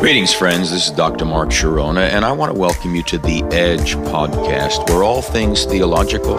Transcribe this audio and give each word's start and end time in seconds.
Greetings, 0.00 0.32
friends. 0.32 0.70
This 0.70 0.86
is 0.86 0.92
Dr. 0.92 1.26
Mark 1.26 1.50
Chironna, 1.50 2.08
and 2.08 2.24
I 2.24 2.32
want 2.32 2.50
to 2.54 2.58
welcome 2.58 2.94
you 2.94 3.02
to 3.02 3.18
the 3.18 3.42
Edge 3.52 3.96
podcast, 3.96 4.88
where 4.88 5.02
all 5.02 5.20
things 5.20 5.66
theological, 5.66 6.38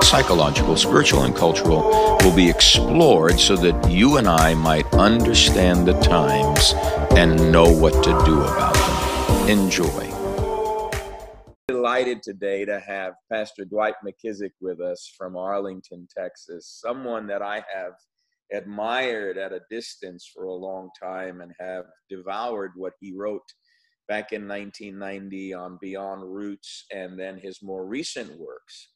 psychological, 0.00 0.78
spiritual, 0.78 1.24
and 1.24 1.36
cultural 1.36 1.90
will 2.22 2.34
be 2.34 2.48
explored 2.48 3.38
so 3.38 3.54
that 3.56 3.90
you 3.90 4.16
and 4.16 4.26
I 4.26 4.54
might 4.54 4.90
understand 4.94 5.86
the 5.86 5.92
times 6.00 6.72
and 7.14 7.52
know 7.52 7.70
what 7.70 8.02
to 8.02 8.10
do 8.24 8.40
about 8.40 8.72
them. 8.72 9.50
Enjoy. 9.50 10.90
Delighted 11.68 12.22
today 12.22 12.64
to 12.64 12.80
have 12.80 13.12
Pastor 13.30 13.66
Dwight 13.66 13.96
McKissic 14.02 14.52
with 14.62 14.80
us 14.80 15.12
from 15.18 15.36
Arlington, 15.36 16.08
Texas, 16.16 16.66
someone 16.82 17.26
that 17.26 17.42
I 17.42 17.56
have 17.56 17.92
admired 18.52 19.38
at 19.38 19.52
a 19.52 19.60
distance 19.70 20.30
for 20.32 20.44
a 20.44 20.54
long 20.54 20.90
time 21.00 21.40
and 21.40 21.52
have 21.58 21.84
devoured 22.08 22.72
what 22.76 22.92
he 23.00 23.14
wrote 23.16 23.42
back 24.08 24.32
in 24.32 24.46
1990 24.46 25.54
on 25.54 25.78
Beyond 25.80 26.22
Roots 26.22 26.84
and 26.92 27.18
then 27.18 27.38
his 27.38 27.62
more 27.62 27.86
recent 27.86 28.38
works. 28.38 28.90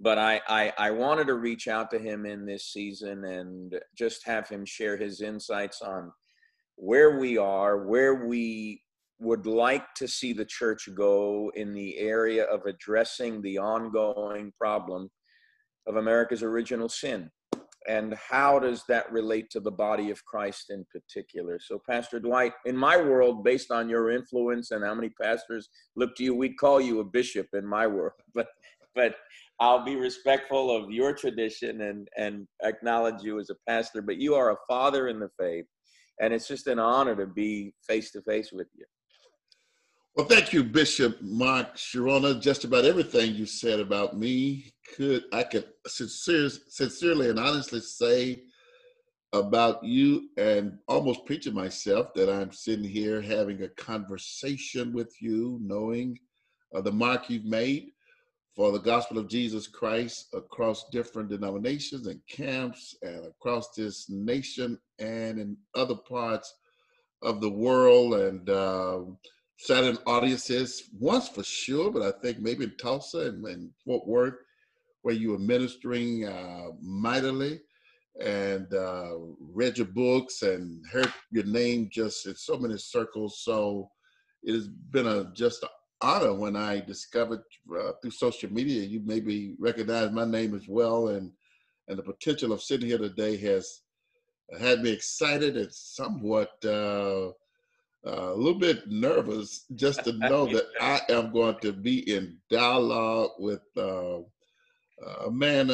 But 0.00 0.18
I, 0.18 0.40
I, 0.48 0.72
I 0.76 0.90
wanted 0.90 1.28
to 1.28 1.34
reach 1.34 1.68
out 1.68 1.90
to 1.92 1.98
him 1.98 2.26
in 2.26 2.44
this 2.44 2.72
season 2.72 3.24
and 3.24 3.74
just 3.96 4.26
have 4.26 4.48
him 4.48 4.64
share 4.66 4.96
his 4.96 5.20
insights 5.22 5.80
on 5.80 6.12
where 6.74 7.18
we 7.18 7.38
are, 7.38 7.86
where 7.86 8.26
we 8.26 8.82
would 9.18 9.46
like 9.46 9.94
to 9.94 10.06
see 10.06 10.34
the 10.34 10.44
church 10.44 10.88
go 10.94 11.50
in 11.54 11.72
the 11.72 11.96
area 11.96 12.44
of 12.44 12.66
addressing 12.66 13.40
the 13.40 13.56
ongoing 13.56 14.52
problem 14.58 15.08
of 15.86 15.96
America's 15.96 16.42
original 16.42 16.88
sin 16.88 17.30
and 17.88 18.14
how 18.14 18.58
does 18.58 18.84
that 18.88 19.10
relate 19.12 19.50
to 19.50 19.60
the 19.60 19.70
body 19.70 20.10
of 20.10 20.24
Christ 20.24 20.70
in 20.70 20.84
particular? 20.90 21.58
So, 21.60 21.80
Pastor 21.88 22.18
Dwight, 22.18 22.52
in 22.64 22.76
my 22.76 22.96
world, 22.96 23.44
based 23.44 23.70
on 23.70 23.88
your 23.88 24.10
influence 24.10 24.70
and 24.70 24.84
how 24.84 24.94
many 24.94 25.10
pastors 25.20 25.68
look 25.94 26.16
to 26.16 26.24
you, 26.24 26.34
we'd 26.34 26.58
call 26.58 26.80
you 26.80 27.00
a 27.00 27.04
bishop 27.04 27.48
in 27.52 27.66
my 27.66 27.86
world, 27.86 28.12
but 28.34 28.48
but 28.94 29.16
I'll 29.60 29.84
be 29.84 29.96
respectful 29.96 30.74
of 30.74 30.90
your 30.90 31.12
tradition 31.12 31.82
and 31.82 32.08
and 32.16 32.46
acknowledge 32.62 33.22
you 33.22 33.38
as 33.38 33.50
a 33.50 33.56
pastor. 33.68 34.02
But 34.02 34.16
you 34.16 34.34
are 34.34 34.52
a 34.52 34.56
father 34.68 35.08
in 35.08 35.20
the 35.20 35.30
faith, 35.38 35.66
and 36.20 36.32
it's 36.32 36.48
just 36.48 36.66
an 36.66 36.78
honor 36.78 37.14
to 37.16 37.26
be 37.26 37.74
face 37.86 38.10
to 38.12 38.22
face 38.22 38.50
with 38.52 38.68
you. 38.74 38.84
Well, 40.16 40.24
thank 40.24 40.54
you, 40.54 40.64
Bishop 40.64 41.20
Mark 41.20 41.76
Chironna. 41.76 42.40
Just 42.40 42.64
about 42.64 42.86
everything 42.86 43.34
you 43.34 43.44
said 43.44 43.80
about 43.80 44.16
me 44.16 44.72
could 44.96 45.24
I 45.30 45.42
could 45.42 45.66
sincere, 45.86 46.48
sincerely 46.48 47.28
and 47.28 47.38
honestly 47.38 47.80
say 47.80 48.44
about 49.34 49.84
you 49.84 50.30
and 50.38 50.78
almost 50.88 51.26
preaching 51.26 51.52
myself 51.52 52.14
that 52.14 52.30
I'm 52.30 52.50
sitting 52.50 52.88
here 52.88 53.20
having 53.20 53.62
a 53.62 53.68
conversation 53.68 54.94
with 54.94 55.14
you, 55.20 55.58
knowing 55.60 56.18
uh, 56.74 56.80
the 56.80 56.92
mark 56.92 57.28
you've 57.28 57.44
made 57.44 57.90
for 58.54 58.72
the 58.72 58.78
gospel 58.78 59.18
of 59.18 59.28
Jesus 59.28 59.66
Christ 59.66 60.28
across 60.32 60.88
different 60.88 61.28
denominations 61.28 62.06
and 62.06 62.22
camps 62.26 62.96
and 63.02 63.26
across 63.26 63.74
this 63.74 64.08
nation 64.08 64.78
and 64.98 65.38
in 65.38 65.58
other 65.74 65.96
parts 66.08 66.54
of 67.20 67.42
the 67.42 67.50
world. 67.50 68.14
And 68.14 68.48
uh, 68.48 69.00
sat 69.56 69.84
in 69.84 69.98
audiences 70.06 70.90
once 70.98 71.28
for 71.28 71.42
sure, 71.42 71.90
but 71.90 72.02
I 72.02 72.12
think 72.20 72.40
maybe 72.40 72.64
in 72.64 72.76
Tulsa 72.76 73.28
and, 73.28 73.44
and 73.46 73.70
Fort 73.84 74.06
Worth, 74.06 74.34
where 75.02 75.14
you 75.14 75.30
were 75.30 75.38
ministering 75.38 76.26
uh, 76.26 76.68
mightily 76.80 77.60
and 78.22 78.72
uh, 78.74 79.12
read 79.40 79.78
your 79.78 79.86
books 79.86 80.42
and 80.42 80.84
heard 80.86 81.12
your 81.30 81.44
name 81.44 81.88
just 81.92 82.26
in 82.26 82.34
so 82.34 82.58
many 82.58 82.76
circles. 82.78 83.40
So 83.42 83.90
it 84.42 84.54
has 84.54 84.68
been 84.68 85.06
a 85.06 85.32
just 85.34 85.62
an 85.62 85.68
honor 86.00 86.34
when 86.34 86.56
I 86.56 86.80
discovered 86.80 87.42
uh, 87.78 87.92
through 88.00 88.10
social 88.10 88.52
media 88.52 88.82
you 88.82 89.00
maybe 89.04 89.54
recognize 89.58 90.10
my 90.12 90.24
name 90.24 90.54
as 90.54 90.66
well, 90.68 91.08
and 91.08 91.32
and 91.88 91.98
the 91.98 92.02
potential 92.02 92.52
of 92.52 92.62
sitting 92.62 92.88
here 92.88 92.98
today 92.98 93.36
has 93.38 93.82
had 94.60 94.82
me 94.82 94.90
excited 94.90 95.56
and 95.56 95.72
somewhat 95.72 96.64
uh, 96.64 97.30
uh, 98.06 98.32
a 98.32 98.36
little 98.36 98.58
bit 98.58 98.88
nervous 98.88 99.64
just 99.74 100.04
to 100.04 100.12
know 100.12 100.46
that 100.52 100.66
I 100.80 101.00
am 101.08 101.32
going 101.32 101.56
to 101.62 101.72
be 101.72 102.10
in 102.12 102.38
dialogue 102.50 103.30
with 103.38 103.62
uh, 103.76 104.18
a 105.24 105.30
man 105.30 105.72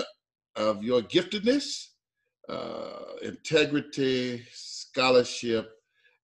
of 0.57 0.83
your 0.83 1.03
giftedness, 1.03 1.89
uh, 2.49 3.17
integrity, 3.23 4.45
scholarship. 4.53 5.71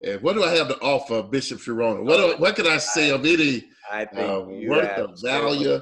And 0.03 0.21
what 0.23 0.35
do 0.35 0.45
I 0.45 0.55
have 0.55 0.69
to 0.69 0.79
offer, 0.81 1.23
Bishop 1.23 1.59
Chironna? 1.59 2.03
What, 2.05 2.17
do, 2.17 2.41
what 2.41 2.57
can 2.57 2.67
I 2.67 2.79
say 2.79 3.11
of 3.11 3.25
any 3.25 3.65
uh, 3.91 4.45
worth 4.47 4.99
of 4.99 5.21
value 5.21 5.81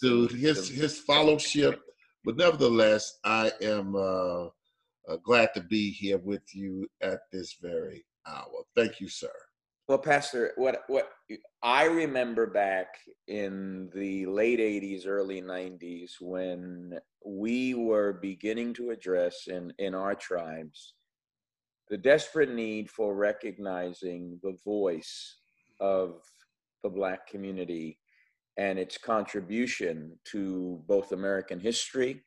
to 0.00 0.26
his, 0.28 0.68
his 0.68 0.98
fellowship? 1.06 1.80
But 2.24 2.36
nevertheless, 2.36 3.18
I 3.24 3.52
am 3.60 3.94
uh, 3.94 4.46
uh, 4.46 5.16
glad 5.22 5.50
to 5.54 5.62
be 5.62 5.90
here 5.90 6.18
with 6.18 6.42
you 6.54 6.88
at 7.00 7.20
this 7.32 7.56
very 7.60 8.04
hour. 8.26 8.64
Thank 8.74 9.00
you, 9.00 9.08
sir. 9.08 9.30
Well, 9.88 9.98
Pastor, 9.98 10.52
what 10.56 10.82
what 10.88 11.08
I 11.62 11.84
remember 11.84 12.46
back 12.46 12.98
in 13.26 13.88
the 13.94 14.26
late 14.26 14.58
'80s, 14.60 15.06
early 15.06 15.40
'90s, 15.40 16.12
when 16.20 16.98
we 17.24 17.72
were 17.72 18.12
beginning 18.12 18.74
to 18.74 18.90
address 18.90 19.46
in 19.46 19.72
in 19.78 19.94
our 19.94 20.14
tribes 20.14 20.92
the 21.88 21.96
desperate 21.96 22.50
need 22.54 22.90
for 22.90 23.14
recognizing 23.14 24.38
the 24.42 24.58
voice 24.62 25.38
of 25.80 26.20
the 26.82 26.90
Black 26.90 27.26
community 27.26 27.98
and 28.58 28.78
its 28.78 28.98
contribution 28.98 30.18
to 30.24 30.82
both 30.86 31.12
American 31.12 31.58
history 31.58 32.22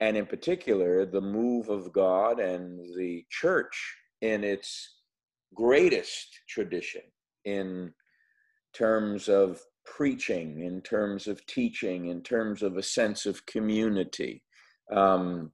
and, 0.00 0.16
in 0.16 0.26
particular, 0.26 1.06
the 1.06 1.20
move 1.20 1.68
of 1.68 1.92
God 1.92 2.40
and 2.40 2.80
the 2.96 3.24
church 3.30 3.96
in 4.20 4.42
its 4.42 5.02
greatest 5.54 6.28
tradition 6.48 7.02
in 7.44 7.92
terms 8.74 9.28
of 9.28 9.60
preaching, 9.84 10.60
in 10.60 10.80
terms 10.82 11.26
of 11.26 11.44
teaching, 11.46 12.08
in 12.08 12.22
terms 12.22 12.62
of 12.62 12.76
a 12.76 12.82
sense 12.82 13.26
of 13.26 13.46
community. 13.46 14.42
Um, 14.92 15.52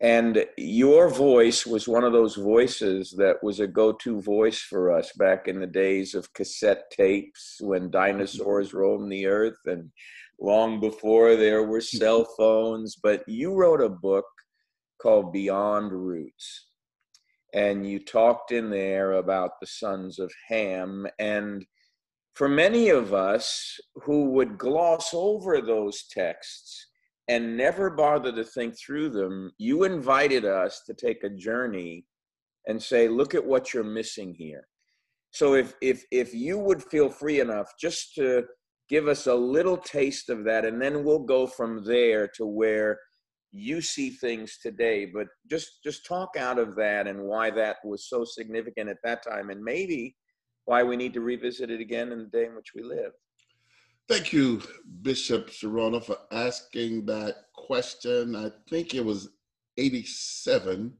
and 0.00 0.44
your 0.58 1.08
voice 1.08 1.66
was 1.66 1.88
one 1.88 2.04
of 2.04 2.12
those 2.12 2.36
voices 2.36 3.14
that 3.16 3.42
was 3.42 3.60
a 3.60 3.66
go 3.66 3.92
to 3.92 4.20
voice 4.20 4.60
for 4.60 4.92
us 4.92 5.10
back 5.12 5.48
in 5.48 5.58
the 5.58 5.66
days 5.66 6.14
of 6.14 6.32
cassette 6.34 6.90
tapes 6.90 7.56
when 7.60 7.90
dinosaurs 7.90 8.74
roamed 8.74 9.10
the 9.10 9.26
earth 9.26 9.58
and 9.64 9.90
long 10.38 10.80
before 10.80 11.34
there 11.36 11.62
were 11.62 11.80
cell 11.80 12.26
phones. 12.36 12.96
But 13.02 13.26
you 13.26 13.54
wrote 13.54 13.80
a 13.80 13.88
book 13.88 14.26
called 15.00 15.32
Beyond 15.32 15.92
Roots 15.92 16.66
and 17.56 17.88
you 17.88 17.98
talked 17.98 18.52
in 18.52 18.68
there 18.68 19.12
about 19.12 19.58
the 19.58 19.66
sons 19.66 20.18
of 20.18 20.30
Ham. 20.48 21.06
And 21.18 21.64
for 22.34 22.48
many 22.48 22.90
of 22.90 23.14
us 23.14 23.80
who 23.94 24.26
would 24.32 24.58
gloss 24.58 25.14
over 25.14 25.62
those 25.62 26.04
texts 26.10 26.86
and 27.28 27.56
never 27.56 27.88
bother 27.88 28.30
to 28.30 28.44
think 28.44 28.78
through 28.78 29.08
them, 29.08 29.52
you 29.56 29.84
invited 29.84 30.44
us 30.44 30.82
to 30.86 30.92
take 30.92 31.24
a 31.24 31.30
journey 31.30 32.04
and 32.66 32.80
say, 32.80 33.08
look 33.08 33.34
at 33.34 33.44
what 33.44 33.72
you're 33.72 33.84
missing 33.84 34.34
here. 34.34 34.68
So 35.30 35.54
if 35.54 35.74
if 35.80 36.04
if 36.10 36.34
you 36.34 36.58
would 36.58 36.82
feel 36.82 37.08
free 37.08 37.40
enough 37.40 37.72
just 37.80 38.14
to 38.16 38.44
give 38.88 39.08
us 39.08 39.26
a 39.26 39.34
little 39.34 39.76
taste 39.78 40.28
of 40.28 40.44
that, 40.44 40.64
and 40.66 40.80
then 40.80 41.04
we'll 41.04 41.24
go 41.24 41.46
from 41.46 41.84
there 41.84 42.28
to 42.36 42.46
where 42.46 42.98
you 43.52 43.80
see 43.80 44.10
things 44.10 44.58
today 44.62 45.06
but 45.06 45.26
just 45.48 45.82
just 45.82 46.04
talk 46.04 46.36
out 46.38 46.58
of 46.58 46.76
that 46.76 47.06
and 47.06 47.22
why 47.22 47.50
that 47.50 47.76
was 47.84 48.08
so 48.08 48.24
significant 48.24 48.88
at 48.90 48.98
that 49.04 49.22
time 49.22 49.50
and 49.50 49.62
maybe 49.62 50.14
why 50.64 50.82
we 50.82 50.96
need 50.96 51.14
to 51.14 51.20
revisit 51.20 51.70
it 51.70 51.80
again 51.80 52.12
in 52.12 52.18
the 52.18 52.26
day 52.26 52.46
in 52.46 52.56
which 52.56 52.72
we 52.74 52.82
live. 52.82 53.12
Thank 54.08 54.32
you 54.32 54.62
bishop 55.02 55.50
Chironna, 55.50 56.02
for 56.04 56.18
asking 56.30 57.06
that 57.06 57.36
question. 57.54 58.36
I 58.36 58.50
think 58.68 58.94
it 58.94 59.04
was 59.04 59.28
87 59.78 60.92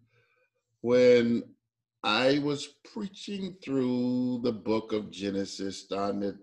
when 0.82 1.42
i 2.04 2.38
was 2.38 2.68
preaching 2.92 3.56
through 3.64 4.40
the 4.42 4.52
book 4.52 4.92
of 4.92 5.10
genesis 5.10 5.78
starting 5.78 6.22
at 6.22 6.34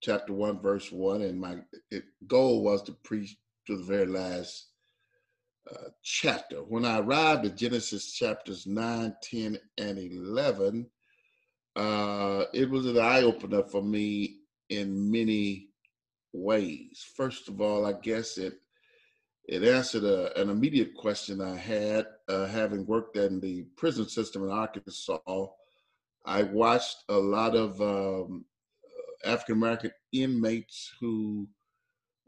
chapter 0.00 0.32
1 0.32 0.60
verse 0.60 0.90
1 0.92 1.22
and 1.22 1.40
my 1.40 1.56
goal 2.26 2.62
was 2.62 2.82
to 2.82 2.92
preach 3.04 3.36
to 3.66 3.76
the 3.76 3.82
very 3.82 4.06
last 4.06 4.69
uh, 5.70 5.88
chapter. 6.02 6.58
When 6.58 6.84
I 6.84 6.98
arrived 7.00 7.46
at 7.46 7.56
Genesis 7.56 8.12
chapters 8.12 8.66
9, 8.66 9.14
10, 9.22 9.58
and 9.78 9.98
11, 9.98 10.86
uh, 11.76 12.44
it 12.52 12.68
was 12.68 12.86
an 12.86 12.98
eye 12.98 13.22
opener 13.22 13.62
for 13.62 13.82
me 13.82 14.40
in 14.68 15.10
many 15.10 15.68
ways. 16.32 17.04
First 17.16 17.48
of 17.48 17.60
all, 17.60 17.86
I 17.86 17.92
guess 17.92 18.38
it 18.38 18.54
it 19.48 19.64
answered 19.64 20.04
a, 20.04 20.38
an 20.40 20.48
immediate 20.48 20.94
question 20.94 21.40
I 21.40 21.56
had, 21.56 22.06
uh, 22.28 22.46
having 22.46 22.86
worked 22.86 23.16
in 23.16 23.40
the 23.40 23.64
prison 23.76 24.08
system 24.08 24.44
in 24.44 24.50
Arkansas 24.50 25.18
I 26.24 26.42
watched 26.42 27.04
a 27.08 27.16
lot 27.16 27.54
of 27.54 27.80
um, 27.80 28.44
African 29.24 29.56
American 29.56 29.90
inmates 30.12 30.92
who 31.00 31.48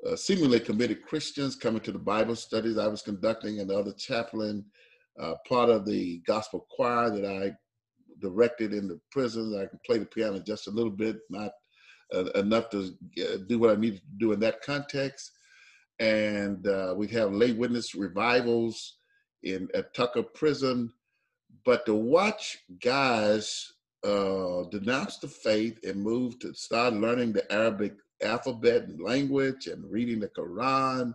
uh, 0.06 0.16
seemingly 0.16 0.60
committed 0.60 1.02
Christians 1.02 1.56
coming 1.56 1.80
to 1.82 1.92
the 1.92 1.98
Bible 1.98 2.36
studies 2.36 2.78
I 2.78 2.88
was 2.88 3.02
conducting, 3.02 3.60
and 3.60 3.70
the 3.70 3.78
other 3.78 3.92
chaplain, 3.92 4.64
uh, 5.20 5.34
part 5.48 5.68
of 5.70 5.84
the 5.84 6.18
gospel 6.26 6.66
choir 6.70 7.10
that 7.10 7.24
I 7.24 7.52
directed 8.20 8.72
in 8.72 8.88
the 8.88 9.00
prisons. 9.10 9.54
I 9.54 9.66
can 9.66 9.80
play 9.84 9.98
the 9.98 10.06
piano 10.06 10.38
just 10.40 10.68
a 10.68 10.70
little 10.70 10.90
bit, 10.90 11.18
not 11.30 11.52
uh, 12.14 12.24
enough 12.34 12.70
to 12.70 12.94
uh, 13.22 13.38
do 13.48 13.58
what 13.58 13.70
I 13.70 13.80
needed 13.80 14.00
to 14.00 14.18
do 14.18 14.32
in 14.32 14.40
that 14.40 14.62
context. 14.62 15.32
And 15.98 16.66
uh, 16.66 16.94
we 16.96 17.06
have 17.08 17.32
lay 17.32 17.52
witness 17.52 17.94
revivals 17.94 18.98
in 19.42 19.68
at 19.74 19.94
Tucker 19.94 20.22
Prison. 20.22 20.92
But 21.64 21.86
to 21.86 21.94
watch 21.94 22.58
guys 22.82 23.72
uh, 24.04 24.64
denounced 24.70 25.20
the 25.20 25.28
faith 25.28 25.78
and 25.84 26.02
move 26.02 26.38
to 26.40 26.54
start 26.54 26.94
learning 26.94 27.32
the 27.32 27.50
Arabic 27.52 27.94
alphabet 28.22 28.84
and 28.84 29.00
language 29.00 29.66
and 29.66 29.90
reading 29.90 30.20
the 30.20 30.28
Quran 30.28 31.14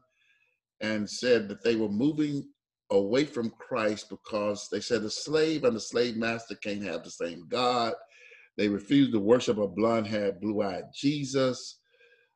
and 0.82 1.10
said 1.10 1.48
that 1.50 1.64
they 1.64 1.76
were 1.76 1.90
moving 1.90 2.48
away 2.92 3.26
from 3.26 3.50
Christ 3.52 4.10
because 4.10 4.70
they 4.72 4.80
said 4.80 5.02
the 5.02 5.10
slave 5.10 5.64
and 5.64 5.76
the 5.76 5.80
slave 5.80 6.16
master 6.16 6.56
can't 6.56 6.84
have 6.84 7.04
the 7.04 7.12
same 7.12 7.48
God. 7.50 7.94
They 8.58 8.68
refused 8.68 9.12
to 9.14 9.20
worship 9.20 9.58
a 9.58 9.68
blonde 9.68 10.08
haired, 10.08 10.40
blue 10.40 10.62
eyed 10.62 10.86
Jesus. 10.94 11.80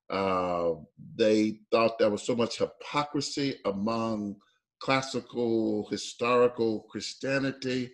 Uh, 0.10 0.74
they 1.16 1.60
thought 1.72 1.98
there 1.98 2.10
was 2.10 2.24
so 2.24 2.36
much 2.36 2.58
hypocrisy 2.58 3.56
among 3.66 4.36
classical, 4.80 5.88
historical 5.90 6.82
Christianity 6.92 7.92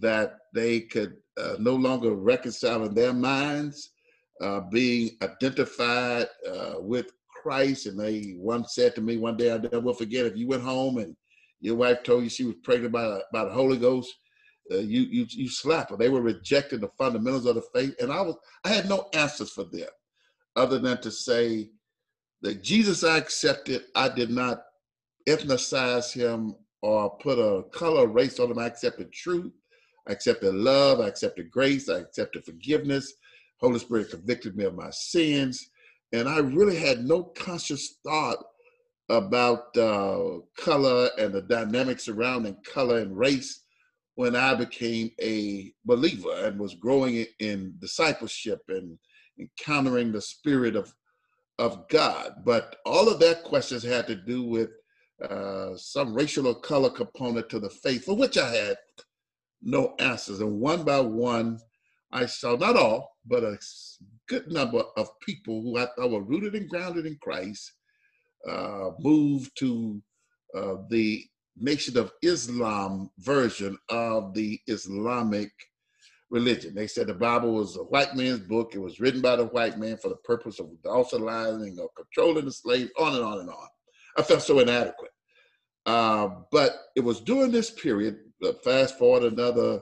that 0.00 0.38
they 0.54 0.80
could 0.80 1.16
uh, 1.38 1.54
no 1.58 1.74
longer 1.74 2.14
reconcile 2.14 2.84
in 2.84 2.94
their 2.94 3.12
minds 3.12 3.90
uh, 4.40 4.60
being 4.70 5.10
identified 5.22 6.26
uh, 6.48 6.74
with 6.78 7.12
Christ. 7.42 7.86
And 7.86 7.98
they 7.98 8.34
one 8.36 8.66
said 8.66 8.94
to 8.94 9.00
me 9.00 9.16
one 9.16 9.36
day, 9.36 9.52
I 9.52 9.58
never 9.58 9.80
will 9.80 9.94
forget, 9.94 10.26
if 10.26 10.36
you 10.36 10.46
went 10.46 10.62
home 10.62 10.98
and 10.98 11.16
your 11.60 11.76
wife 11.76 12.02
told 12.02 12.24
you 12.24 12.30
she 12.30 12.44
was 12.44 12.56
pregnant 12.62 12.92
by, 12.92 13.20
by 13.32 13.44
the 13.44 13.50
Holy 13.50 13.76
Ghost, 13.76 14.14
uh, 14.72 14.76
you 14.76 15.02
you 15.02 15.26
you 15.28 15.48
slap 15.48 15.90
her. 15.90 15.96
They 15.96 16.08
were 16.08 16.22
rejecting 16.22 16.80
the 16.80 16.90
fundamentals 16.96 17.46
of 17.46 17.56
the 17.56 17.64
faith, 17.74 17.94
and 18.00 18.12
I 18.12 18.20
was 18.20 18.36
I 18.64 18.68
had 18.68 18.88
no 18.88 19.08
answers 19.14 19.50
for 19.50 19.64
them, 19.64 19.88
other 20.54 20.78
than 20.78 21.00
to 21.00 21.10
say 21.10 21.70
that 22.42 22.62
Jesus 22.62 23.02
I 23.02 23.18
accepted. 23.18 23.84
I 23.94 24.08
did 24.08 24.30
not 24.30 24.62
ethnicize 25.28 26.12
him 26.12 26.54
or 26.82 27.16
put 27.18 27.38
a 27.38 27.64
color 27.70 28.06
race 28.06 28.38
on 28.38 28.50
him. 28.50 28.58
I 28.58 28.66
accepted 28.66 29.12
truth. 29.12 29.52
I 30.08 30.12
accepted 30.12 30.54
love. 30.54 31.00
I 31.00 31.08
accepted 31.08 31.50
grace. 31.50 31.88
I 31.88 31.98
accepted 31.98 32.44
forgiveness. 32.44 33.12
Holy 33.60 33.78
Spirit 33.78 34.10
convicted 34.10 34.56
me 34.56 34.64
of 34.64 34.74
my 34.74 34.90
sins. 34.90 35.70
And 36.12 36.28
I 36.28 36.38
really 36.38 36.76
had 36.76 37.04
no 37.04 37.24
conscious 37.24 37.98
thought 38.04 38.38
about 39.08 39.76
uh, 39.76 40.38
color 40.58 41.10
and 41.18 41.32
the 41.32 41.42
dynamics 41.42 42.04
surrounding 42.04 42.56
color 42.64 42.98
and 42.98 43.16
race 43.16 43.64
when 44.14 44.36
I 44.36 44.54
became 44.54 45.10
a 45.20 45.72
believer 45.84 46.44
and 46.44 46.58
was 46.58 46.74
growing 46.74 47.24
in 47.38 47.74
discipleship 47.80 48.60
and 48.68 48.98
encountering 49.38 50.12
the 50.12 50.20
Spirit 50.20 50.76
of, 50.76 50.92
of 51.58 51.88
God. 51.88 52.34
But 52.44 52.76
all 52.84 53.08
of 53.08 53.18
that 53.20 53.44
questions 53.44 53.82
had 53.82 54.06
to 54.08 54.14
do 54.14 54.44
with 54.44 54.70
uh, 55.28 55.76
some 55.76 56.14
racial 56.14 56.46
or 56.46 56.60
color 56.60 56.90
component 56.90 57.48
to 57.50 57.60
the 57.60 57.70
faith, 57.70 58.04
for 58.04 58.16
which 58.16 58.38
I 58.38 58.50
had 58.54 58.76
no 59.62 59.94
answers. 59.98 60.40
And 60.40 60.60
one 60.60 60.84
by 60.84 61.00
one, 61.00 61.58
I 62.12 62.26
saw 62.26 62.56
not 62.56 62.76
all, 62.76 63.16
but 63.26 63.44
a 63.44 63.58
good 64.28 64.50
number 64.50 64.82
of 64.96 65.18
people 65.20 65.62
who 65.62 65.78
I 65.78 65.86
thought 65.86 66.10
were 66.10 66.22
rooted 66.22 66.54
and 66.54 66.68
grounded 66.68 67.06
in 67.06 67.16
Christ 67.22 67.72
uh, 68.48 68.90
move 68.98 69.52
to 69.56 70.02
uh, 70.56 70.76
the 70.88 71.24
Nation 71.56 71.98
of 71.98 72.12
Islam 72.22 73.10
version 73.18 73.76
of 73.88 74.34
the 74.34 74.58
Islamic 74.66 75.50
religion. 76.30 76.74
They 76.74 76.86
said 76.86 77.06
the 77.06 77.14
Bible 77.14 77.52
was 77.52 77.76
a 77.76 77.80
white 77.80 78.14
man's 78.16 78.40
book. 78.40 78.74
It 78.74 78.78
was 78.80 79.00
written 79.00 79.20
by 79.20 79.36
the 79.36 79.46
white 79.46 79.78
man 79.78 79.96
for 79.98 80.08
the 80.08 80.16
purpose 80.16 80.58
of 80.58 80.70
docilizing 80.82 81.78
or 81.78 81.90
controlling 81.96 82.46
the 82.46 82.52
slaves, 82.52 82.90
on 82.98 83.14
and 83.14 83.24
on 83.24 83.40
and 83.40 83.50
on. 83.50 83.68
I 84.16 84.22
felt 84.22 84.42
so 84.42 84.58
inadequate. 84.60 85.10
Uh, 85.86 86.28
but 86.50 86.72
it 86.96 87.00
was 87.00 87.20
during 87.20 87.50
this 87.50 87.70
period, 87.70 88.18
fast 88.62 88.98
forward 88.98 89.32
another, 89.32 89.80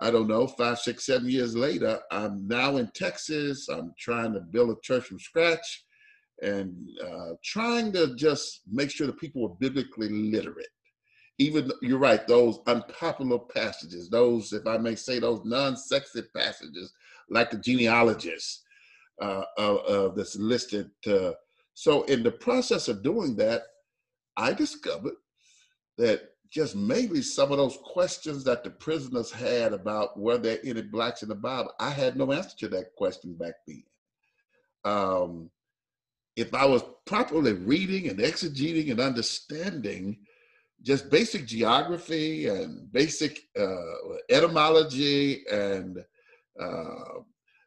I 0.00 0.10
don't 0.10 0.28
know, 0.28 0.46
five, 0.46 0.78
six, 0.78 1.06
seven 1.06 1.28
years 1.28 1.56
later, 1.56 2.00
I'm 2.10 2.46
now 2.46 2.76
in 2.76 2.90
Texas. 2.94 3.68
I'm 3.68 3.92
trying 3.98 4.32
to 4.34 4.40
build 4.40 4.70
a 4.70 4.80
church 4.82 5.04
from 5.04 5.18
scratch 5.18 5.84
and 6.40 6.72
uh, 7.04 7.30
trying 7.44 7.92
to 7.92 8.14
just 8.14 8.62
make 8.70 8.90
sure 8.90 9.08
that 9.08 9.18
people 9.18 9.42
were 9.42 9.56
biblically 9.56 10.08
literate. 10.08 10.68
Even 11.38 11.70
you're 11.82 11.98
right, 11.98 12.26
those 12.26 12.60
unpopular 12.66 13.38
passages, 13.38 14.08
those, 14.08 14.52
if 14.52 14.66
I 14.66 14.76
may 14.76 14.94
say, 14.94 15.18
those 15.18 15.40
non-sexy 15.44 16.22
passages, 16.34 16.92
like 17.30 17.50
the 17.50 17.58
genealogists 17.58 18.62
uh, 19.20 19.44
uh, 19.56 20.08
that's 20.14 20.36
listed. 20.36 20.90
Uh, 21.06 21.32
so, 21.74 22.02
in 22.04 22.22
the 22.22 22.30
process 22.30 22.88
of 22.88 23.02
doing 23.02 23.36
that, 23.36 23.62
I 24.36 24.52
discovered 24.52 25.14
that 25.96 26.30
just 26.50 26.76
maybe 26.76 27.22
some 27.22 27.52
of 27.52 27.58
those 27.58 27.78
questions 27.84 28.44
that 28.44 28.64
the 28.64 28.70
prisoners 28.70 29.30
had 29.30 29.72
about 29.72 30.18
were 30.18 30.38
there 30.38 30.58
any 30.64 30.82
blacks 30.82 31.22
in 31.22 31.28
the 31.28 31.34
Bible, 31.34 31.72
I 31.78 31.90
had 31.90 32.16
no 32.16 32.32
answer 32.32 32.56
to 32.58 32.68
that 32.68 32.94
question 32.96 33.34
back 33.34 33.54
then. 33.66 33.82
Um, 34.84 35.50
if 36.36 36.54
I 36.54 36.64
was 36.64 36.84
properly 37.04 37.52
reading 37.52 38.08
and 38.08 38.18
exegeting 38.20 38.90
and 38.90 39.00
understanding 39.00 40.18
just 40.82 41.10
basic 41.10 41.46
geography 41.46 42.46
and 42.46 42.90
basic 42.92 43.40
uh, 43.58 43.74
etymology 44.30 45.44
and 45.50 45.98
uh, 46.60 47.20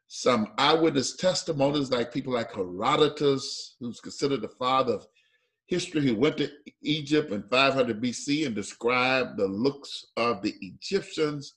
some 0.07 0.53
eyewitness 0.57 1.15
testimonies, 1.17 1.91
like 1.91 2.13
people 2.13 2.33
like 2.33 2.53
Herodotus, 2.53 3.75
who's 3.79 3.99
considered 3.99 4.41
the 4.41 4.47
father 4.47 4.93
of 4.93 5.07
history, 5.71 6.05
who 6.05 6.15
went 6.15 6.37
to 6.37 6.51
Egypt 6.83 7.31
in 7.31 7.41
500 7.43 8.01
BC 8.01 8.45
and 8.45 8.53
described 8.53 9.37
the 9.37 9.47
looks 9.47 10.05
of 10.17 10.41
the 10.41 10.53
Egyptians. 10.59 11.55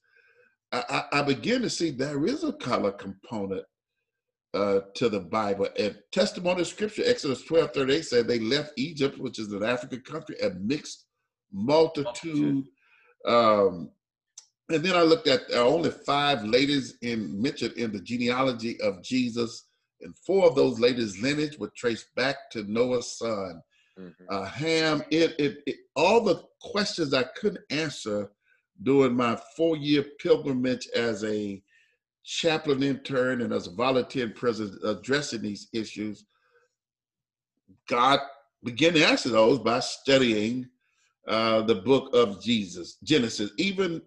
I, 0.72 1.05
I, 1.12 1.22
begin 1.22 1.62
to 1.62 1.70
see 1.70 1.90
there 1.90 2.25
is 2.25 2.43
a 2.43 2.52
color 2.52 2.93
component 2.93 3.64
uh, 4.55 4.81
to 4.94 5.08
the 5.08 5.20
Bible. 5.20 5.69
And 5.79 5.96
testimony 6.12 6.62
of 6.62 6.69
scripture, 6.69 7.03
Exodus 7.05 7.43
12 7.43 7.72
38 7.74 8.05
said 8.05 8.27
they 8.27 8.39
left 8.39 8.72
Egypt, 8.77 9.19
which 9.19 9.39
is 9.39 9.53
an 9.53 9.62
African 9.62 10.00
country, 10.00 10.36
a 10.41 10.50
mixed 10.50 11.06
multitude. 11.53 12.65
Um, 13.27 13.91
and 14.70 14.82
then 14.82 14.96
I 14.96 15.03
looked 15.03 15.29
at 15.29 15.43
are 15.53 15.65
only 15.65 15.91
five 15.91 16.44
ladies 16.44 16.96
in 17.03 17.41
mentioned 17.41 17.74
in 17.74 17.93
the 17.93 18.00
genealogy 18.00 18.81
of 18.81 19.03
Jesus, 19.03 19.67
and 20.00 20.17
four 20.27 20.46
of 20.46 20.55
those 20.55 20.81
ladies' 20.81 21.20
lineage 21.20 21.58
were 21.58 21.72
traced 21.77 22.15
back 22.15 22.50
to 22.53 22.65
Noah's 22.65 23.19
son, 23.19 23.60
mm-hmm. 23.98 24.24
uh, 24.29 24.44
Ham. 24.44 25.03
It, 25.10 25.34
it, 25.39 25.58
it, 25.67 25.77
all 25.96 26.20
the 26.20 26.43
questions 26.60 27.15
I 27.15 27.24
couldn't 27.24 27.65
answer 27.70 28.31
during 28.82 29.15
my 29.15 29.39
four-year 29.56 30.05
pilgrimage 30.20 30.89
as 30.96 31.24
a 31.24 31.63
chaplain 32.24 32.82
intern 32.82 33.43
and 33.43 33.53
as 33.53 33.67
a 33.67 33.74
volunteer 33.74 34.29
president 34.29 34.81
addressing 34.84 35.43
these 35.43 35.69
issues, 35.72 36.24
God 37.89 38.20
began 38.65 38.94
to 38.94 39.05
answer 39.05 39.29
those 39.29 39.58
by 39.58 39.81
studying 39.81 40.69
uh, 41.29 41.63
the 41.63 41.77
book 41.77 42.15
of 42.15 42.43
Jesus, 42.43 42.96
Genesis, 43.03 43.51
even 43.58 44.03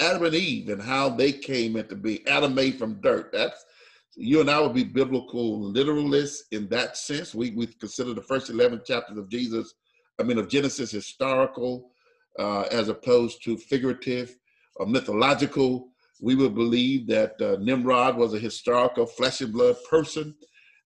Adam 0.00 0.24
and 0.24 0.34
Eve 0.34 0.68
and 0.68 0.82
how 0.82 1.08
they 1.08 1.32
came 1.32 1.76
into 1.76 1.94
being. 1.94 2.26
Adam 2.26 2.54
made 2.54 2.78
from 2.78 3.00
dirt. 3.00 3.30
That's 3.32 3.64
you 4.14 4.40
and 4.40 4.50
I 4.50 4.60
would 4.60 4.74
be 4.74 4.84
biblical 4.84 5.72
literalists 5.72 6.40
in 6.50 6.68
that 6.68 6.96
sense. 6.96 7.34
We 7.34 7.50
we 7.50 7.66
consider 7.66 8.14
the 8.14 8.22
first 8.22 8.50
eleven 8.50 8.80
chapters 8.84 9.18
of 9.18 9.28
Jesus, 9.28 9.74
I 10.20 10.22
mean 10.22 10.38
of 10.38 10.48
Genesis, 10.48 10.90
historical 10.90 11.90
uh, 12.38 12.62
as 12.62 12.88
opposed 12.88 13.42
to 13.44 13.56
figurative 13.56 14.36
or 14.76 14.86
mythological 14.86 15.92
we 16.22 16.36
would 16.36 16.54
believe 16.54 17.08
that 17.08 17.34
uh, 17.42 17.56
Nimrod 17.60 18.16
was 18.16 18.32
a 18.32 18.38
historical 18.38 19.06
flesh 19.06 19.40
and 19.40 19.52
blood 19.52 19.76
person, 19.90 20.34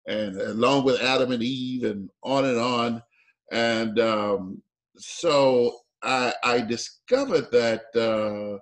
and 0.09 0.41
along 0.41 0.85
with 0.85 1.01
Adam 1.03 1.31
and 1.31 1.43
Eve, 1.43 1.85
and 1.85 2.09
on 2.25 2.47
and 2.47 2.59
on. 2.59 3.03
And 3.53 4.01
um, 4.01 4.63
so 4.97 5.77
I, 6.03 6.33
I, 6.43 6.61
discovered 6.63 7.51
that 7.53 7.85
uh, 7.95 8.59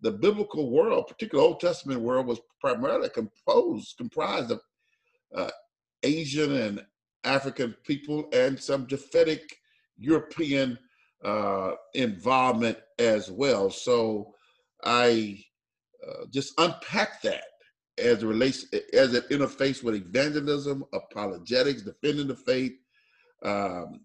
the 0.00 0.12
biblical 0.12 0.70
world, 0.70 1.06
particularly 1.08 1.48
Old 1.48 1.60
Testament 1.60 2.00
world, 2.00 2.26
was 2.26 2.40
primarily 2.60 3.08
composed, 3.08 3.96
comprised 3.96 4.50
of 4.50 4.60
uh, 5.34 5.50
Asian 6.02 6.54
and 6.54 6.86
African 7.24 7.74
people 7.84 8.28
and 8.32 8.58
some 8.58 8.86
Japhetic 8.86 9.40
European 9.98 10.78
uh, 11.24 11.72
involvement 11.94 12.78
as 12.98 13.30
well. 13.30 13.70
So 13.70 14.34
I 14.84 15.42
uh, 16.06 16.26
just 16.30 16.54
unpack 16.58 17.20
that 17.22 17.42
as 17.98 18.22
it 18.22 18.26
relates 18.26 18.64
as 18.92 19.14
it 19.14 19.28
interface 19.30 19.82
with 19.82 19.96
evangelism, 19.96 20.84
apologetics, 20.92 21.82
defending 21.82 22.28
the 22.28 22.36
faith, 22.36 22.72
um, 23.44 24.00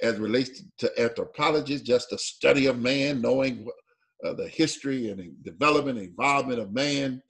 as 0.00 0.18
relates 0.18 0.62
to 0.78 1.00
anthropology, 1.00 1.78
just 1.78 2.10
the 2.10 2.18
study 2.18 2.66
of 2.66 2.78
man, 2.78 3.20
knowing 3.20 3.66
uh, 4.24 4.34
the 4.34 4.48
history 4.48 5.10
and 5.10 5.32
development, 5.44 5.98
involvement 5.98 6.60
of 6.60 6.72
man. 6.72 7.22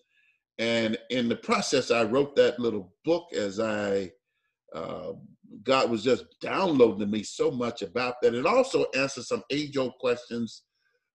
And 0.59 0.99
in 1.11 1.29
the 1.29 1.37
process, 1.37 1.91
I 1.91 2.05
wrote 2.05 2.35
that 2.37 2.59
little 2.59 2.93
book 3.05 3.33
as 3.35 3.61
I 3.61 4.11
uh, 4.75 5.13
God 5.63 5.91
was 5.91 6.05
just 6.05 6.25
downloading 6.41 7.01
to 7.01 7.07
me 7.07 7.23
so 7.23 7.51
much 7.51 7.83
about 7.83 8.17
that. 8.23 8.35
It 8.35 8.47
also 8.47 8.87
answered 8.95 9.25
some 9.25 9.43
age-old 9.51 9.95
questions 9.99 10.63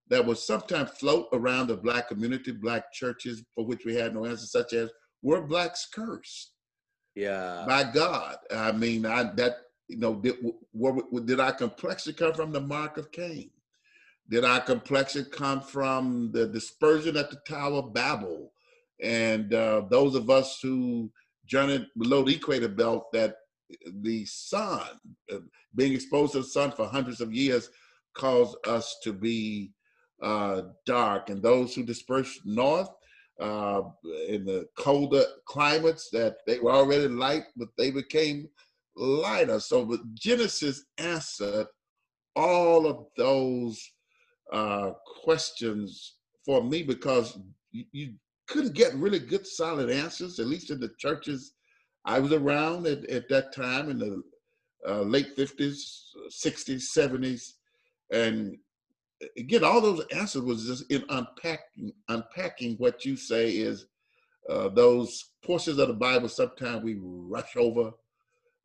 that 0.09 0.25
would 0.25 0.37
sometimes 0.37 0.91
float 0.91 1.27
around 1.33 1.67
the 1.67 1.77
black 1.77 2.09
community, 2.09 2.51
black 2.51 2.91
churches 2.91 3.43
for 3.53 3.65
which 3.65 3.85
we 3.85 3.95
had 3.95 4.13
no 4.13 4.25
answer, 4.25 4.45
such 4.45 4.73
as 4.73 4.89
were 5.21 5.41
blacks 5.41 5.87
cursed? 5.93 6.51
Yeah. 7.15 7.63
By 7.67 7.91
God. 7.91 8.37
I 8.51 8.71
mean, 8.71 9.05
I 9.05 9.31
that 9.35 9.57
you 9.87 9.97
know, 9.97 10.15
did, 10.15 10.35
where, 10.71 10.95
did 11.25 11.39
our 11.39 11.53
complexity 11.53 12.13
come 12.13 12.33
from 12.33 12.51
the 12.51 12.61
mark 12.61 12.97
of 12.97 13.11
Cain? 13.11 13.51
Did 14.29 14.45
our 14.45 14.61
complexion 14.61 15.25
come 15.31 15.61
from 15.61 16.31
the 16.31 16.47
dispersion 16.47 17.17
at 17.17 17.29
the 17.29 17.41
Tower 17.47 17.79
of 17.79 17.93
Babel? 17.93 18.51
And 19.01 19.53
uh, 19.53 19.83
those 19.89 20.15
of 20.15 20.29
us 20.29 20.59
who 20.61 21.11
journeyed 21.45 21.87
below 21.97 22.23
the 22.23 22.35
equator 22.35 22.69
belt, 22.69 23.11
that 23.11 23.35
the 24.01 24.25
sun, 24.25 24.81
uh, 25.31 25.39
being 25.75 25.93
exposed 25.93 26.33
to 26.33 26.39
the 26.39 26.45
sun 26.45 26.71
for 26.71 26.87
hundreds 26.87 27.21
of 27.21 27.33
years, 27.33 27.69
caused 28.13 28.55
us 28.67 28.97
to 29.03 29.11
be 29.11 29.71
uh, 30.21 30.61
dark. 30.85 31.29
And 31.29 31.41
those 31.41 31.75
who 31.75 31.83
dispersed 31.83 32.45
north 32.45 32.89
uh, 33.39 33.81
in 34.27 34.45
the 34.45 34.67
colder 34.77 35.25
climates, 35.45 36.09
that 36.11 36.37
they 36.47 36.59
were 36.59 36.71
already 36.71 37.07
light, 37.07 37.43
but 37.57 37.69
they 37.77 37.91
became 37.91 38.47
lighter. 38.95 39.59
So 39.59 39.97
Genesis 40.13 40.85
answered 40.97 41.67
all 42.35 42.87
of 42.87 43.07
those 43.17 43.92
uh, 44.51 44.91
questions 45.23 46.15
for 46.45 46.63
me 46.63 46.83
because 46.83 47.37
you, 47.71 47.85
you, 47.91 48.13
couldn't 48.45 48.73
get 48.73 48.93
really 48.95 49.19
good 49.19 49.47
solid 49.47 49.89
answers, 49.89 50.37
at 50.37 50.47
least 50.47 50.69
in 50.69 50.77
the 50.77 50.91
churches 50.99 51.53
I 52.03 52.19
was 52.19 52.33
around 52.33 52.85
at, 52.85 53.05
at 53.09 53.29
that 53.29 53.55
time 53.55 53.89
in 53.89 53.97
the 53.97 54.21
uh, 54.87 55.01
late 55.01 55.37
50s, 55.37 55.77
60s, 56.29 56.83
70s. 56.95 57.53
And 58.11 58.57
again, 59.37 59.63
all 59.63 59.79
those 59.79 60.05
answers 60.07 60.41
was 60.41 60.67
just 60.67 60.91
in 60.91 61.05
unpacking, 61.07 61.93
unpacking 62.09 62.75
what 62.79 63.05
you 63.05 63.15
say 63.15 63.49
is 63.49 63.85
uh, 64.49 64.67
those 64.67 65.31
portions 65.41 65.79
of 65.79 65.87
the 65.87 65.93
Bible 65.93 66.27
sometimes 66.27 66.83
we 66.83 66.97
rush 67.01 67.55
over 67.55 67.93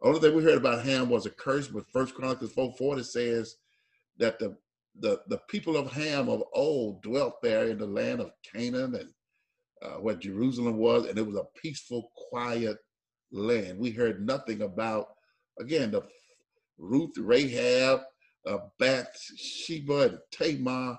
only 0.00 0.20
thing 0.20 0.36
we 0.36 0.44
heard 0.44 0.58
about 0.58 0.84
Ham 0.84 1.08
was 1.08 1.26
a 1.26 1.30
curse, 1.30 1.68
but 1.68 1.90
First 1.90 2.14
Chronicles 2.14 2.52
4:40 2.52 3.04
says 3.04 3.56
that 4.18 4.38
the, 4.38 4.56
the 5.00 5.20
the 5.28 5.40
people 5.48 5.76
of 5.76 5.92
Ham 5.92 6.28
of 6.28 6.42
old 6.54 7.02
dwelt 7.02 7.42
there 7.42 7.68
in 7.68 7.78
the 7.78 7.86
land 7.86 8.20
of 8.20 8.32
Canaan 8.52 8.94
and 8.94 9.10
uh, 9.82 10.00
where 10.00 10.16
Jerusalem 10.16 10.76
was, 10.76 11.06
and 11.06 11.18
it 11.18 11.26
was 11.26 11.36
a 11.36 11.60
peaceful, 11.60 12.10
quiet 12.30 12.76
land. 13.32 13.78
We 13.78 13.90
heard 13.90 14.26
nothing 14.26 14.62
about 14.62 15.08
again 15.60 15.90
the 15.90 16.02
Ruth, 16.78 17.16
Rahab, 17.18 18.00
uh, 18.46 18.58
Bathsheba, 18.78 20.00
and 20.02 20.18
Tamar 20.32 20.98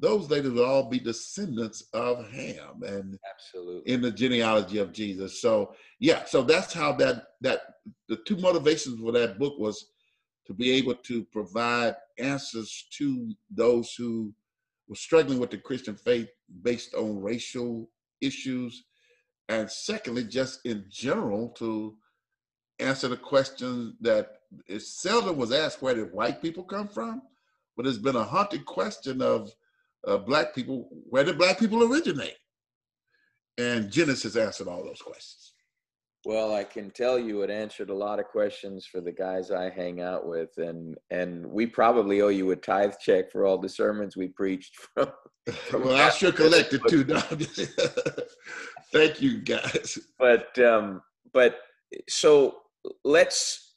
those 0.00 0.30
ladies 0.30 0.52
would 0.52 0.64
all 0.64 0.88
be 0.88 0.98
descendants 0.98 1.84
of 1.92 2.28
Ham 2.32 2.82
and 2.82 3.18
absolutely 3.30 3.92
in 3.92 4.00
the 4.00 4.10
genealogy 4.10 4.78
of 4.78 4.92
Jesus. 4.92 5.40
So 5.40 5.74
yeah, 6.00 6.24
so 6.24 6.42
that's 6.42 6.72
how 6.72 6.92
that 6.94 7.24
that 7.42 7.60
the 8.08 8.16
two 8.26 8.36
motivations 8.38 8.98
for 8.98 9.12
that 9.12 9.38
book 9.38 9.58
was 9.58 9.92
to 10.46 10.54
be 10.54 10.70
able 10.72 10.94
to 10.94 11.24
provide 11.24 11.94
answers 12.18 12.86
to 12.92 13.32
those 13.50 13.94
who 13.94 14.32
were 14.88 14.96
struggling 14.96 15.38
with 15.38 15.50
the 15.50 15.58
Christian 15.58 15.94
faith 15.94 16.28
based 16.62 16.94
on 16.94 17.22
racial 17.22 17.88
issues, 18.20 18.84
and 19.48 19.70
secondly, 19.70 20.24
just 20.24 20.64
in 20.66 20.84
general 20.88 21.48
to 21.50 21.96
answer 22.78 23.08
the 23.08 23.16
question 23.16 23.96
that 24.00 24.40
it 24.66 24.82
seldom 24.82 25.36
was 25.36 25.52
asked 25.52 25.82
where 25.82 25.94
did 25.94 26.12
white 26.12 26.42
people 26.42 26.64
come 26.64 26.88
from, 26.88 27.22
but 27.76 27.86
it's 27.86 27.98
been 27.98 28.16
a 28.16 28.24
haunted 28.24 28.64
question 28.64 29.22
of 29.22 29.52
uh, 30.06 30.16
black 30.16 30.54
people, 30.54 30.88
where 31.08 31.24
did 31.24 31.38
black 31.38 31.58
people 31.58 31.84
originate? 31.84 32.36
And 33.58 33.90
Genesis 33.90 34.36
answered 34.36 34.68
all 34.68 34.82
those 34.82 35.02
questions. 35.02 35.49
Well, 36.26 36.54
I 36.54 36.64
can 36.64 36.90
tell 36.90 37.18
you 37.18 37.42
it 37.42 37.50
answered 37.50 37.88
a 37.88 37.94
lot 37.94 38.18
of 38.18 38.26
questions 38.26 38.84
for 38.84 39.00
the 39.00 39.12
guys 39.12 39.50
I 39.50 39.70
hang 39.70 40.02
out 40.02 40.26
with, 40.26 40.50
and 40.58 40.98
and 41.10 41.46
we 41.46 41.66
probably 41.66 42.20
owe 42.20 42.28
you 42.28 42.50
a 42.50 42.56
tithe 42.56 42.94
check 43.00 43.32
for 43.32 43.46
all 43.46 43.56
the 43.56 43.68
sermons 43.68 44.16
we 44.16 44.28
preached 44.28 44.76
from. 44.94 45.08
from 45.46 45.84
well, 45.84 45.96
I 45.96 46.10
sure 46.10 46.32
collected 46.32 46.82
too. 46.88 47.04
Thank 48.92 49.22
you, 49.22 49.40
guys. 49.40 49.98
But 50.18 50.58
um, 50.58 51.00
but 51.32 51.60
so 52.08 52.58
let's 53.02 53.76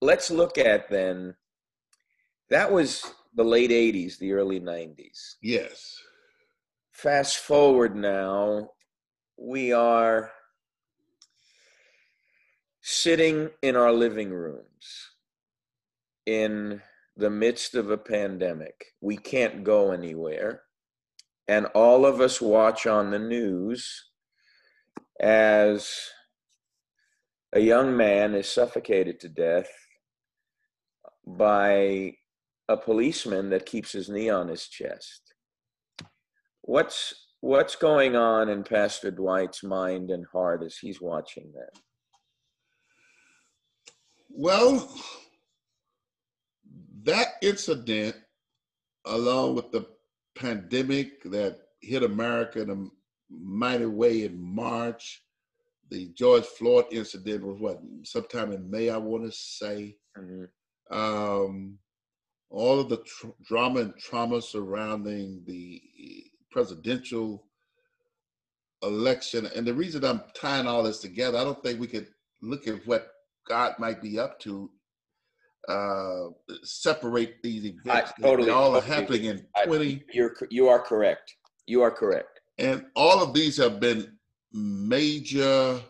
let's 0.00 0.30
look 0.30 0.58
at 0.58 0.90
then. 0.90 1.34
That 2.50 2.70
was 2.70 3.04
the 3.34 3.44
late 3.44 3.70
80s, 3.70 4.18
the 4.18 4.32
early 4.32 4.60
90s. 4.60 5.36
Yes. 5.42 5.98
Fast 6.92 7.38
forward 7.38 7.96
now, 7.96 8.68
we 9.38 9.72
are 9.72 10.30
sitting 12.86 13.48
in 13.62 13.76
our 13.76 13.90
living 13.90 14.28
rooms 14.28 15.08
in 16.26 16.82
the 17.16 17.30
midst 17.30 17.74
of 17.74 17.90
a 17.90 17.96
pandemic. 17.96 18.92
We 19.00 19.16
can't 19.16 19.64
go 19.64 19.92
anywhere. 19.92 20.60
And 21.48 21.64
all 21.74 22.04
of 22.04 22.20
us 22.20 22.42
watch 22.42 22.86
on 22.86 23.10
the 23.10 23.18
news 23.18 24.10
as 25.18 25.90
a 27.54 27.60
young 27.60 27.96
man 27.96 28.34
is 28.34 28.50
suffocated 28.50 29.18
to 29.20 29.30
death 29.30 29.70
by 31.26 32.12
a 32.68 32.76
policeman 32.76 33.48
that 33.48 33.64
keeps 33.64 33.92
his 33.92 34.10
knee 34.10 34.28
on 34.28 34.48
his 34.48 34.68
chest. 34.68 35.32
What's 36.60 37.14
what's 37.40 37.76
going 37.76 38.14
on 38.14 38.50
in 38.50 38.62
Pastor 38.62 39.10
Dwight's 39.10 39.62
mind 39.62 40.10
and 40.10 40.26
heart 40.30 40.62
as 40.62 40.76
he's 40.76 41.00
watching 41.00 41.50
that? 41.54 41.80
Well, 44.36 44.92
that 47.04 47.34
incident, 47.40 48.16
along 49.04 49.54
with 49.54 49.70
the 49.70 49.86
pandemic 50.34 51.22
that 51.30 51.58
hit 51.80 52.02
America 52.02 52.60
in 52.60 52.70
a 52.70 52.86
mighty 53.30 53.86
way 53.86 54.24
in 54.24 54.36
March, 54.42 55.22
the 55.88 56.08
George 56.16 56.44
Floyd 56.44 56.86
incident 56.90 57.44
was 57.44 57.60
what 57.60 57.80
sometime 58.02 58.50
in 58.50 58.68
May, 58.68 58.90
I 58.90 58.96
want 58.96 59.24
to 59.24 59.30
say. 59.30 59.96
Mm-hmm. 60.18 60.96
Um, 60.96 61.78
all 62.50 62.80
of 62.80 62.88
the 62.88 62.98
tr- 62.98 63.28
drama 63.46 63.80
and 63.80 63.96
trauma 63.98 64.42
surrounding 64.42 65.44
the 65.46 65.80
presidential 66.50 67.46
election. 68.82 69.48
And 69.54 69.64
the 69.64 69.74
reason 69.74 70.04
I'm 70.04 70.22
tying 70.34 70.66
all 70.66 70.82
this 70.82 70.98
together, 70.98 71.38
I 71.38 71.44
don't 71.44 71.62
think 71.62 71.78
we 71.78 71.86
could 71.86 72.08
look 72.42 72.66
at 72.66 72.84
what 72.84 73.13
God 73.46 73.74
might 73.78 74.02
be 74.02 74.18
up 74.18 74.38
to, 74.40 74.70
uh, 75.68 76.26
separate 76.62 77.42
these 77.42 77.64
events. 77.64 78.12
I, 78.18 78.22
totally, 78.22 78.46
they 78.46 78.52
all 78.52 78.72
totally. 78.72 78.92
are 78.92 78.94
happening 79.00 79.24
in 79.24 79.46
20. 79.64 80.04
You're, 80.12 80.34
you 80.50 80.68
are 80.68 80.80
correct. 80.80 81.34
You 81.66 81.82
are 81.82 81.90
correct. 81.90 82.40
And 82.58 82.86
all 82.94 83.22
of 83.22 83.34
these 83.34 83.56
have 83.56 83.80
been 83.80 84.16
major 84.52 85.80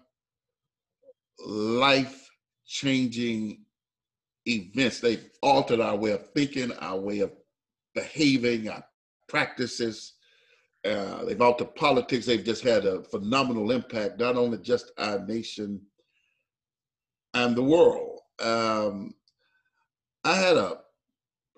life 1.44 2.28
changing 2.66 3.64
events. 4.46 5.00
They've 5.00 5.28
altered 5.42 5.80
our 5.80 5.96
way 5.96 6.12
of 6.12 6.30
thinking, 6.30 6.73
our 6.73 6.99
way 6.99 7.20
of 7.20 7.32
behaving, 7.94 8.68
our 8.68 8.84
practices. 9.28 10.14
Uh, 10.84 11.25
they've 11.25 11.40
altered 11.40 11.75
politics. 11.75 12.26
They've 12.26 12.44
just 12.44 12.62
had 12.62 12.87
a 12.87 13.02
phenomenal 13.04 13.70
impact, 13.70 14.18
not 14.18 14.37
only 14.37 14.58
just 14.58 14.92
our 14.99 15.18
nation 15.26 15.80
and 17.34 17.56
the 17.56 17.62
world. 17.62 18.20
Um, 18.40 19.14
I 20.24 20.36
had 20.36 20.56
a 20.56 20.78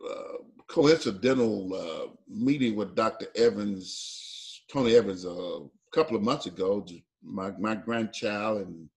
uh, 0.08 0.38
coincidental 0.68 1.74
uh, 1.74 2.12
meeting 2.28 2.76
with 2.76 2.96
Dr. 2.96 3.26
Evans, 3.36 4.62
Tony 4.72 4.96
Evans, 4.96 5.24
a 5.24 5.60
couple 5.92 6.16
of 6.16 6.22
months 6.22 6.46
ago. 6.46 6.86
My 7.24 7.52
my 7.58 7.74
grandchild 7.76 8.66
and 8.66 8.88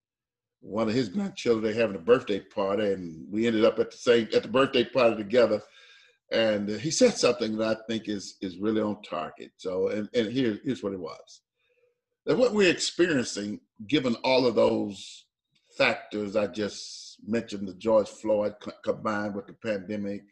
one 0.62 0.90
of 0.90 0.96
his 0.96 1.10
grandchildren 1.10 1.64
they 1.74 1.80
having 1.80 1.96
a 1.96 2.00
birthday 2.00 2.40
party 2.40 2.94
and 2.94 3.26
we 3.32 3.48
ended 3.48 3.66
up 3.66 3.80
at 3.80 3.92
the 3.92 3.98
same 3.98 4.28
at 4.36 4.44
the 4.44 4.50
birthday 4.50 4.84
party 4.84 5.18
together 5.18 5.62
and 6.32 6.70
he 6.70 6.92
said 6.92 7.16
something 7.18 7.58
that 7.58 7.78
i 7.78 7.82
think 7.88 8.10
is 8.10 8.38
is 8.42 8.58
really 8.58 8.82
on 8.82 9.02
target 9.04 9.52
so 9.58 9.90
and, 9.90 10.10
and 10.16 10.32
here, 10.32 10.60
here's 10.64 10.84
what 10.84 10.94
it 10.94 11.00
was 11.00 11.42
that 12.28 12.38
what 12.38 12.54
we're 12.54 12.72
experiencing, 12.72 13.62
given 13.88 14.16
all 14.24 14.48
of 14.48 14.56
those 14.56 15.26
factors 15.80 16.36
I 16.36 16.48
just 16.48 17.18
mentioned, 17.26 17.68
the 17.68 17.74
George 17.74 18.10
Floyd 18.10 18.56
combined 18.84 19.34
with 19.34 19.48
the 19.48 19.54
pandemic, 19.54 20.24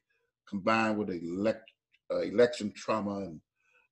combined 0.47 0.97
with 0.97 1.09
elect, 1.09 1.71
uh, 2.11 2.19
election 2.19 2.73
trauma 2.75 3.19
and, 3.19 3.39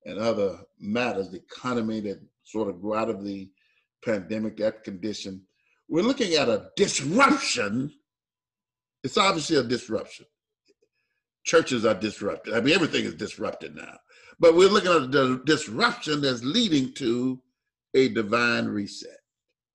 and 0.04 0.20
other 0.20 0.60
matters, 0.80 1.30
the 1.30 1.38
economy 1.38 2.02
that 2.02 2.20
sort 2.44 2.68
of 2.68 2.82
grew 2.82 2.94
out 2.94 3.10
of 3.10 3.24
the 3.24 3.50
pandemic, 4.04 4.58
that 4.58 4.84
condition, 4.84 5.42
we're 5.88 6.04
looking 6.04 6.34
at 6.34 6.50
a 6.50 6.68
disruption. 6.76 7.92
It's 9.04 9.18
obviously 9.18 9.56
a 9.56 9.64
disruption. 9.64 10.26
Churches 11.46 11.86
are 11.86 11.94
disrupted. 11.94 12.54
I 12.54 12.60
mean, 12.60 12.76
everything 12.76 13.06
is 13.06 13.16
disrupted 13.16 13.76
now. 13.76 13.98
But 14.40 14.56
we're 14.56 14.70
looking 14.70 14.92
at 14.92 15.12
the 15.12 15.42
disruption 15.46 16.22
that's 16.22 16.44
leading 16.44 16.94
to 16.96 17.42
a 17.94 18.10
divine 18.10 18.66
reset. 18.66 19.20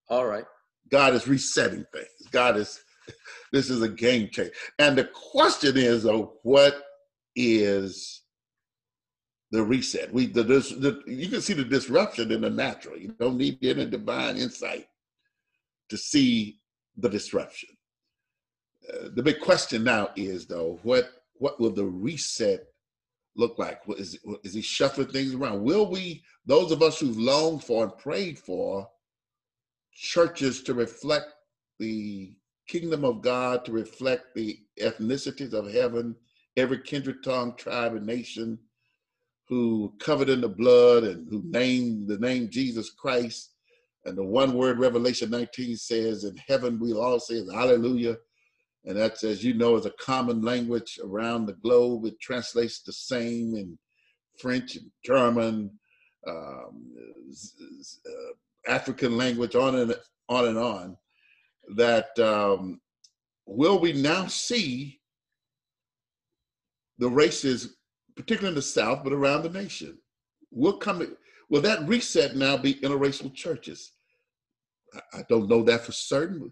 All 0.09 0.27
right. 0.27 0.45
God 0.91 1.13
is 1.13 1.27
resetting 1.27 1.85
things. 1.93 2.27
God 2.31 2.57
is, 2.57 2.81
this 3.51 3.69
is 3.69 3.81
a 3.81 3.89
game 3.89 4.29
changer. 4.29 4.51
And 4.77 4.97
the 4.97 5.05
question 5.05 5.77
is, 5.77 6.05
oh, 6.05 6.33
what 6.43 6.83
is 7.35 8.21
the 9.51 9.63
reset? 9.63 10.13
We 10.13 10.27
the, 10.27 10.43
the 10.43 11.01
you 11.07 11.29
can 11.29 11.41
see 11.41 11.53
the 11.53 11.63
disruption 11.63 12.31
in 12.31 12.41
the 12.41 12.49
natural. 12.49 12.97
You 12.97 13.15
don't 13.19 13.37
need 13.37 13.59
any 13.63 13.85
divine 13.85 14.37
insight 14.37 14.87
to 15.89 15.97
see 15.97 16.59
the 16.97 17.09
disruption. 17.09 17.69
Uh, 18.91 19.09
the 19.13 19.23
big 19.23 19.39
question 19.39 19.83
now 19.83 20.09
is 20.15 20.45
though, 20.45 20.79
what 20.83 21.09
what 21.35 21.59
will 21.59 21.71
the 21.71 21.85
reset 21.85 22.67
look 23.35 23.57
like? 23.57 23.81
Is, 23.97 24.19
is 24.43 24.53
he 24.53 24.61
shuffling 24.61 25.07
things 25.07 25.33
around? 25.33 25.63
Will 25.63 25.89
we, 25.89 26.23
those 26.45 26.71
of 26.71 26.81
us 26.81 26.99
who've 26.99 27.17
longed 27.17 27.63
for 27.63 27.83
and 27.83 27.97
prayed 27.97 28.37
for 28.37 28.87
churches 30.01 30.63
to 30.63 30.73
reflect 30.73 31.27
the 31.79 32.33
kingdom 32.67 33.05
of 33.05 33.21
God, 33.21 33.65
to 33.65 33.71
reflect 33.71 34.33
the 34.35 34.59
ethnicities 34.79 35.53
of 35.53 35.71
heaven, 35.71 36.15
every 36.57 36.81
kindred 36.81 37.23
tongue, 37.23 37.55
tribe, 37.55 37.95
and 37.95 38.05
nation 38.05 38.57
who 39.47 39.93
covered 39.99 40.29
in 40.29 40.41
the 40.41 40.49
blood 40.49 41.03
and 41.03 41.27
who 41.29 41.43
named 41.45 42.07
the 42.07 42.17
name 42.17 42.49
Jesus 42.49 42.89
Christ. 42.89 43.51
And 44.05 44.17
the 44.17 44.23
one 44.23 44.53
word 44.53 44.79
Revelation 44.79 45.29
19 45.29 45.75
says, 45.75 46.23
in 46.23 46.35
heaven 46.47 46.79
we'll 46.79 47.01
all 47.01 47.19
say 47.19 47.43
hallelujah 47.53 48.17
and 48.85 48.97
that's 48.97 49.23
as 49.23 49.43
you 49.43 49.53
know 49.53 49.75
is 49.75 49.85
a 49.85 49.91
common 49.91 50.41
language 50.41 50.99
around 51.03 51.45
the 51.45 51.53
globe. 51.53 52.05
It 52.05 52.19
translates 52.19 52.81
the 52.81 52.93
same 52.93 53.55
in 53.55 53.77
French 54.39 54.75
and 54.75 54.89
German, 55.05 55.71
um, 56.27 56.91
uh, 58.05 58.33
African 58.67 59.17
language, 59.17 59.55
on 59.55 59.75
and 59.75 59.95
on 60.29 60.47
and 60.47 60.57
on. 60.57 60.97
That 61.75 62.17
um, 62.19 62.81
will 63.45 63.79
we 63.79 63.93
now 63.93 64.27
see 64.27 64.99
the 66.97 67.09
races, 67.09 67.75
particularly 68.15 68.49
in 68.49 68.55
the 68.55 68.61
South, 68.61 69.03
but 69.03 69.13
around 69.13 69.43
the 69.43 69.49
nation? 69.49 69.97
Will 70.51 70.77
come. 70.77 71.15
Will 71.49 71.61
that 71.61 71.87
reset 71.87 72.35
now 72.35 72.57
be 72.57 72.75
interracial 72.75 73.33
churches? 73.33 73.91
I 75.13 75.23
don't 75.29 75.49
know 75.49 75.63
that 75.63 75.85
for 75.85 75.91
certain 75.91 76.51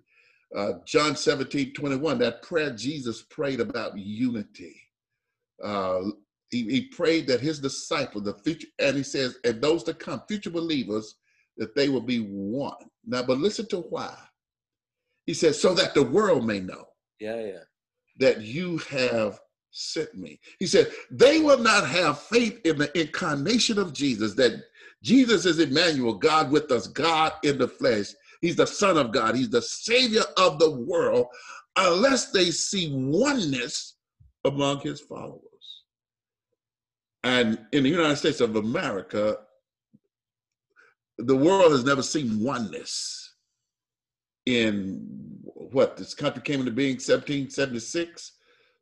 uh, 0.56 0.74
John 0.86 1.16
17, 1.16 1.74
21, 1.74 2.18
that 2.20 2.42
prayer 2.42 2.72
Jesus 2.72 3.22
prayed 3.24 3.60
about 3.60 3.98
unity. 3.98 4.76
Uh, 5.64 6.02
he, 6.50 6.64
he 6.64 6.82
prayed 6.88 7.28
that 7.28 7.42
his 7.42 7.60
disciples, 7.60 8.24
the 8.24 8.34
future, 8.34 8.68
and 8.80 8.98
he 8.98 9.04
says, 9.04 9.38
and 9.44 9.62
those 9.62 9.84
to 9.84 9.94
come, 9.94 10.24
future 10.28 10.50
believers, 10.50 11.16
that 11.60 11.76
they 11.76 11.90
will 11.90 12.02
be 12.02 12.20
one. 12.20 12.74
Now, 13.06 13.24
but 13.24 13.38
listen 13.38 13.68
to 13.68 13.82
why. 13.82 14.16
He 15.26 15.34
says, 15.36 15.62
so 15.62 15.76
that 15.76 15.94
the 15.94 16.04
world 16.04 16.46
may 16.46 16.60
know. 16.60 16.86
Yeah, 17.20 17.40
yeah. 17.40 17.64
That 18.18 18.42
you 18.42 18.80
have 18.90 19.40
sent 19.70 20.16
me. 20.16 20.40
He 20.58 20.66
said, 20.66 20.92
they 21.12 21.40
will 21.40 21.60
not 21.60 21.88
have 21.88 22.20
faith 22.20 22.60
in 22.66 22.80
the 22.80 23.00
incarnation 23.00 23.78
of 23.78 23.94
Jesus, 23.94 24.34
that 24.36 24.64
Jesus 25.04 25.46
is 25.46 25.60
Emmanuel, 25.60 26.16
God 26.16 26.52
with 26.52 26.72
us, 26.72 26.88
God 26.88 27.34
in 27.44 27.60
the 27.60 27.68
flesh, 27.68 28.08
He's 28.42 28.56
the 28.56 28.68
Son 28.68 28.98
of 28.98 29.12
God. 29.12 29.36
He's 29.36 29.50
the 29.50 29.62
Savior 29.62 30.24
of 30.38 30.60
the 30.60 30.72
world, 30.72 31.28
unless 31.76 32.32
they 32.32 32.52
see 32.52 32.92
oneness 32.94 33.96
among 34.46 34.80
his 34.80 35.02
followers. 35.02 35.44
And 37.24 37.60
in 37.74 37.84
the 37.84 37.90
United 37.90 38.16
States 38.16 38.40
of 38.40 38.56
America, 38.56 39.38
the 41.26 41.36
world 41.36 41.72
has 41.72 41.84
never 41.84 42.04
seen 42.04 42.44
oneness 42.44 43.34
in 44.46 45.06
what 45.44 45.98
this 45.98 46.14
country 46.14 46.42
came 46.42 46.60
into 46.60 46.72
being 46.72 46.96
1776 46.96 48.34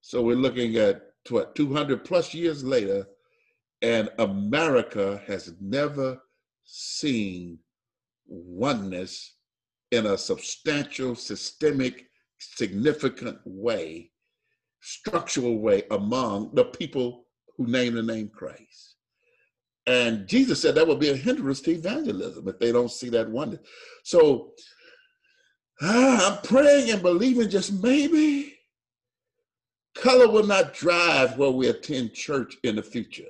so 0.02 0.21
we're 0.21 0.36
looking 0.36 0.76
at 0.78 1.02
what 1.30 1.56
200 1.56 2.06
plus 2.06 2.34
years 2.34 2.63
later 2.63 3.06
and 3.82 4.10
america 4.19 5.21
has 5.28 5.54
never 5.60 6.19
seen 6.63 7.60
oneness 8.28 9.38
in 9.91 10.06
a 10.06 10.17
substantial, 10.17 11.15
systemic, 11.15 12.08
significant 12.39 13.39
way, 13.45 14.12
structural 14.82 15.60
way 15.60 15.84
among 15.91 16.54
the 16.54 16.65
people 16.65 17.26
who 17.56 17.67
name 17.67 17.95
the 17.95 18.04
name 18.04 18.30
Christ. 18.30 18.96
And 19.88 20.28
Jesus 20.28 20.62
said 20.62 20.76
that 20.76 20.88
would 20.88 21.00
be 21.00 21.10
a 21.10 21.15
hindrance 21.15 21.62
to 21.62 21.71
evangelism 21.71 22.47
if 22.47 22.60
they 22.60 22.73
don't 22.73 22.91
see 22.91 23.10
that 23.10 23.30
wonder. 23.30 23.60
So 24.04 24.52
ah, 25.82 26.34
I'm 26.36 26.41
praying 26.43 26.91
and 26.91 27.02
believing 27.02 27.50
just 27.50 27.71
maybe 27.82 28.54
color 29.95 30.30
will 30.30 30.45
not 30.45 30.73
drive 30.73 31.38
where 31.38 31.52
we 31.52 31.69
attend 31.69 32.13
church 32.13 32.58
in 32.63 32.76
the 32.76 32.84
future. 32.84 33.23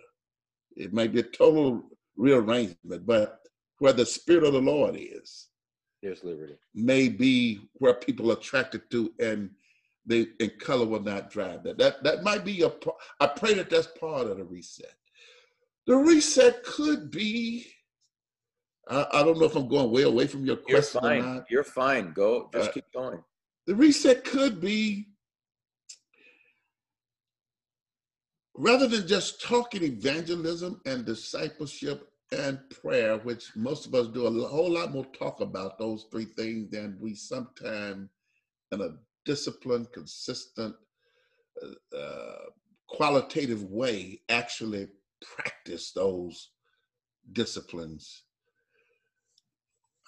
It 0.75 0.93
may 0.93 1.07
be 1.07 1.19
a 1.19 1.23
total 1.23 1.83
rearrangement, 2.15 3.05
but 3.05 3.39
where 3.79 3.93
the 3.93 4.05
Spirit 4.05 4.43
of 4.43 4.53
the 4.53 4.61
Lord 4.61 4.95
is, 4.97 5.47
there's 6.01 6.23
liberty. 6.23 6.57
May 6.73 7.09
be 7.09 7.61
where 7.73 7.93
people 7.93 8.31
are 8.31 8.35
attracted 8.35 8.89
to, 8.91 9.11
and 9.19 9.49
they 10.05 10.27
and 10.39 10.57
color 10.59 10.85
will 10.85 11.01
not 11.01 11.29
drive 11.29 11.63
that. 11.63 11.77
That 11.77 12.03
that 12.03 12.23
might 12.23 12.45
be 12.45 12.63
a. 12.63 12.71
I 13.19 13.27
pray 13.27 13.53
that 13.55 13.69
that's 13.69 13.87
part 13.99 14.27
of 14.27 14.37
the 14.37 14.43
reset. 14.43 14.93
The 15.87 15.95
reset 15.95 16.63
could 16.63 17.09
be. 17.09 17.65
I, 18.89 19.05
I 19.13 19.23
don't 19.23 19.39
know 19.39 19.45
if 19.45 19.55
I'm 19.55 19.69
going 19.69 19.89
way 19.89 20.03
away 20.03 20.27
from 20.27 20.45
your 20.45 20.57
question. 20.57 21.01
You're 21.03 21.21
fine. 21.21 21.45
You're 21.49 21.63
fine. 21.63 22.13
Go. 22.13 22.49
Just 22.53 22.69
uh, 22.69 22.73
keep 22.73 22.85
going. 22.93 23.23
The 23.65 23.75
reset 23.75 24.23
could 24.23 24.61
be 24.61 25.07
rather 28.55 28.87
than 28.87 29.07
just 29.07 29.41
talking 29.41 29.83
evangelism 29.83 30.81
and 30.85 31.05
discipleship 31.05 32.09
and 32.31 32.59
prayer, 32.69 33.17
which 33.19 33.55
most 33.55 33.85
of 33.85 33.95
us 33.95 34.07
do 34.07 34.25
a 34.25 34.47
whole 34.47 34.71
lot 34.71 34.91
more 34.91 35.05
talk 35.05 35.39
about 35.39 35.77
those 35.77 36.05
three 36.11 36.25
things 36.25 36.69
than 36.69 36.97
we 36.99 37.13
sometimes, 37.15 38.09
in 38.71 38.81
a 38.81 38.89
disciplined, 39.25 39.87
consistent, 39.93 40.75
uh, 41.63 41.97
uh, 41.97 42.45
qualitative 42.89 43.63
way, 43.63 44.19
actually 44.29 44.87
practice 45.21 45.91
those 45.91 46.51
disciplines. 47.31 48.23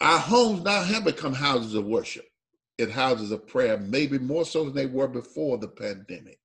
Our 0.02 0.19
homes 0.19 0.63
now 0.63 0.82
have 0.84 1.04
become 1.04 1.34
houses 1.34 1.74
of 1.74 1.86
worship 1.86 2.26
and 2.78 2.91
houses 2.91 3.32
of 3.32 3.48
prayer, 3.48 3.78
maybe 3.78 4.17
more 4.17 4.45
so 4.45 4.63
than 4.63 4.74
they 4.74 4.86
were 4.86 5.08
before 5.08 5.58
the 5.58 5.67
pandemic. 5.67 6.39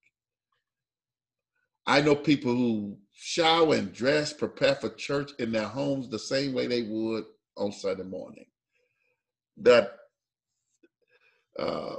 I 1.87 2.01
know 2.01 2.17
people 2.17 2.53
who 2.53 2.97
shower 3.13 3.75
and 3.75 3.93
dress, 3.93 4.33
prepare 4.33 4.75
for 4.75 4.89
church 4.91 5.33
in 5.39 5.53
their 5.53 5.69
homes 5.69 6.09
the 6.09 6.19
same 6.19 6.53
way 6.53 6.67
they 6.67 6.83
would 6.83 7.25
on 7.57 7.73
Sunday 7.73 8.03
morning. 8.03 8.47
That 9.59 9.93
uh, 11.59 11.97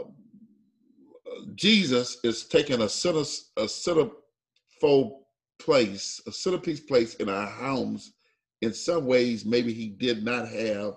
Jesus 1.53 2.17
is 2.23 2.45
taking 2.45 2.81
a 2.81 2.89
center, 2.89 3.23
a 3.57 3.63
centerfold 3.65 5.24
place, 5.59 6.21
a 6.27 6.31
centerpiece 6.31 6.79
place 6.79 7.15
in 7.15 7.29
our 7.29 7.47
homes 7.47 8.13
in 8.61 8.73
some 8.73 9.05
ways 9.05 9.45
maybe 9.45 9.73
he 9.73 9.89
did 9.89 10.23
not 10.23 10.47
have 10.47 10.95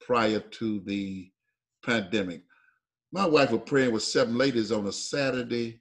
prior 0.00 0.40
to 0.40 0.80
the 0.80 1.30
pandemic. 1.84 2.42
My 3.12 3.26
wife 3.26 3.50
was 3.50 3.62
praying 3.66 3.92
with 3.92 4.02
seven 4.02 4.36
ladies 4.36 4.72
on 4.72 4.86
a 4.86 4.92
Saturday, 4.92 5.80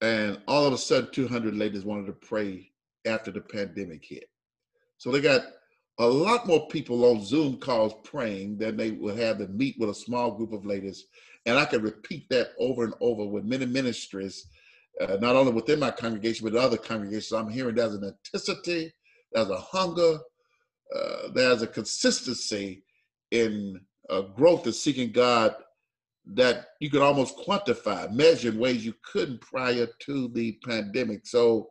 and 0.00 0.40
all 0.48 0.66
of 0.66 0.72
a 0.72 0.78
sudden 0.78 1.10
200 1.12 1.54
ladies 1.54 1.84
wanted 1.84 2.06
to 2.06 2.12
pray 2.12 2.70
after 3.06 3.30
the 3.30 3.40
pandemic 3.40 4.04
hit. 4.04 4.28
So 4.98 5.10
they 5.10 5.20
got 5.20 5.42
a 5.98 6.06
lot 6.06 6.46
more 6.46 6.68
people 6.68 7.04
on 7.04 7.24
Zoom 7.24 7.58
calls 7.58 7.94
praying 8.04 8.58
than 8.58 8.76
they 8.76 8.92
would 8.92 9.18
have 9.18 9.38
to 9.38 9.48
meet 9.48 9.76
with 9.78 9.90
a 9.90 9.94
small 9.94 10.32
group 10.32 10.52
of 10.52 10.66
ladies. 10.66 11.06
And 11.46 11.58
I 11.58 11.64
could 11.64 11.82
repeat 11.82 12.28
that 12.30 12.50
over 12.58 12.84
and 12.84 12.94
over 13.00 13.24
with 13.24 13.44
many 13.44 13.66
ministries, 13.66 14.46
uh, 15.00 15.16
not 15.20 15.36
only 15.36 15.52
within 15.52 15.80
my 15.80 15.90
congregation, 15.90 16.48
but 16.48 16.58
other 16.58 16.76
congregations. 16.76 17.32
I'm 17.32 17.50
hearing 17.50 17.74
there's 17.74 17.94
an 17.94 18.04
authenticity, 18.04 18.92
there's 19.32 19.50
a 19.50 19.58
hunger, 19.58 20.18
uh, 20.94 21.28
there's 21.34 21.62
a 21.62 21.66
consistency 21.66 22.84
in 23.30 23.80
uh, 24.10 24.22
growth 24.22 24.66
and 24.66 24.74
seeking 24.74 25.12
God 25.12 25.54
that 26.34 26.66
you 26.80 26.90
could 26.90 27.02
almost 27.02 27.36
quantify, 27.36 28.10
measure 28.12 28.50
in 28.50 28.58
ways 28.58 28.84
you 28.84 28.94
couldn't 29.10 29.40
prior 29.40 29.88
to 30.00 30.28
the 30.28 30.58
pandemic. 30.64 31.26
So, 31.26 31.70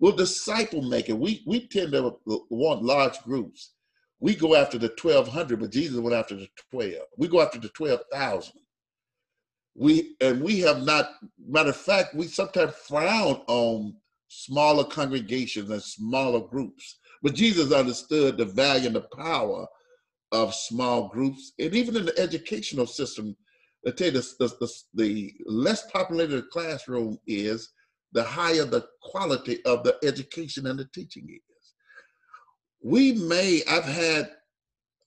we'll 0.00 0.16
disciple 0.16 0.82
making. 0.82 1.20
We 1.20 1.42
we 1.46 1.68
tend 1.68 1.92
to 1.92 2.16
want 2.26 2.82
large 2.82 3.18
groups. 3.22 3.74
We 4.20 4.34
go 4.34 4.54
after 4.54 4.78
the 4.78 4.88
twelve 4.90 5.28
hundred, 5.28 5.60
but 5.60 5.70
Jesus 5.70 5.98
went 5.98 6.16
after 6.16 6.34
the 6.34 6.48
twelve. 6.70 7.06
We 7.16 7.28
go 7.28 7.40
after 7.40 7.58
the 7.58 7.68
twelve 7.68 8.00
thousand. 8.12 8.60
We 9.76 10.16
and 10.20 10.42
we 10.42 10.60
have 10.60 10.84
not. 10.84 11.10
Matter 11.48 11.70
of 11.70 11.76
fact, 11.76 12.14
we 12.14 12.26
sometimes 12.26 12.74
frown 12.74 13.42
on 13.46 13.94
smaller 14.28 14.84
congregations 14.84 15.70
and 15.70 15.82
smaller 15.82 16.40
groups. 16.40 16.98
But 17.22 17.34
Jesus 17.34 17.72
understood 17.72 18.36
the 18.36 18.44
value 18.44 18.86
and 18.86 18.96
the 18.96 19.08
power 19.16 19.66
of 20.32 20.54
small 20.54 21.08
groups, 21.08 21.52
and 21.58 21.74
even 21.74 21.96
in 21.96 22.06
the 22.06 22.18
educational 22.18 22.86
system, 22.86 23.36
I 23.86 23.92
tell 23.92 24.08
you, 24.08 24.12
the, 24.12 24.48
the, 24.60 24.72
the 24.94 25.32
less 25.46 25.88
populated 25.90 26.36
the 26.36 26.42
classroom 26.42 27.18
is, 27.26 27.70
the 28.12 28.22
higher 28.22 28.64
the 28.64 28.86
quality 29.02 29.64
of 29.64 29.84
the 29.84 29.96
education 30.02 30.66
and 30.66 30.78
the 30.78 30.88
teaching 30.94 31.28
is. 31.30 31.74
We 32.82 33.12
may, 33.12 33.62
I've 33.68 33.84
had 33.84 34.30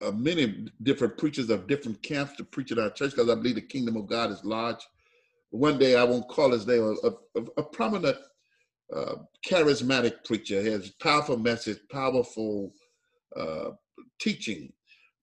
uh, 0.01 0.11
many 0.11 0.67
different 0.83 1.17
preachers 1.17 1.49
of 1.49 1.67
different 1.67 2.01
camps 2.03 2.35
to 2.37 2.43
preach 2.43 2.71
at 2.71 2.79
our 2.79 2.89
church 2.89 3.11
because 3.11 3.29
I 3.29 3.35
believe 3.35 3.55
the 3.55 3.61
kingdom 3.61 3.97
of 3.97 4.07
God 4.07 4.31
is 4.31 4.43
large. 4.43 4.85
One 5.49 5.79
day, 5.79 5.95
I 5.95 6.03
won't 6.03 6.27
call 6.27 6.51
his 6.51 6.67
name, 6.67 6.97
a, 7.03 7.09
a, 7.39 7.43
a 7.57 7.63
prominent 7.63 8.17
uh, 8.93 9.15
charismatic 9.45 10.23
preacher, 10.25 10.61
has 10.61 10.91
powerful 11.01 11.37
message, 11.37 11.79
powerful 11.91 12.73
uh, 13.35 13.71
teaching. 14.19 14.71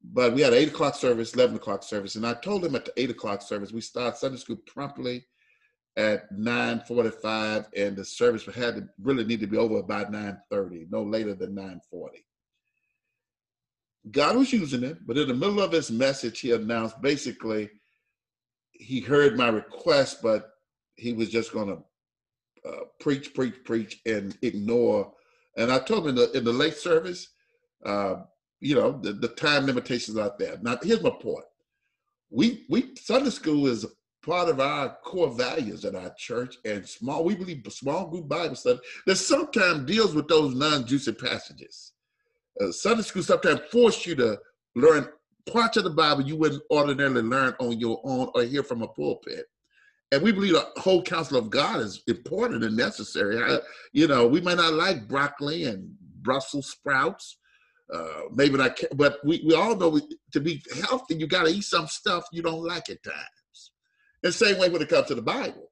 But 0.03 0.35
we 0.35 0.43
had 0.43 0.53
eight 0.53 0.69
o'clock 0.69 0.97
service, 0.97 1.35
11 1.35 1.57
o'clock 1.57 1.83
service. 1.83 2.17
And 2.17 2.27
I 2.27 2.35
told 2.35 2.65
him 2.65 2.75
at 2.75 2.85
the 2.85 2.93
eight 2.97 3.11
o'clock 3.11 3.43
service, 3.43 3.73
we 3.73 3.81
start 3.81 4.19
Sunday 4.19 4.39
school 4.39 4.59
promptly 4.67 5.25
at 5.97 6.33
9.45 6.33 7.67
and 7.77 7.97
the 7.97 8.05
service 8.05 8.45
had 8.47 8.77
to 8.77 8.89
really 9.01 9.25
need 9.25 9.41
to 9.41 9.47
be 9.47 9.57
over 9.57 9.83
by 9.83 10.05
9.30, 10.05 10.91
no 10.91 11.03
later 11.03 11.35
than 11.35 11.55
9.40. 11.55 12.09
God 14.11 14.37
was 14.37 14.53
using 14.53 14.85
it, 14.85 15.07
but 15.07 15.17
in 15.17 15.29
the 15.29 15.35
middle 15.35 15.61
of 15.61 15.73
his 15.73 15.91
message, 15.91 16.41
he 16.41 16.53
announced 16.53 17.01
basically 17.01 17.71
he 18.73 19.01
heard 19.01 19.37
my 19.37 19.49
request, 19.49 20.21
but 20.23 20.51
he 20.97 21.13
was 21.13 21.31
just 21.31 21.53
going 21.53 21.69
to 21.69 22.69
uh, 22.69 22.85
preach, 23.01 23.35
preach, 23.35 23.65
preach, 23.65 24.01
and 24.05 24.37
ignore. 24.43 25.13
And 25.57 25.73
I 25.73 25.79
told 25.79 26.05
him 26.05 26.11
in 26.11 26.15
the, 26.17 26.33
in 26.33 26.45
the 26.45 26.53
late 26.53 26.77
service, 26.77 27.29
uh, 27.85 28.17
you 28.61 28.75
know, 28.75 28.99
the, 29.01 29.13
the 29.13 29.29
time 29.29 29.67
limitations 29.67 30.19
out 30.19 30.39
there. 30.39 30.59
Now, 30.61 30.79
here's 30.83 31.03
my 31.03 31.11
point. 31.11 31.45
We 32.31 32.65
we 32.69 32.95
Sunday 32.97 33.31
school 33.31 33.67
is 33.67 33.87
part 34.25 34.49
of 34.49 34.59
our 34.59 34.97
core 35.05 35.31
values 35.31 35.85
at 35.85 35.95
our 35.95 36.13
church 36.17 36.57
and 36.65 36.89
small, 36.89 37.25
we 37.25 37.35
believe 37.35 37.65
small 37.71 38.07
group 38.07 38.27
Bible 38.27 38.57
study 38.57 38.81
that 39.07 39.17
sometimes 39.17 39.85
deals 39.85 40.15
with 40.15 40.29
those 40.29 40.55
non-juicy 40.55 41.13
passages. 41.13 41.93
Uh, 42.61 42.71
Sunday 42.71 43.03
school 43.03 43.23
sometimes 43.23 43.61
force 43.71 44.07
you 44.07 44.15
to 44.17 44.39
learn 44.75 45.09
parts 45.51 45.77
of 45.77 45.85
the 45.85 45.91
Bible 45.91 46.23
you 46.23 46.37
wouldn't 46.37 46.63
ordinarily 46.71 47.23
learn 47.23 47.55
on 47.59 47.79
your 47.79 48.01
own 48.05 48.31
or 48.35 48.43
hear 48.43 48.63
from 48.63 48.83
a 48.83 48.89
pulpit. 48.89 49.47
And 50.13 50.23
we 50.23 50.33
believe 50.33 50.53
the 50.53 50.81
whole 50.81 51.03
counsel 51.03 51.37
of 51.37 51.51
God 51.51 51.81
is 51.81 52.03
important 52.07 52.63
and 52.63 52.77
necessary. 52.77 53.43
I, 53.43 53.59
you 53.93 54.07
know, 54.07 54.27
we 54.27 54.41
might 54.41 54.59
not 54.59 54.75
like 54.75 55.09
broccoli 55.09 55.65
and 55.65 55.93
Brussels 56.23 56.71
sprouts, 56.71 57.39
uh, 57.93 58.23
maybe 58.33 58.57
not, 58.57 58.79
but 58.95 59.19
we, 59.25 59.43
we 59.45 59.55
all 59.55 59.77
know 59.77 60.01
to 60.33 60.41
be 60.41 60.63
healthy, 60.89 61.17
you 61.17 61.27
got 61.27 61.47
to 61.47 61.53
eat 61.53 61.65
some 61.65 61.87
stuff 61.87 62.25
you 62.33 62.43
don't 62.43 62.65
like 62.65 62.89
at 62.91 63.03
times. 63.03 63.73
The 64.23 64.33
same 64.33 64.59
way 64.59 64.69
when 64.71 64.83
it 64.83 64.89
comes 64.89 65.09
to 65.09 65.15
the 65.15 65.23
Bible. 65.23 65.71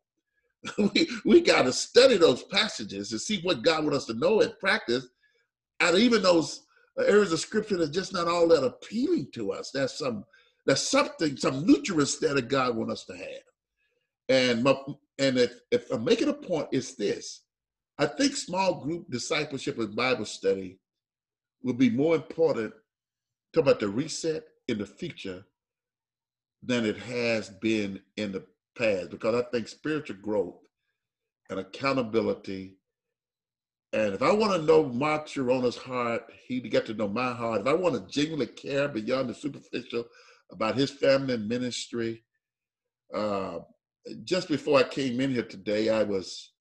we 0.79 1.09
we 1.25 1.41
got 1.41 1.63
to 1.63 1.73
study 1.73 2.17
those 2.17 2.45
passages 2.45 3.11
and 3.11 3.21
see 3.21 3.41
what 3.43 3.63
God 3.63 3.83
wants 3.83 3.99
us 3.99 4.05
to 4.07 4.15
know 4.15 4.43
and 4.43 4.57
practice. 4.61 5.09
And 5.81 5.97
even 5.99 6.23
those 6.23 6.62
areas 6.99 7.33
of 7.33 7.41
scripture 7.41 7.77
that's 7.77 7.91
just 7.91 8.13
not 8.13 8.29
all 8.29 8.49
that 8.49 8.65
appealing 8.65 9.29
to 9.35 9.53
us. 9.53 9.71
There's 9.73 9.95
some 9.95 10.25
there's 10.67 10.83
something, 10.83 11.37
some 11.37 11.67
nutrients 11.67 12.19
that 12.19 12.37
a 12.37 12.43
God 12.43 12.77
wants 12.77 12.93
us 12.93 13.05
to 13.07 13.17
have. 13.17 13.43
And 14.29 14.63
my, 14.63 14.75
and 15.19 15.39
if, 15.39 15.53
if 15.71 15.91
I'm 15.91 16.05
making 16.05 16.29
a 16.29 16.35
point, 16.35 16.69
it's 16.71 16.95
this. 16.95 17.43
I 17.99 18.07
think 18.07 18.37
small 18.37 18.81
group 18.81 19.11
discipleship 19.11 19.79
and 19.79 19.95
Bible 19.95 20.25
study 20.25 20.79
will 21.63 21.75
be 21.75 21.91
more 21.91 22.15
important 22.15 22.73
talk 23.53 23.65
about 23.65 23.81
the 23.81 23.89
reset 23.89 24.45
in 24.69 24.79
the 24.79 24.87
future 24.87 25.45
than 26.63 26.87
it 26.87 26.97
has 26.97 27.51
been 27.51 28.01
in 28.17 28.33
the 28.33 28.45
past 28.79 29.11
because 29.11 29.35
I 29.35 29.43
think 29.51 29.69
spiritual 29.69 30.17
growth 30.23 30.61
and 31.51 31.61
accountability. 31.61 32.79
And 33.93 34.15
if 34.15 34.23
I 34.23 34.33
want 34.33 34.55
to 34.55 34.63
know 34.63 34.85
Mark 34.85 35.27
Chironna's 35.27 35.77
heart, 35.77 36.25
he 36.47 36.61
to 36.61 36.69
get 36.69 36.87
to 36.87 36.95
know 36.95 37.09
my 37.09 37.33
heart. 37.33 37.61
If 37.61 37.67
I 37.67 37.75
want 37.75 37.95
to 37.95 38.13
genuinely 38.13 38.47
care 38.47 38.89
beyond 38.89 39.29
the 39.29 39.35
superficial 39.35 40.07
about 40.51 40.77
his 40.77 40.91
family 40.91 41.35
and 41.35 41.47
ministry, 41.49 42.25
uh, 43.15 43.59
just 44.25 44.49
before 44.49 44.79
I 44.79 44.85
came 44.85 45.21
in 45.21 45.31
here 45.31 45.45
today, 45.45 45.91
I 45.91 46.05
was 46.05 46.53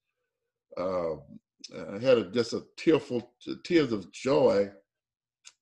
uh, 0.78 1.14
I 1.14 2.00
had 2.02 2.18
a, 2.18 2.32
just 2.32 2.54
a 2.54 2.64
tearful 2.76 3.34
tears 3.64 3.94
of 3.94 4.12
joy. 4.12 4.70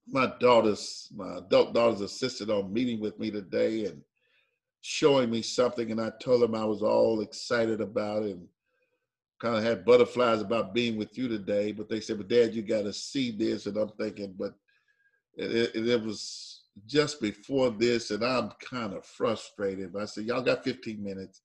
My 0.08 0.34
daughter's 0.40 1.08
my 1.16 1.38
adult 1.38 1.76
daughter's 1.76 2.02
assisted 2.02 2.50
on 2.50 2.74
meeting 2.74 3.00
with 3.00 3.20
me 3.20 3.30
today, 3.30 3.86
and 3.86 4.02
showing 4.82 5.30
me 5.30 5.42
something 5.42 5.92
and 5.92 6.02
I 6.02 6.12
told 6.22 6.42
him 6.42 6.56
I 6.56 6.66
was 6.66 6.82
all 6.82 7.22
excited 7.22 7.82
about 7.82 8.24
it 8.24 8.32
and 8.32 8.48
kind 9.40 9.56
of 9.56 9.64
had 9.64 9.86
butterflies 9.86 10.42
about 10.42 10.74
being 10.74 10.98
with 10.98 11.18
you 11.18 11.28
today. 11.28 11.72
But 11.72 11.90
they 11.90 12.02
said, 12.02 12.18
but 12.18 12.28
dad, 12.28 12.54
you 12.54 12.62
got 12.62 12.84
to 12.84 12.94
see 12.94 13.32
this. 13.32 13.66
And 13.66 13.78
I'm 13.78 13.90
thinking, 13.90 14.36
but 14.38 14.54
it, 15.36 15.76
it, 15.76 16.04
was 16.04 16.64
just 16.86 17.22
before 17.22 17.72
this 17.72 18.12
and 18.12 18.24
I'm 18.24 18.52
kind 18.60 18.94
of 18.94 19.06
frustrated. 19.06 19.94
But 19.94 20.04
I 20.04 20.06
said, 20.06 20.26
y'all 20.26 20.42
got 20.42 20.64
15 20.64 21.02
minutes. 21.02 21.42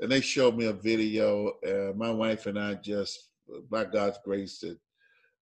And 0.00 0.12
they 0.12 0.20
showed 0.20 0.56
me 0.56 0.66
a 0.66 0.72
video. 0.72 1.54
Uh, 1.66 1.92
my 1.96 2.10
wife 2.10 2.46
and 2.46 2.58
I 2.58 2.74
just, 2.74 3.30
by 3.70 3.84
God's 3.84 4.18
grace, 4.24 4.62
it 4.62 4.78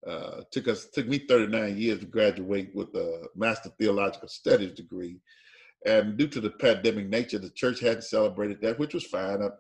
uh, 0.07 0.42
took 0.50 0.68
us 0.68 0.87
took 0.87 1.09
me 1.09 1.18
39 1.18 1.76
years 1.76 1.98
to 1.98 2.07
graduate 2.07 2.70
with 2.74 2.94
a 2.94 3.26
Master 3.35 3.70
Theological 3.79 4.29
Studies 4.29 4.72
degree. 4.72 5.18
And 5.85 6.16
due 6.16 6.29
to 6.29 6.40
the 6.40 6.50
pandemic 6.50 7.09
nature, 7.09 7.38
the 7.38 7.50
church 7.50 7.81
hadn't 7.81 8.05
celebrated 8.05 8.61
that, 8.62 8.79
which 8.79 8.94
was 8.94 9.05
fine. 9.05 9.42
Uh, 9.42 9.50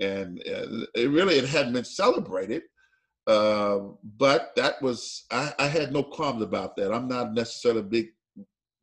and 0.00 0.40
uh, 0.40 0.86
it 0.94 1.10
really 1.10 1.36
it 1.36 1.48
hadn't 1.48 1.72
been 1.72 1.84
celebrated. 1.84 2.62
Uh, 3.26 3.80
but 4.16 4.52
that 4.56 4.80
was 4.80 5.26
I, 5.30 5.52
I, 5.58 5.66
had 5.66 5.92
no 5.92 6.02
qualms 6.02 6.42
about 6.42 6.76
that. 6.76 6.94
I'm 6.94 7.08
not 7.08 7.34
necessarily 7.34 7.80
a 7.80 7.84
big 7.84 8.06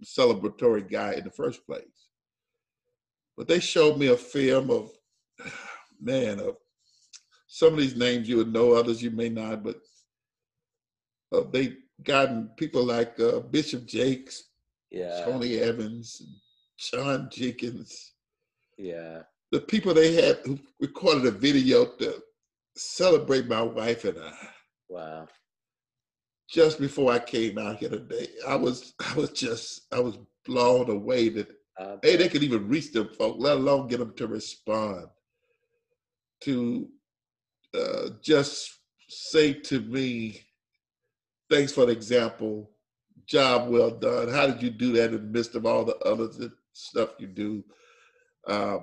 celebratory 0.03 0.87
guy 0.87 1.13
in 1.13 1.23
the 1.23 1.31
first 1.31 1.65
place. 1.65 1.81
But 3.35 3.47
they 3.47 3.59
showed 3.59 3.97
me 3.97 4.07
a 4.07 4.17
film 4.17 4.69
of 4.69 4.91
man 5.99 6.39
of 6.39 6.57
some 7.47 7.73
of 7.73 7.79
these 7.79 7.95
names 7.95 8.29
you 8.29 8.37
would 8.37 8.53
know, 8.53 8.73
others 8.73 9.01
you 9.01 9.11
may 9.11 9.29
not, 9.29 9.63
but 9.63 9.77
uh, 11.33 11.41
they 11.51 11.77
gotten 12.03 12.49
people 12.57 12.83
like 12.83 13.19
uh, 13.19 13.39
Bishop 13.39 13.85
Jakes, 13.85 14.49
yeah. 14.91 15.23
Tony 15.25 15.57
Evans, 15.57 16.21
John 16.77 17.29
Jenkins. 17.31 18.13
Yeah. 18.77 19.23
The 19.55 19.61
people 19.61 19.93
they 19.93 20.13
had 20.13 20.39
who 20.43 20.59
recorded 20.81 21.25
a 21.27 21.31
video 21.31 21.85
to 21.85 22.21
celebrate 22.75 23.47
my 23.47 23.61
wife 23.61 24.03
and 24.03 24.19
I. 24.19 24.33
Wow. 24.89 25.27
Just 26.49 26.77
before 26.77 27.13
I 27.13 27.19
came 27.19 27.57
out 27.57 27.77
here 27.77 27.87
today, 27.87 28.27
I 28.45 28.55
was 28.57 28.93
I 28.99 29.13
was 29.15 29.29
just 29.29 29.87
I 29.93 30.01
was 30.01 30.17
blown 30.45 30.89
away 30.89 31.29
that 31.29 31.47
uh, 31.79 31.95
hey 32.03 32.17
they 32.17 32.27
could 32.27 32.43
even 32.43 32.67
reach 32.67 32.91
them 32.91 33.07
folk, 33.17 33.37
let 33.39 33.55
alone 33.55 33.87
get 33.87 33.99
them 33.99 34.13
to 34.17 34.27
respond. 34.27 35.07
To 36.41 36.89
uh, 37.73 38.09
just 38.21 38.77
say 39.07 39.53
to 39.53 39.79
me, 39.79 40.41
thanks 41.49 41.71
for 41.71 41.85
the 41.85 41.93
example, 41.93 42.71
job 43.25 43.69
well 43.69 43.91
done. 43.91 44.33
How 44.33 44.47
did 44.47 44.61
you 44.61 44.69
do 44.69 44.91
that 44.97 45.13
in 45.13 45.15
the 45.15 45.19
midst 45.21 45.55
of 45.55 45.65
all 45.65 45.85
the 45.85 45.95
other 45.99 46.27
stuff 46.75 47.11
you 47.19 47.27
do. 47.27 47.63
Uh, 48.47 48.79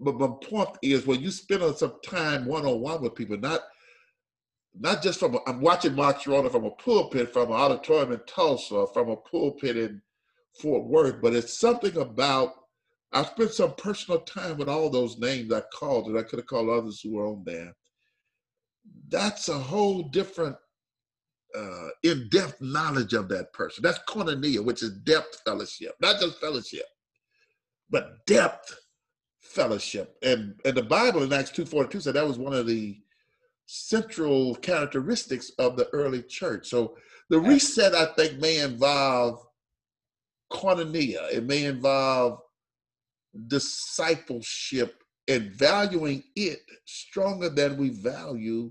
but 0.00 0.16
my 0.16 0.28
point 0.42 0.70
is 0.82 1.06
when 1.06 1.20
you 1.20 1.30
spend 1.30 1.76
some 1.76 1.94
time 2.04 2.44
one 2.46 2.64
on 2.64 2.80
one 2.80 3.02
with 3.02 3.14
people, 3.14 3.36
not 3.38 3.60
not 4.78 5.02
just 5.02 5.20
from 5.20 5.38
I'm 5.46 5.60
watching 5.60 5.94
Mark 5.94 6.20
Chironna 6.20 6.50
from 6.50 6.64
a 6.64 6.70
pulpit, 6.70 7.32
from 7.32 7.48
an 7.48 7.54
auditorium 7.54 8.12
in 8.12 8.20
Tulsa, 8.26 8.86
from 8.92 9.08
a 9.10 9.16
pulpit 9.16 9.76
in 9.76 10.02
Fort 10.60 10.84
Worth, 10.84 11.20
but 11.22 11.34
it's 11.34 11.58
something 11.58 11.96
about 11.96 12.54
I 13.12 13.24
spent 13.24 13.52
some 13.52 13.74
personal 13.76 14.20
time 14.20 14.56
with 14.56 14.68
all 14.68 14.90
those 14.90 15.18
names 15.18 15.52
I 15.52 15.62
called, 15.72 16.08
and 16.08 16.18
I 16.18 16.22
could 16.22 16.40
have 16.40 16.46
called 16.46 16.68
others 16.68 17.00
who 17.00 17.12
were 17.14 17.26
on 17.26 17.44
there. 17.44 17.72
That's 19.08 19.48
a 19.48 19.58
whole 19.58 20.02
different 20.02 20.56
uh, 21.56 21.88
in-depth 22.02 22.60
knowledge 22.60 23.12
of 23.12 23.28
that 23.28 23.52
person. 23.52 23.82
That's 23.82 24.00
koinonia, 24.08 24.64
which 24.64 24.82
is 24.82 24.90
depth 25.04 25.40
fellowship, 25.46 25.94
not 26.00 26.20
just 26.20 26.40
fellowship, 26.40 26.86
but 27.88 28.26
depth 28.26 28.76
fellowship. 29.54 30.16
And, 30.22 30.60
and 30.64 30.76
the 30.76 30.82
Bible 30.82 31.22
in 31.22 31.32
Acts 31.32 31.50
2.42 31.52 32.02
said 32.02 32.14
that 32.14 32.26
was 32.26 32.38
one 32.38 32.54
of 32.54 32.66
the 32.66 32.98
central 33.66 34.54
characteristics 34.56 35.50
of 35.58 35.76
the 35.76 35.88
early 35.92 36.22
church. 36.22 36.66
So 36.66 36.96
the 37.30 37.40
reset, 37.40 37.94
I 37.94 38.06
think, 38.14 38.38
may 38.38 38.58
involve 38.58 39.46
koinonia. 40.52 41.32
It 41.32 41.44
may 41.44 41.64
involve 41.64 42.40
discipleship 43.46 45.02
and 45.28 45.52
valuing 45.52 46.22
it 46.36 46.60
stronger 46.84 47.48
than 47.48 47.76
we 47.76 47.90
value 47.90 48.70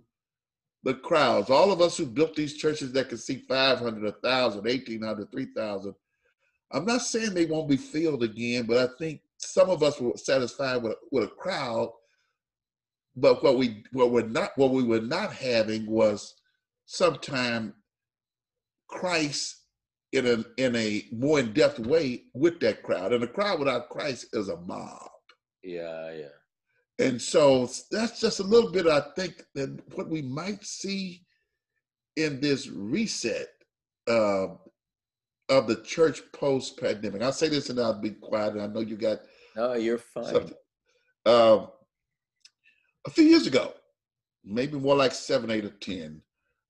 the 0.83 0.93
crowds. 0.95 1.49
All 1.49 1.71
of 1.71 1.81
us 1.81 1.97
who 1.97 2.05
built 2.05 2.35
these 2.35 2.57
churches 2.57 2.91
that 2.91 3.09
can 3.09 3.17
see 3.17 3.37
500, 3.37 4.03
1,000, 4.03 4.63
1,800, 4.63 5.31
3,000, 5.31 5.95
I'm 6.71 6.85
not 6.85 7.01
saying 7.01 7.33
they 7.33 7.45
won't 7.45 7.69
be 7.69 7.77
filled 7.77 8.23
again, 8.23 8.65
but 8.65 8.77
I 8.77 8.87
think 8.97 9.21
some 9.43 9.69
of 9.69 9.84
us 9.84 9.99
were 9.99 10.13
satisfied 10.15 10.84
with, 10.84 10.95
with 11.12 11.25
a 11.25 11.27
crowd. 11.27 11.89
But 13.15 13.43
what 13.43 13.58
we 13.58 13.84
what 13.91 14.12
we're 14.12 14.27
not 14.27 14.51
what 14.56 14.71
we 14.71 14.84
were 14.84 15.01
not 15.01 15.34
having 15.34 15.86
was 15.86 16.34
sometime 16.86 17.73
Christ 18.89 19.56
in 20.13 20.27
a 20.27 20.43
in 20.58 20.75
a 20.75 21.03
more 21.12 21.39
in 21.39 21.53
depth 21.53 21.79
way 21.79 22.23
with 22.34 22.60
that 22.62 22.84
crowd. 22.84 23.13
And 23.13 23.23
a 23.23 23.27
crowd 23.27 23.60
without 23.60 23.89
Christ 23.89 24.27
is 24.34 24.49
a 24.49 24.58
mob. 24.58 25.10
Yeah, 25.63 26.12
yeah. 26.12 26.25
And 26.99 27.21
so 27.21 27.69
that's 27.91 28.19
just 28.19 28.39
a 28.39 28.43
little 28.43 28.71
bit, 28.71 28.88
I 28.88 29.01
think, 29.15 29.43
that 29.56 29.79
what 29.95 30.10
we 30.10 30.21
might 30.21 30.63
see 30.63 31.23
in 32.15 32.39
this 32.39 32.67
reset 32.67 33.47
uh, 34.08 34.47
of 35.49 35.67
the 35.67 35.82
church 35.84 36.21
post 36.34 36.79
pandemic. 36.79 37.21
I'll 37.21 37.32
say 37.32 37.49
this 37.49 37.69
and 37.69 37.79
I'll 37.79 37.99
be 37.99 38.12
quiet. 38.12 38.53
And 38.53 38.62
I 38.62 38.67
know 38.67 38.82
you 38.82 38.95
got. 38.95 39.19
No, 39.55 39.73
you're 39.73 39.97
fine. 39.97 40.51
Um, 41.25 41.67
a 43.05 43.09
few 43.09 43.25
years 43.25 43.47
ago, 43.47 43.73
maybe 44.43 44.77
more 44.77 44.95
like 44.95 45.13
seven, 45.13 45.51
eight, 45.51 45.65
or 45.65 45.69
10, 45.69 46.21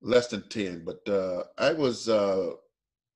less 0.02 0.28
than 0.28 0.48
10, 0.50 0.86
but 0.86 1.08
uh, 1.12 1.44
I 1.58 1.74
was 1.74 2.10
uh, 2.10 2.52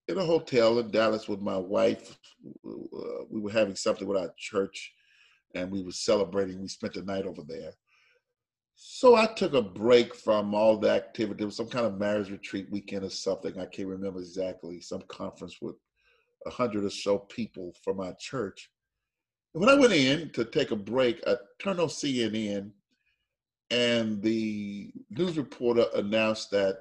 in 0.07 0.17
a 0.17 0.23
hotel 0.23 0.79
in 0.79 0.91
Dallas 0.91 1.27
with 1.27 1.41
my 1.41 1.57
wife. 1.57 2.17
Uh, 2.65 3.25
we 3.29 3.39
were 3.39 3.51
having 3.51 3.75
something 3.75 4.07
with 4.07 4.17
our 4.17 4.33
church 4.37 4.93
and 5.55 5.71
we 5.71 5.83
were 5.83 5.91
celebrating. 5.91 6.61
We 6.61 6.67
spent 6.67 6.93
the 6.93 7.03
night 7.03 7.25
over 7.25 7.41
there. 7.47 7.71
So 8.75 9.15
I 9.15 9.25
took 9.25 9.53
a 9.53 9.61
break 9.61 10.13
from 10.13 10.53
all 10.53 10.77
the 10.77 10.91
activity. 10.91 11.43
It 11.43 11.47
was 11.47 11.55
some 11.55 11.67
kind 11.67 11.85
of 11.85 11.99
marriage 11.99 12.29
retreat 12.29 12.67
weekend 12.71 13.03
or 13.03 13.09
something. 13.09 13.59
I 13.59 13.65
can't 13.65 13.87
remember 13.87 14.19
exactly. 14.19 14.79
Some 14.81 15.01
conference 15.07 15.57
with 15.61 15.75
a 16.45 16.51
hundred 16.51 16.85
or 16.85 16.91
so 16.91 17.17
people 17.17 17.73
from 17.83 17.99
our 17.99 18.13
church. 18.19 18.69
When 19.57 19.69
I 19.69 19.73
went 19.73 19.93
in 19.93 20.29
to 20.31 20.45
take 20.45 20.69
a 20.69 20.75
break, 20.75 21.21
I 21.25 21.35
turned 21.59 21.79
on 21.79 21.87
CNN, 21.87 22.69
and 23.71 24.21
the 24.21 24.91
news 25.09 25.35
reporter 25.35 25.85
announced 25.95 26.51
that 26.51 26.77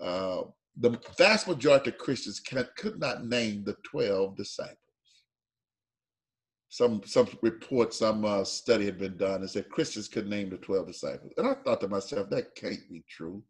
uh, 0.00 0.42
the 0.76 0.98
vast 1.16 1.48
majority 1.48 1.90
of 1.90 1.98
Christians 1.98 2.38
can, 2.38 2.68
could 2.76 3.00
not 3.00 3.24
name 3.26 3.64
the 3.64 3.76
12 3.90 4.36
disciples 4.36 4.76
some 6.74 7.00
some 7.04 7.28
report, 7.40 7.94
some 7.94 8.24
uh, 8.24 8.42
study 8.42 8.84
had 8.84 8.98
been 8.98 9.16
done 9.16 9.42
and 9.42 9.48
said 9.48 9.68
Christians 9.70 10.08
could 10.08 10.26
name 10.26 10.50
the 10.50 10.56
twelve 10.56 10.88
disciples, 10.88 11.32
and 11.36 11.46
I 11.46 11.54
thought 11.54 11.80
to 11.82 11.88
myself 11.88 12.28
that 12.30 12.56
can't 12.56 12.90
be 12.90 13.04
true. 13.08 13.44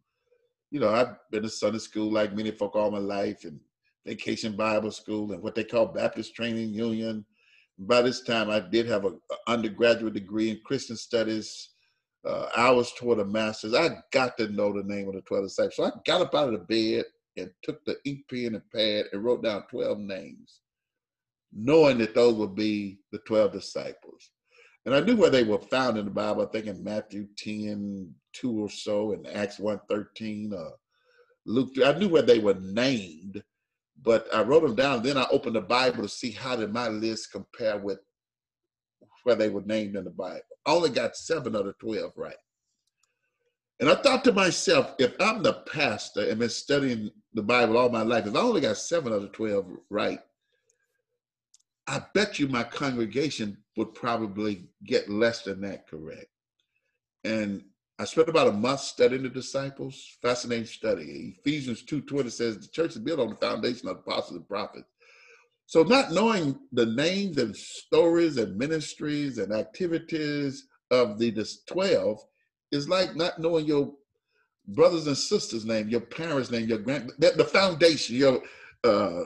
You 0.71 0.81
know, 0.81 0.91
I've 0.91 1.17
been 1.31 1.43
to 1.43 1.49
Sunday 1.49 1.79
school 1.79 2.13
like 2.13 2.37
many 2.37 2.51
folk 2.51 2.77
all 2.77 2.91
my 2.91 2.99
life, 2.99 3.45
and 3.45 3.59
vacation 4.05 4.57
Bible 4.57 4.91
school, 4.91 5.33
and 5.33 5.43
what 5.43 5.55
they 5.55 5.65
call 5.65 5.87
Baptist 5.87 6.35
Training 6.35 6.75
Union. 6.75 7.25
By 7.79 8.03
this 8.03 8.23
time, 8.23 8.51
I 8.51 8.61
did 8.61 8.87
have 8.87 9.05
an 9.05 9.19
undergraduate 9.49 10.15
degree 10.15 10.51
in 10.51 10.61
Christian 10.65 10.97
studies. 10.97 11.71
Uh, 12.25 12.49
was 12.75 12.93
toward 12.95 13.19
a 13.19 13.25
master's. 13.25 13.75
I 13.75 13.91
got 14.11 14.39
to 14.39 14.49
know 14.49 14.73
the 14.73 14.83
name 14.83 15.09
of 15.09 15.15
the 15.15 15.21
twelve 15.23 15.45
disciples, 15.45 15.77
so 15.77 15.85
I 15.85 15.91
got 16.07 16.23
up 16.23 16.35
out 16.35 16.53
of 16.53 16.53
the 16.53 16.59
bed 16.97 17.05
and 17.37 17.51
took 17.63 17.85
the 17.85 17.97
ink 18.07 18.21
pen 18.31 18.55
and 18.55 18.71
pad 18.71 19.07
and 19.13 19.23
wrote 19.23 19.43
down 19.43 19.65
twelve 19.69 19.99
names 19.99 20.61
knowing 21.55 21.99
that 21.99 22.15
those 22.15 22.35
would 22.35 22.55
be 22.55 22.99
the 23.13 23.19
12 23.21 23.53
disciples. 23.53 24.31
And 24.85 24.95
I 24.95 25.01
knew 25.01 25.17
where 25.17 25.31
they 25.31 25.45
were 25.45 25.59
found 25.59 25.97
in 25.97 26.05
the 26.05 26.11
Bible, 26.11 26.43
I 26.43 26.51
think 26.51 26.67
in 26.67 26.83
Matthew 26.83 27.27
10, 27.39 28.13
2 28.35 28.65
or 28.65 28.69
so, 28.69 29.13
and 29.13 29.27
Acts 29.29 29.59
1 29.59 29.81
13, 29.89 30.53
uh, 30.53 30.71
Luke 31.47 31.71
3. 31.75 31.85
I 31.85 31.99
knew 31.99 32.09
where 32.09 32.23
they 32.23 32.39
were 32.39 32.59
named, 32.61 33.43
but 34.03 34.27
I 34.35 34.43
wrote 34.43 34.63
them 34.63 34.75
down. 34.75 35.03
Then 35.03 35.17
I 35.17 35.27
opened 35.31 35.57
the 35.57 35.61
Bible 35.61 36.03
to 36.03 36.09
see 36.09 36.31
how 36.31 36.57
did 36.57 36.73
my 36.73 36.89
list 36.89 37.33
compare 37.33 37.79
with 37.79 37.99
where 39.25 39.35
they 39.37 39.49
were 39.49 39.63
named 39.63 39.97
in 39.97 40.05
the 40.05 40.11
Bible. 40.11 40.43
I 40.67 40.73
only 40.73 40.91
got 40.91 41.17
seven 41.17 41.55
out 41.57 41.61
of 41.61 41.67
the 41.67 41.73
12 41.75 42.13
right. 42.17 42.37
And 43.81 43.91
I 43.91 43.97
thought 43.97 44.23
to 44.25 44.33
myself, 44.33 44.95
if 44.99 45.15
I'm 45.19 45.43
the 45.43 45.55
pastor 45.73 46.29
and 46.29 46.39
been 46.39 46.49
studying 46.49 47.11
the 47.33 47.43
Bible 47.43 47.77
all 47.77 47.89
my 47.89 48.03
life, 48.03 48.27
if 48.27 48.37
I 48.37 48.41
only 48.41 48.61
got 48.61 48.77
seven 48.77 49.13
out 49.13 49.17
of 49.17 49.23
the 49.23 49.29
12 49.29 49.67
right, 49.91 50.21
I 51.87 52.03
bet 52.15 52.39
you 52.39 52.49
my 52.49 52.63
congregation 52.63 53.59
would 53.77 53.95
probably 53.95 54.69
get 54.85 55.11
less 55.11 55.43
than 55.43 55.61
that 55.63 55.89
correct. 55.89 56.29
And 57.25 57.65
I 57.99 58.05
spent 58.05 58.29
about 58.29 58.49
a 58.49 58.53
month 58.53 58.81
studying 58.81 59.23
the 59.23 59.29
disciples. 59.29 60.17
Fascinating 60.21 60.67
study. 60.67 61.37
Ephesians 61.39 61.85
2.20 61.85 62.31
says 62.31 62.59
the 62.59 62.69
church 62.69 62.93
is 62.93 62.99
built 62.99 63.21
on 63.21 63.31
the 63.31 63.37
foundation 63.37 63.89
of 63.89 63.97
the 63.97 64.03
apostles 64.03 64.37
and 64.37 64.49
prophets. 64.49 64.89
So 65.67 65.83
not 65.83 66.13
knowing 66.13 66.59
the 66.73 66.87
names 66.87 67.39
and 67.39 67.57
stories 67.57 68.37
and 68.37 68.57
ministries 68.57 69.39
and 69.39 69.53
activities 69.53 70.67
of 70.91 71.19
the 71.19 71.31
12 71.67 72.19
is 72.73 72.89
like 72.89 73.17
not 73.17 73.39
knowing 73.39 73.67
your 73.67 73.93
brothers 74.69 75.07
and 75.07 75.17
sisters' 75.17 75.65
name, 75.65 75.89
your 75.89 76.01
parents' 76.01 76.51
name, 76.51 76.69
your 76.69 76.79
grand 76.79 77.13
the 77.19 77.45
foundation, 77.45 78.17
your 78.17 78.43
uh, 78.83 79.23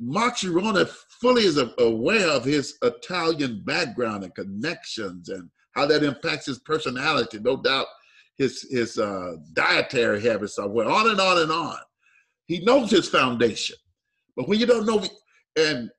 Mark 0.00 0.36
fully 1.20 1.42
is 1.42 1.60
aware 1.78 2.28
of 2.28 2.44
his 2.44 2.78
Italian 2.82 3.62
background 3.64 4.24
and 4.24 4.34
connections 4.34 5.28
and 5.28 5.50
how 5.76 5.86
that 5.86 6.02
impacts 6.02 6.46
his 6.46 6.58
personality. 6.58 7.38
No 7.38 7.56
doubt 7.56 7.86
his 8.36 8.66
his 8.70 8.98
uh, 8.98 9.36
dietary 9.52 10.20
habits 10.22 10.56
somewhere, 10.56 10.88
on 10.88 11.10
and 11.10 11.20
on 11.20 11.38
and 11.38 11.52
on. 11.52 11.78
He 12.46 12.60
knows 12.60 12.90
his 12.90 13.08
foundation, 13.08 13.76
but 14.36 14.48
when 14.48 14.58
you 14.58 14.66
don't 14.66 14.86
know, 14.86 15.04
and 15.56 15.90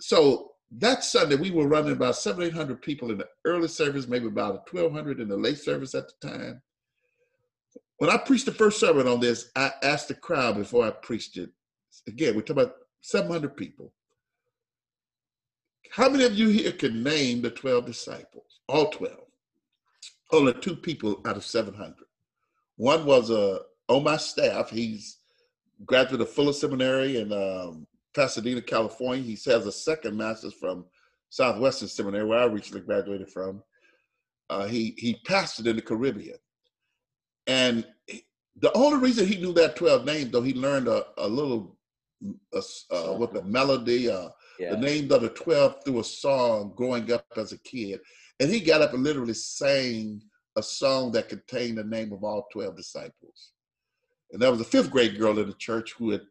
so 0.00 0.52
that 0.78 1.04
Sunday 1.04 1.36
we 1.36 1.50
were 1.50 1.68
running 1.68 1.92
about 1.92 2.16
seven 2.16 2.44
eight 2.44 2.54
hundred 2.54 2.80
people 2.80 3.10
in 3.10 3.18
the 3.18 3.28
early 3.44 3.68
service, 3.68 4.08
maybe 4.08 4.26
about 4.26 4.66
twelve 4.66 4.92
hundred 4.92 5.20
in 5.20 5.28
the 5.28 5.36
late 5.36 5.58
service 5.58 5.94
at 5.94 6.04
the 6.08 6.28
time. 6.28 6.62
When 7.98 8.10
I 8.10 8.16
preached 8.16 8.46
the 8.46 8.52
first 8.52 8.80
sermon 8.80 9.06
on 9.06 9.20
this, 9.20 9.50
I 9.54 9.70
asked 9.82 10.08
the 10.08 10.14
crowd 10.14 10.56
before 10.56 10.84
I 10.84 10.90
preached 10.90 11.36
it 11.36 11.50
again, 12.06 12.34
we're 12.34 12.42
talking 12.42 12.62
about 12.62 12.76
700 13.02 13.56
people. 13.56 13.92
How 15.90 16.08
many 16.08 16.24
of 16.24 16.34
you 16.34 16.48
here 16.48 16.72
can 16.72 17.02
name 17.02 17.42
the 17.42 17.50
12 17.50 17.86
disciples? 17.86 18.51
All 18.72 18.88
12. 18.88 19.14
Only 20.32 20.54
two 20.54 20.74
people 20.74 21.20
out 21.26 21.36
of 21.36 21.44
700. 21.44 21.94
One 22.76 23.04
was 23.04 23.30
uh, 23.30 23.58
on 23.88 24.02
my 24.02 24.16
staff. 24.16 24.70
He's 24.70 25.18
graduate 25.84 26.22
of 26.22 26.30
Fuller 26.30 26.54
Seminary 26.54 27.18
in 27.18 27.34
um, 27.34 27.86
Pasadena, 28.14 28.62
California. 28.62 29.22
He 29.22 29.50
has 29.50 29.66
a 29.66 29.72
second 29.72 30.16
master's 30.16 30.54
from 30.54 30.86
Southwestern 31.28 31.88
Seminary, 31.88 32.24
where 32.24 32.38
I 32.38 32.44
recently 32.44 32.80
graduated 32.80 33.28
from. 33.28 33.62
Uh, 34.48 34.64
he 34.64 34.94
he 34.96 35.18
pastored 35.26 35.66
in 35.66 35.76
the 35.76 35.82
Caribbean, 35.82 36.38
and 37.46 37.86
the 38.56 38.72
only 38.74 38.98
reason 38.98 39.26
he 39.26 39.36
knew 39.36 39.52
that 39.52 39.76
12 39.76 40.06
names, 40.06 40.30
though, 40.30 40.42
he 40.42 40.54
learned 40.54 40.88
a, 40.88 41.04
a 41.18 41.28
little 41.28 41.76
uh, 42.54 43.16
with 43.18 43.32
the 43.32 43.42
melody, 43.44 44.10
uh, 44.10 44.28
yeah. 44.58 44.70
the 44.70 44.78
names 44.78 45.12
of 45.12 45.20
the 45.20 45.28
12 45.28 45.84
through 45.84 46.00
a 46.00 46.04
song 46.04 46.72
growing 46.74 47.12
up 47.12 47.26
as 47.36 47.52
a 47.52 47.58
kid. 47.58 48.00
And 48.42 48.50
he 48.50 48.58
got 48.58 48.82
up 48.82 48.92
and 48.92 49.04
literally 49.04 49.34
sang 49.34 50.20
a 50.56 50.62
song 50.64 51.12
that 51.12 51.28
contained 51.28 51.78
the 51.78 51.84
name 51.84 52.12
of 52.12 52.24
all 52.24 52.48
12 52.52 52.76
disciples. 52.76 53.52
And 54.32 54.42
there 54.42 54.50
was 54.50 54.60
a 54.60 54.64
fifth 54.64 54.90
grade 54.90 55.16
girl 55.16 55.38
in 55.38 55.46
the 55.46 55.54
church 55.54 55.92
who 55.96 56.10
had 56.10 56.22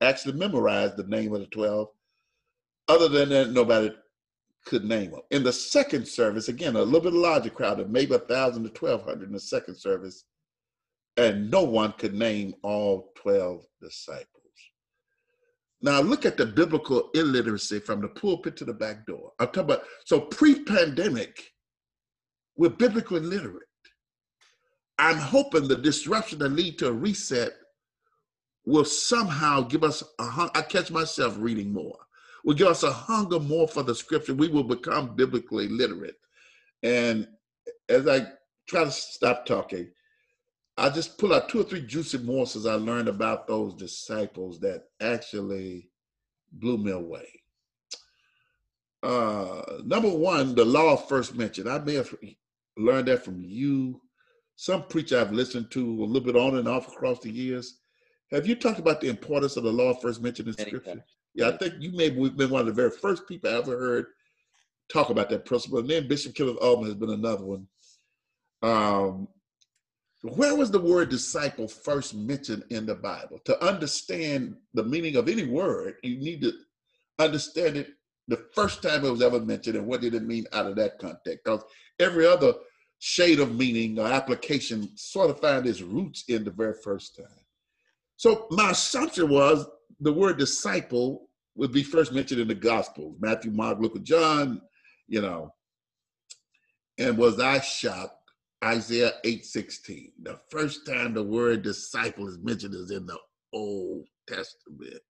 actually 0.00 0.32
memorized 0.32 0.96
the 0.96 1.06
name 1.06 1.32
of 1.32 1.38
the 1.38 1.46
12. 1.46 1.86
Other 2.88 3.06
than 3.06 3.28
that, 3.28 3.50
nobody 3.52 3.94
could 4.64 4.84
name 4.84 5.12
them. 5.12 5.20
In 5.30 5.44
the 5.44 5.52
second 5.52 6.08
service, 6.08 6.48
again, 6.48 6.74
a 6.74 6.82
little 6.82 7.00
bit 7.00 7.12
larger 7.12 7.50
crowd 7.50 7.78
of 7.78 7.90
maybe 7.90 8.16
a 8.16 8.18
thousand 8.18 8.64
to 8.64 8.70
twelve 8.70 9.04
hundred 9.04 9.28
in 9.28 9.32
the 9.32 9.38
second 9.38 9.76
service, 9.76 10.24
and 11.16 11.48
no 11.48 11.62
one 11.62 11.92
could 11.92 12.14
name 12.14 12.54
all 12.64 13.12
twelve 13.16 13.64
disciples. 13.80 14.26
Now 15.82 16.00
look 16.00 16.24
at 16.24 16.36
the 16.36 16.46
biblical 16.46 17.10
illiteracy 17.14 17.80
from 17.80 18.00
the 18.00 18.08
pulpit 18.08 18.56
to 18.58 18.64
the 18.64 18.72
back 18.72 19.04
door. 19.06 19.32
I'm 19.40 19.48
talking 19.48 19.62
about 19.62 19.82
so 20.04 20.20
pre-pandemic, 20.20 21.51
we're 22.56 22.70
biblically 22.70 23.20
literate. 23.20 23.68
I'm 24.98 25.16
hoping 25.16 25.68
the 25.68 25.76
disruption 25.76 26.38
that 26.40 26.50
lead 26.50 26.78
to 26.78 26.88
a 26.88 26.92
reset 26.92 27.52
will 28.64 28.84
somehow 28.84 29.62
give 29.62 29.82
us 29.82 30.02
a 30.18 30.50
I 30.54 30.62
catch 30.62 30.90
myself 30.90 31.34
reading 31.38 31.72
more. 31.72 31.98
Will 32.44 32.54
give 32.54 32.68
us 32.68 32.82
a 32.82 32.92
hunger 32.92 33.38
more 33.38 33.68
for 33.68 33.82
the 33.82 33.94
scripture. 33.94 34.34
We 34.34 34.48
will 34.48 34.64
become 34.64 35.14
biblically 35.14 35.68
literate. 35.68 36.16
And 36.82 37.28
as 37.88 38.08
I 38.08 38.26
try 38.68 38.84
to 38.84 38.90
stop 38.90 39.46
talking, 39.46 39.90
I 40.76 40.88
just 40.90 41.18
pull 41.18 41.34
out 41.34 41.48
two 41.48 41.60
or 41.60 41.64
three 41.64 41.82
juicy 41.82 42.18
morsels 42.18 42.66
I 42.66 42.74
learned 42.74 43.08
about 43.08 43.46
those 43.46 43.74
disciples 43.74 44.58
that 44.60 44.84
actually 45.00 45.90
blew 46.52 46.78
me 46.78 46.92
away. 46.92 47.28
Uh, 49.02 49.62
number 49.84 50.08
one, 50.08 50.54
the 50.54 50.64
law 50.64 50.96
first 50.96 51.34
mention. 51.34 51.68
I 51.68 51.78
may 51.78 51.94
have 51.94 52.14
learned 52.76 53.08
that 53.08 53.24
from 53.24 53.42
you, 53.42 54.00
some 54.56 54.84
preacher 54.84 55.20
I've 55.20 55.32
listened 55.32 55.70
to 55.72 56.02
a 56.02 56.04
little 56.04 56.26
bit 56.26 56.36
on 56.36 56.56
and 56.56 56.68
off 56.68 56.88
across 56.88 57.20
the 57.20 57.30
years. 57.30 57.78
Have 58.30 58.46
you 58.46 58.54
talked 58.54 58.78
about 58.78 59.00
the 59.00 59.08
importance 59.08 59.56
of 59.56 59.64
the 59.64 59.72
law 59.72 59.94
first 59.94 60.22
mentioned 60.22 60.48
in 60.48 60.54
scripture? 60.54 61.04
Yeah, 61.34 61.48
I 61.48 61.56
think 61.56 61.74
you 61.78 61.92
may 61.92 62.10
have 62.10 62.36
been 62.36 62.50
one 62.50 62.60
of 62.60 62.66
the 62.66 62.72
very 62.72 62.90
first 62.90 63.26
people 63.26 63.50
I 63.50 63.54
ever 63.54 63.78
heard 63.78 64.06
talk 64.90 65.10
about 65.10 65.30
that 65.30 65.44
principle. 65.44 65.78
And 65.78 65.88
then 65.88 66.08
Bishop 66.08 66.34
Kenneth 66.34 66.56
Altman 66.60 66.86
has 66.86 66.94
been 66.94 67.10
another 67.10 67.44
one. 67.44 67.66
Um, 68.62 69.28
where 70.22 70.54
was 70.54 70.70
the 70.70 70.80
word 70.80 71.08
disciple 71.08 71.66
first 71.66 72.14
mentioned 72.14 72.64
in 72.70 72.86
the 72.86 72.94
Bible? 72.94 73.40
To 73.46 73.64
understand 73.64 74.56
the 74.72 74.84
meaning 74.84 75.16
of 75.16 75.28
any 75.28 75.44
word, 75.44 75.94
you 76.02 76.18
need 76.18 76.42
to 76.42 76.52
understand 77.18 77.76
it 77.76 77.88
the 78.28 78.44
first 78.54 78.82
time 78.82 79.04
it 79.04 79.10
was 79.10 79.22
ever 79.22 79.40
mentioned 79.40 79.76
and 79.76 79.86
what 79.86 80.00
did 80.00 80.14
it 80.14 80.22
mean 80.22 80.46
out 80.52 80.66
of 80.66 80.76
that 80.76 80.98
context. 80.98 81.44
Because 81.44 81.64
every 81.98 82.26
other 82.26 82.54
shade 82.98 83.40
of 83.40 83.56
meaning 83.56 83.98
or 83.98 84.06
application 84.06 84.88
sort 84.96 85.30
of 85.30 85.40
find 85.40 85.66
its 85.66 85.80
roots 85.80 86.24
in 86.28 86.44
the 86.44 86.50
very 86.50 86.74
first 86.84 87.16
time. 87.16 87.26
So 88.16 88.46
my 88.50 88.70
assumption 88.70 89.28
was 89.28 89.66
the 90.00 90.12
word 90.12 90.38
disciple 90.38 91.28
would 91.56 91.72
be 91.72 91.82
first 91.82 92.12
mentioned 92.12 92.40
in 92.40 92.48
the 92.48 92.54
Gospels, 92.54 93.16
Matthew, 93.20 93.50
Mark, 93.50 93.78
Luke, 93.80 93.96
and 93.96 94.04
John, 94.04 94.62
you 95.08 95.20
know. 95.20 95.52
And 96.98 97.18
was 97.18 97.40
I 97.40 97.60
shocked? 97.60 98.14
Isaiah 98.64 99.14
8:16. 99.24 100.12
The 100.22 100.38
first 100.48 100.86
time 100.86 101.14
the 101.14 101.22
word 101.22 101.62
disciple 101.62 102.28
is 102.28 102.38
mentioned 102.38 102.74
is 102.74 102.92
in 102.92 103.06
the 103.06 103.18
Old 103.52 104.06
Testament. 104.28 105.02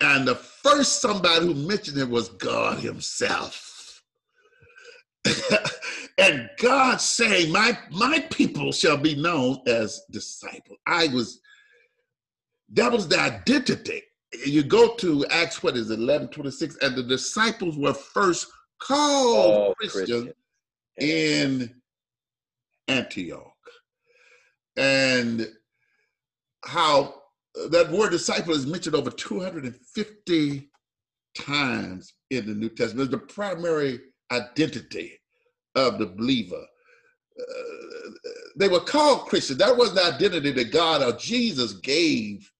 And 0.00 0.28
the 0.28 0.34
first 0.34 1.00
somebody 1.00 1.46
who 1.46 1.54
mentioned 1.54 1.98
it 1.98 2.08
was 2.08 2.28
God 2.28 2.78
Himself. 2.78 4.02
and 6.18 6.48
God 6.58 7.00
saying, 7.00 7.52
My 7.52 7.78
my 7.90 8.20
people 8.30 8.72
shall 8.72 8.96
be 8.96 9.14
known 9.14 9.58
as 9.66 10.02
disciples. 10.10 10.78
I 10.86 11.08
was 11.08 11.40
that 12.72 12.92
was 12.92 13.08
the 13.08 13.18
identity. 13.18 14.02
You 14.44 14.62
go 14.62 14.94
to 14.96 15.24
Acts, 15.26 15.62
what 15.62 15.76
is 15.76 15.90
it, 15.90 15.98
11 15.98 16.28
26, 16.28 16.76
and 16.82 16.96
the 16.96 17.02
disciples 17.02 17.76
were 17.76 17.94
first 17.94 18.48
called 18.80 19.68
oh, 19.70 19.74
Christian, 19.78 20.32
in 20.98 21.74
Antioch. 22.88 23.52
And 24.76 25.48
how 26.64 27.14
that 27.70 27.90
word 27.90 28.10
disciple 28.10 28.52
is 28.52 28.66
mentioned 28.66 28.94
over 28.94 29.10
250 29.10 30.70
times 31.36 32.14
in 32.30 32.46
the 32.46 32.54
New 32.54 32.68
Testament. 32.68 33.12
It's 33.12 33.20
the 33.20 33.32
primary 33.32 34.00
identity 34.30 35.18
of 35.74 35.98
the 35.98 36.06
believer. 36.06 36.62
Uh, 37.38 38.10
they 38.56 38.68
were 38.68 38.80
called 38.80 39.26
Christians. 39.26 39.58
That 39.58 39.76
was 39.76 39.94
the 39.94 40.04
identity 40.14 40.52
that 40.52 40.72
God 40.72 41.02
or 41.02 41.16
Jesus 41.18 41.74
gave 41.74 42.50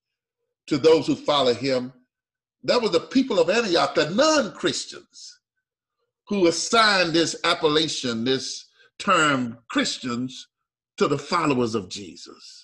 to 0.66 0.78
those 0.78 1.06
who 1.06 1.16
follow 1.16 1.54
him. 1.54 1.92
That 2.64 2.82
was 2.82 2.90
the 2.90 3.00
people 3.00 3.38
of 3.38 3.48
Antioch, 3.48 3.94
the 3.94 4.10
non 4.10 4.52
Christians, 4.52 5.40
who 6.28 6.48
assigned 6.48 7.12
this 7.12 7.36
appellation, 7.44 8.24
this 8.24 8.66
term 8.98 9.58
Christians, 9.68 10.48
to 10.96 11.06
the 11.06 11.18
followers 11.18 11.74
of 11.74 11.88
Jesus. 11.88 12.55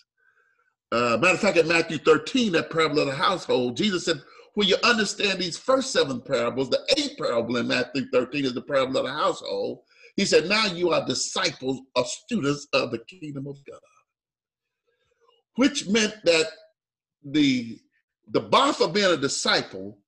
Uh, 0.92 1.16
matter 1.16 1.35
of 1.35 1.40
fact, 1.40 1.57
in 1.57 1.66
Matthew 1.66 1.96
13, 1.96 2.52
that 2.52 2.70
parable 2.70 2.98
of 2.98 3.07
the 3.07 3.14
household, 3.14 3.78
Jesus 3.78 4.05
said, 4.05 4.20
when 4.55 4.68
you 4.68 4.76
understand 4.85 5.38
these 5.38 5.57
first 5.57 5.90
seven 5.90 6.20
parables, 6.20 6.68
the 6.68 6.83
eighth 6.98 7.16
parable 7.16 7.57
in 7.57 7.66
Matthew 7.66 8.05
13 8.12 8.44
is 8.44 8.52
the 8.52 8.61
parable 8.61 8.98
of 8.98 9.07
the 9.07 9.12
household. 9.12 9.81
He 10.16 10.26
said, 10.26 10.50
now 10.50 10.66
you 10.66 10.90
are 10.90 11.07
disciples 11.07 11.81
or 11.96 12.05
students 12.05 12.68
of 12.74 12.90
the 12.90 12.98
kingdom 12.98 13.46
of 13.46 13.57
God. 13.64 13.81
Which 15.57 15.88
meant 15.88 16.14
that 16.24 16.46
the 17.24 17.78
the 18.28 18.40
bar 18.40 18.72
for 18.72 18.88
being 18.88 19.12
a 19.12 19.16
disciple 19.16 19.98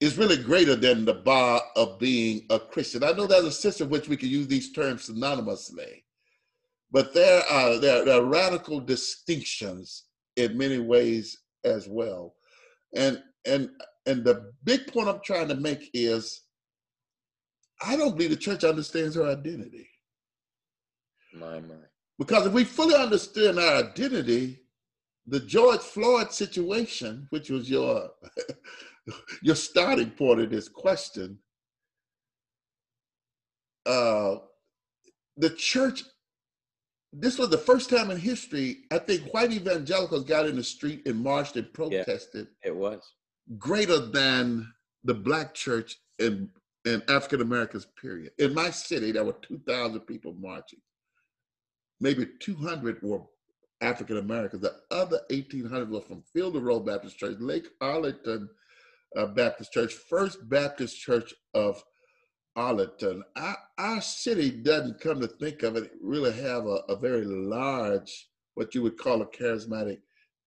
is 0.00 0.18
really 0.18 0.36
greater 0.36 0.76
than 0.76 1.04
the 1.04 1.14
bar 1.14 1.60
of 1.74 1.98
being 1.98 2.46
a 2.50 2.58
Christian. 2.58 3.02
I 3.02 3.12
know 3.12 3.26
there's 3.26 3.44
a 3.44 3.52
sense 3.52 3.80
in 3.80 3.88
which 3.88 4.08
we 4.08 4.16
can 4.16 4.28
use 4.28 4.46
these 4.46 4.72
terms 4.72 5.08
synonymously, 5.08 6.02
but 6.90 7.12
there 7.14 7.42
are, 7.50 7.78
there, 7.78 8.04
there 8.04 8.20
are 8.20 8.24
radical 8.24 8.80
distinctions 8.80 10.04
in 10.36 10.56
many 10.56 10.78
ways 10.78 11.36
as 11.64 11.88
well. 11.88 12.34
And 12.94 13.22
and 13.46 13.70
and 14.06 14.24
the 14.24 14.52
big 14.64 14.86
point 14.92 15.08
I'm 15.08 15.20
trying 15.24 15.48
to 15.48 15.56
make 15.56 15.90
is 15.92 16.42
I 17.82 17.96
don't 17.96 18.16
believe 18.16 18.30
the 18.30 18.36
church 18.36 18.64
understands 18.64 19.16
her 19.16 19.26
identity. 19.26 19.88
My 21.34 21.60
my. 21.60 21.74
Because 22.18 22.46
if 22.46 22.52
we 22.52 22.64
fully 22.64 22.94
understand 22.94 23.58
our 23.58 23.84
identity, 23.84 24.60
the 25.26 25.40
George 25.40 25.80
Floyd 25.80 26.32
situation, 26.32 27.26
which 27.30 27.50
was 27.50 27.68
your 27.68 28.10
your 29.42 29.56
starting 29.56 30.10
point 30.10 30.40
of 30.40 30.50
this 30.50 30.68
question, 30.68 31.38
uh, 33.84 34.36
the 35.36 35.50
church. 35.50 36.04
This 37.12 37.38
was 37.38 37.48
the 37.48 37.58
first 37.58 37.88
time 37.88 38.10
in 38.10 38.18
history 38.18 38.78
I 38.90 38.98
think 38.98 39.32
white 39.32 39.52
evangelicals 39.52 40.24
got 40.24 40.46
in 40.46 40.56
the 40.56 40.64
street 40.64 41.06
and 41.06 41.22
marched 41.22 41.56
and 41.56 41.72
protested. 41.72 42.48
Yeah, 42.64 42.70
it 42.70 42.76
was 42.76 43.00
greater 43.58 43.98
than 43.98 44.72
the 45.04 45.14
black 45.14 45.54
church 45.54 45.96
in 46.18 46.50
in 46.84 47.02
African 47.08 47.40
Americans. 47.40 47.86
Period. 48.00 48.32
In 48.38 48.54
my 48.54 48.70
city, 48.70 49.12
there 49.12 49.24
were 49.24 49.36
two 49.42 49.60
thousand 49.66 50.00
people 50.00 50.34
marching. 50.34 50.80
Maybe 52.00 52.26
two 52.40 52.54
hundred 52.54 53.02
were 53.02 53.22
African 53.80 54.18
Americans. 54.18 54.62
The 54.62 54.76
other 54.90 55.20
1,800 55.30 55.90
were 55.90 56.00
from 56.00 56.22
Fielder 56.32 56.60
Road 56.60 56.86
Baptist 56.86 57.18
Church, 57.18 57.36
Lake 57.38 57.68
Arlington 57.80 58.48
uh, 59.16 59.26
Baptist 59.26 59.72
Church, 59.72 59.92
First 59.92 60.48
Baptist 60.48 60.98
Church 60.98 61.34
of 61.54 61.82
Arlington. 62.56 63.22
Our, 63.36 63.56
our, 63.78 64.00
city 64.00 64.50
doesn't 64.50 65.00
come 65.00 65.20
to 65.20 65.26
think 65.26 65.62
of 65.62 65.76
it, 65.76 65.92
really 66.02 66.32
have 66.32 66.66
a, 66.66 66.80
a, 66.88 66.96
very 66.96 67.24
large, 67.24 68.28
what 68.54 68.74
you 68.74 68.82
would 68.82 68.96
call 68.96 69.22
a 69.22 69.26
charismatic 69.26 69.98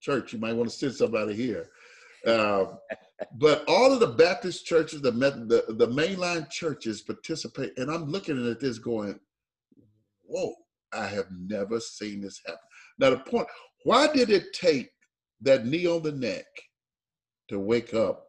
church. 0.01 0.33
You 0.33 0.39
might 0.39 0.55
want 0.55 0.71
to 0.71 0.75
send 0.75 0.95
somebody 0.95 1.35
here. 1.35 1.69
Uh, 2.25 2.65
but 3.37 3.63
all 3.67 3.93
of 3.93 3.99
the 3.99 4.07
Baptist 4.07 4.65
churches, 4.65 5.01
the, 5.01 5.11
the, 5.11 5.73
the 5.73 5.87
mainline 5.87 6.49
churches 6.49 7.01
participate. 7.01 7.77
And 7.77 7.91
I'm 7.91 8.05
looking 8.05 8.49
at 8.49 8.59
this 8.59 8.79
going, 8.79 9.19
whoa, 10.25 10.53
I 10.91 11.05
have 11.05 11.27
never 11.31 11.79
seen 11.79 12.21
this 12.21 12.41
happen. 12.45 12.59
Now, 12.97 13.11
the 13.11 13.17
point 13.17 13.47
why 13.83 14.11
did 14.11 14.29
it 14.29 14.53
take 14.53 14.89
that 15.41 15.65
knee 15.65 15.87
on 15.87 16.03
the 16.03 16.11
neck 16.11 16.45
to 17.49 17.59
wake 17.59 17.93
up 17.93 18.28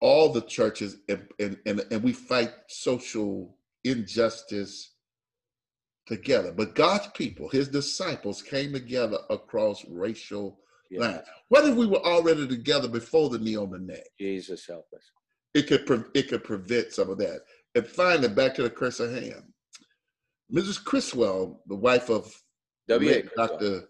all 0.00 0.32
the 0.32 0.42
churches 0.42 0.98
and, 1.08 1.26
and, 1.38 1.56
and, 1.66 1.84
and 1.90 2.02
we 2.02 2.12
fight 2.12 2.52
social 2.68 3.56
injustice 3.84 4.94
together? 6.06 6.52
But 6.52 6.74
God's 6.74 7.08
people, 7.14 7.48
his 7.48 7.68
disciples, 7.68 8.42
came 8.42 8.72
together 8.72 9.18
across 9.30 9.84
racial 9.88 10.60
yes. 10.90 11.00
lines. 11.00 11.22
What 11.48 11.64
if 11.64 11.74
we 11.74 11.86
were 11.86 12.04
already 12.04 12.46
together 12.46 12.88
before 12.88 13.30
the 13.30 13.38
knee 13.38 13.56
on 13.56 13.70
the 13.70 13.78
neck? 13.78 14.04
Jesus 14.18 14.66
help 14.66 14.86
us. 14.94 15.02
It 15.54 15.68
could, 15.68 15.86
pre- 15.86 16.04
it 16.14 16.28
could 16.28 16.44
prevent 16.44 16.92
some 16.92 17.10
of 17.10 17.18
that. 17.18 17.40
And 17.74 17.86
finally, 17.86 18.28
back 18.28 18.54
to 18.54 18.62
the 18.62 18.70
curse 18.70 19.00
of 19.00 19.12
Ham. 19.12 19.52
Mrs. 20.52 20.82
Criswell, 20.82 21.62
the 21.66 21.74
wife 21.74 22.08
of 22.08 22.32
W.A. 22.88 23.22
Dr. 23.36 23.88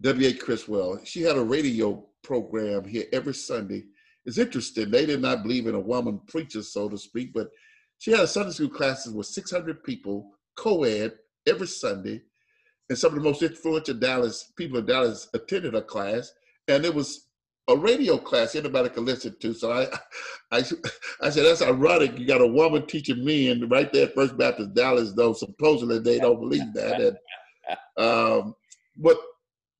W.A. 0.00 0.32
Criswell. 0.34 1.00
She 1.04 1.22
had 1.22 1.36
a 1.36 1.42
radio 1.42 2.04
program 2.22 2.84
here 2.84 3.04
every 3.12 3.34
Sunday. 3.34 3.84
It's 4.24 4.38
interesting. 4.38 4.90
They 4.90 5.06
did 5.06 5.20
not 5.20 5.42
believe 5.42 5.66
in 5.66 5.74
a 5.74 5.80
woman 5.80 6.20
preacher, 6.28 6.62
so 6.62 6.88
to 6.88 6.98
speak, 6.98 7.32
but 7.32 7.48
she 7.98 8.10
had 8.10 8.20
a 8.20 8.26
Sunday 8.26 8.52
school 8.52 8.68
classes 8.68 9.12
with 9.12 9.26
600 9.26 9.82
people, 9.84 10.30
co-ed, 10.56 11.12
every 11.46 11.66
Sunday. 11.66 12.22
And 12.88 12.98
some 12.98 13.12
of 13.12 13.22
the 13.22 13.28
most 13.28 13.42
influential 13.42 13.94
Dallas 13.94 14.52
people 14.56 14.78
in 14.78 14.86
Dallas 14.86 15.28
attended 15.34 15.74
her 15.74 15.82
class. 15.82 16.32
And 16.68 16.84
it 16.84 16.94
was 16.94 17.28
a 17.68 17.76
radio 17.76 18.18
class 18.18 18.54
anybody 18.54 18.88
could 18.88 19.04
listen 19.04 19.36
to. 19.40 19.54
So 19.54 19.72
I, 19.72 19.86
I, 20.50 20.64
I 21.20 21.30
said 21.30 21.44
that's 21.44 21.62
ironic. 21.62 22.18
You 22.18 22.26
got 22.26 22.40
a 22.40 22.46
woman 22.46 22.86
teaching 22.86 23.24
me, 23.24 23.50
and 23.50 23.70
right 23.70 23.92
there, 23.92 24.08
First 24.08 24.36
Baptist 24.36 24.74
Dallas, 24.74 25.12
though 25.12 25.32
supposedly 25.32 25.98
they 25.98 26.18
don't 26.18 26.40
believe 26.40 26.72
that. 26.74 27.00
And, 27.00 27.16
um, 27.96 28.54
but 28.96 29.16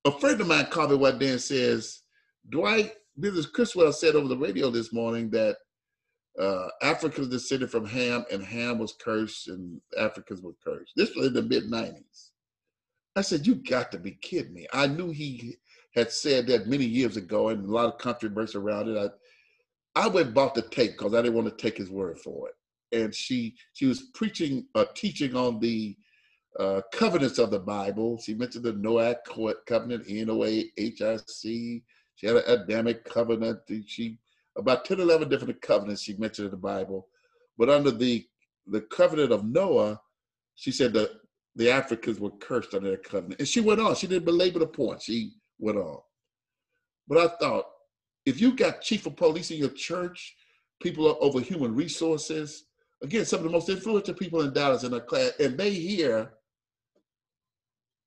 a 0.05 0.11
friend 0.11 0.39
of 0.41 0.47
mine 0.47 0.67
called 0.67 0.91
me 0.91 0.97
one 0.97 1.19
day 1.19 1.31
and 1.31 1.41
says, 1.41 2.01
Dwight, 2.49 2.93
Mrs. 3.19 3.51
Criswell 3.51 3.93
said 3.93 4.15
over 4.15 4.27
the 4.27 4.37
radio 4.37 4.69
this 4.69 4.91
morning 4.91 5.29
that 5.31 5.57
uh, 6.39 6.67
Africans 6.81 7.27
descended 7.27 7.69
from 7.69 7.85
Ham, 7.85 8.25
and 8.31 8.43
Ham 8.43 8.79
was 8.79 8.95
cursed, 8.99 9.49
and 9.49 9.79
Africans 9.99 10.41
were 10.41 10.55
cursed. 10.63 10.93
This 10.95 11.13
was 11.15 11.27
in 11.27 11.33
the 11.33 11.43
mid 11.43 11.69
90s. 11.69 12.31
I 13.15 13.21
said, 13.21 13.45
You 13.45 13.55
got 13.55 13.91
to 13.91 13.99
be 13.99 14.11
kidding 14.21 14.53
me. 14.53 14.67
I 14.73 14.87
knew 14.87 15.11
he 15.11 15.57
had 15.93 16.11
said 16.11 16.47
that 16.47 16.67
many 16.67 16.85
years 16.85 17.17
ago, 17.17 17.49
and 17.49 17.69
a 17.69 17.71
lot 17.71 17.85
of 17.85 17.99
controversy 17.99 18.57
around 18.57 18.89
it. 18.89 18.97
I, 19.95 20.05
I 20.05 20.07
went 20.07 20.33
bought 20.33 20.55
the 20.55 20.63
tape 20.63 20.93
because 20.93 21.13
I 21.13 21.21
didn't 21.21 21.35
want 21.35 21.55
to 21.55 21.61
take 21.63 21.77
his 21.77 21.91
word 21.91 22.19
for 22.19 22.49
it. 22.49 22.55
And 22.99 23.13
she 23.13 23.55
she 23.73 23.85
was 23.85 24.09
preaching, 24.15 24.65
uh, 24.73 24.85
teaching 24.95 25.35
on 25.35 25.59
the 25.59 25.95
uh, 26.59 26.81
covenants 26.91 27.37
of 27.37 27.51
the 27.51 27.59
Bible. 27.59 28.19
She 28.19 28.33
mentioned 28.33 28.63
the 28.63 28.73
Noah 28.73 29.17
covenant, 29.67 30.05
N-O-A, 30.07 30.71
H-I-C. 30.77 31.83
She 32.15 32.27
had 32.27 32.37
an 32.37 32.43
Adamic 32.47 33.05
covenant. 33.05 33.59
She 33.87 34.19
about 34.55 34.85
10, 34.85 34.99
11 34.99 35.29
different 35.29 35.61
covenants 35.61 36.03
she 36.03 36.15
mentioned 36.17 36.45
in 36.45 36.51
the 36.51 36.57
Bible. 36.57 37.07
But 37.57 37.69
under 37.69 37.91
the 37.91 38.25
the 38.67 38.81
covenant 38.81 39.31
of 39.31 39.45
Noah, 39.45 39.99
she 40.55 40.71
said 40.71 40.93
that 40.93 41.11
the 41.55 41.69
Africans 41.69 42.19
were 42.19 42.31
cursed 42.31 42.73
under 42.73 42.91
that 42.91 43.03
covenant. 43.03 43.39
And 43.39 43.47
she 43.47 43.61
went 43.61 43.81
on. 43.81 43.95
She 43.95 44.07
didn't 44.07 44.25
belabor 44.25 44.59
the 44.59 44.67
point. 44.67 45.01
She 45.01 45.33
went 45.59 45.77
on. 45.77 45.99
But 47.07 47.17
I 47.17 47.35
thought, 47.37 47.65
if 48.25 48.39
you 48.39 48.55
got 48.55 48.81
chief 48.81 49.05
of 49.05 49.17
police 49.17 49.51
in 49.51 49.57
your 49.57 49.69
church, 49.69 50.35
people 50.81 51.17
over 51.19 51.41
human 51.41 51.75
resources, 51.75 52.65
again, 53.01 53.25
some 53.25 53.39
of 53.39 53.45
the 53.45 53.51
most 53.51 53.69
influential 53.69 54.13
people 54.13 54.41
in 54.41 54.53
Dallas 54.53 54.83
in 54.83 54.93
a 54.93 55.01
class, 55.01 55.31
and 55.39 55.57
they 55.57 55.71
hear 55.71 56.31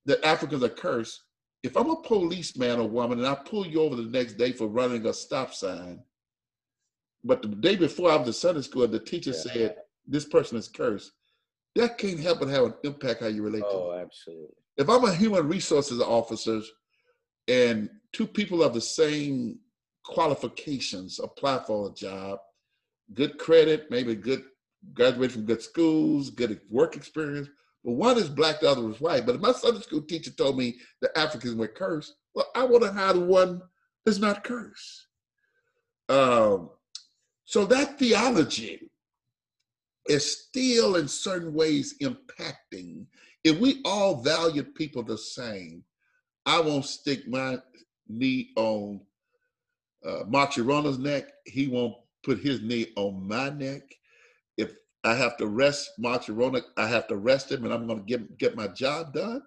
that 0.06 0.24
Africans 0.24 0.62
are 0.62 0.70
cursed, 0.70 1.22
if 1.66 1.76
I'm 1.76 1.90
a 1.90 1.96
policeman 1.96 2.78
or 2.78 2.88
woman 2.88 3.18
and 3.18 3.26
I 3.26 3.34
pull 3.34 3.66
you 3.66 3.82
over 3.82 3.96
the 3.96 4.04
next 4.04 4.34
day 4.34 4.52
for 4.52 4.68
running 4.68 5.04
a 5.06 5.12
stop 5.12 5.52
sign, 5.52 6.00
but 7.24 7.42
the 7.42 7.48
day 7.48 7.74
before 7.74 8.10
I 8.10 8.16
was 8.16 8.28
in 8.28 8.32
Sunday 8.32 8.62
school, 8.62 8.86
the 8.86 9.00
teacher 9.00 9.30
yeah. 9.30 9.52
said 9.52 9.76
this 10.06 10.24
person 10.24 10.56
is 10.56 10.68
cursed. 10.68 11.10
That 11.74 11.98
can't 11.98 12.20
help 12.20 12.38
but 12.38 12.48
have 12.48 12.64
an 12.64 12.74
impact 12.84 13.20
how 13.20 13.26
you 13.26 13.42
relate 13.42 13.64
oh, 13.66 13.70
to. 13.70 13.76
Oh, 13.76 14.00
absolutely. 14.00 14.54
If 14.76 14.88
I'm 14.88 15.04
a 15.04 15.12
human 15.12 15.48
resources 15.48 16.00
officer 16.00 16.60
and 17.48 17.90
two 18.12 18.28
people 18.28 18.62
of 18.62 18.72
the 18.72 18.80
same 18.80 19.58
qualifications 20.04 21.18
apply 21.18 21.64
for 21.66 21.88
a 21.88 21.94
job, 21.94 22.38
good 23.12 23.38
credit, 23.38 23.90
maybe 23.90 24.14
good 24.14 24.44
graduated 24.94 25.32
from 25.32 25.46
good 25.46 25.62
schools, 25.62 26.30
good 26.30 26.60
work 26.70 26.94
experience, 26.94 27.48
but 27.86 27.92
one 27.92 28.18
is 28.18 28.28
black, 28.28 28.60
the 28.60 28.68
other 28.68 28.90
is 28.90 29.00
white. 29.00 29.24
But 29.24 29.36
if 29.36 29.40
my 29.40 29.52
Sunday 29.52 29.80
school 29.80 30.02
teacher 30.02 30.32
told 30.32 30.58
me 30.58 30.74
the 31.00 31.16
Africans 31.16 31.54
were 31.54 31.68
cursed, 31.68 32.16
well, 32.34 32.50
I 32.56 32.64
want 32.64 32.82
to 32.82 32.92
hire 32.92 33.12
the 33.12 33.20
one 33.20 33.62
that's 34.04 34.18
not 34.18 34.42
cursed. 34.42 35.06
Um, 36.08 36.70
so 37.44 37.64
that 37.66 37.96
theology 37.96 38.90
is 40.08 40.46
still 40.46 40.96
in 40.96 41.06
certain 41.06 41.54
ways 41.54 41.94
impacting. 42.02 43.06
If 43.44 43.60
we 43.60 43.82
all 43.84 44.20
valued 44.20 44.74
people 44.74 45.04
the 45.04 45.16
same, 45.16 45.84
I 46.44 46.60
won't 46.60 46.86
stick 46.86 47.28
my 47.28 47.58
knee 48.08 48.50
on 48.56 49.00
uh, 50.04 50.24
Mark 50.26 50.52
Chironna's 50.52 50.98
neck. 50.98 51.28
He 51.44 51.68
won't 51.68 51.94
put 52.24 52.40
his 52.40 52.62
knee 52.62 52.88
on 52.96 53.28
my 53.28 53.50
neck. 53.50 53.82
If 54.56 54.72
I 55.06 55.14
have 55.14 55.36
to 55.36 55.46
rest 55.46 55.92
Mark 55.98 56.24
Chironna, 56.24 56.62
I 56.76 56.88
have 56.88 57.06
to 57.08 57.16
rest 57.16 57.52
him 57.52 57.64
and 57.64 57.72
I'm 57.72 57.86
going 57.86 58.00
to 58.00 58.04
get, 58.04 58.38
get 58.38 58.56
my 58.56 58.66
job 58.66 59.12
done. 59.12 59.40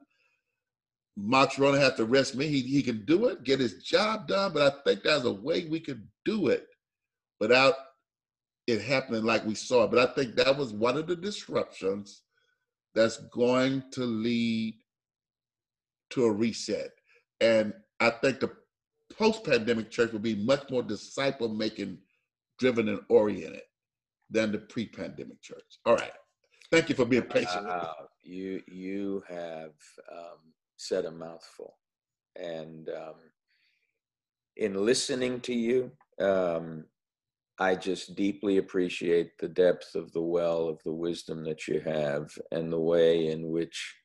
Mark 1.18 1.52
Chironna 1.52 1.78
has 1.78 1.96
to 1.96 2.06
rest 2.06 2.34
me. 2.36 2.48
He, 2.48 2.62
he 2.62 2.82
can 2.82 3.04
do 3.04 3.26
it, 3.26 3.44
get 3.44 3.60
his 3.60 3.84
job 3.84 4.26
done, 4.30 4.54
but 4.54 4.62
I 4.62 4.84
think 4.86 5.04
there's 5.04 5.26
a 5.26 5.34
way 5.34 5.66
we 5.66 5.82
can 5.82 6.08
do 6.24 6.48
it 6.48 6.66
without 7.42 7.74
it 8.68 8.82
happening 8.82 9.26
like 9.26 9.46
we 9.46 9.54
saw. 9.54 9.86
But 9.86 10.00
I 10.00 10.14
think 10.14 10.36
that 10.36 10.58
was 10.58 10.72
one 10.72 10.96
of 10.96 11.08
the 11.08 11.16
disruptions 11.18 12.22
that's 12.96 13.18
going 13.28 13.84
to 13.92 14.06
lead 14.06 14.76
to 16.12 16.24
a 16.24 16.32
reset. 16.32 16.92
And 17.42 17.74
I 18.00 18.12
think 18.12 18.40
the 18.40 18.52
post 19.12 19.44
pandemic 19.44 19.92
church 19.92 20.14
will 20.14 20.20
be 20.20 20.36
much 20.36 20.70
more 20.72 20.84
disciple 20.84 21.50
making 21.50 21.98
driven 22.60 22.88
and 22.88 23.02
oriented 23.10 23.64
than 24.30 24.52
the 24.52 24.60
pre 24.60 24.88
pandemic 24.88 25.42
church. 25.42 25.80
All 25.86 25.96
right. 25.96 26.12
Thank 26.72 26.90
you 26.90 26.96
for 26.96 27.06
being 27.06 27.24
patient. 27.24 27.68
Uh, 27.68 27.94
you 28.22 28.62
you 28.68 29.24
have 29.28 29.74
um, 30.12 30.40
said 30.78 31.06
a 31.06 31.12
mouthful, 31.12 31.78
and 32.36 32.90
um, 32.90 33.16
in 34.56 34.86
listening 34.86 35.40
to 35.42 35.54
you, 35.54 35.92
um, 36.22 36.86
I 37.58 37.76
just 37.76 38.16
deeply 38.16 38.58
appreciate 38.58 39.38
the 39.38 39.50
depth 39.50 39.96
of 39.96 40.14
the 40.14 40.22
well 40.22 40.70
of 40.70 40.80
the 40.84 40.94
wisdom 40.94 41.44
that 41.44 41.68
you 41.68 41.82
have 41.82 42.32
and 42.52 42.72
the 42.72 42.80
way 42.80 43.28
in 43.28 43.50
which 43.50 43.96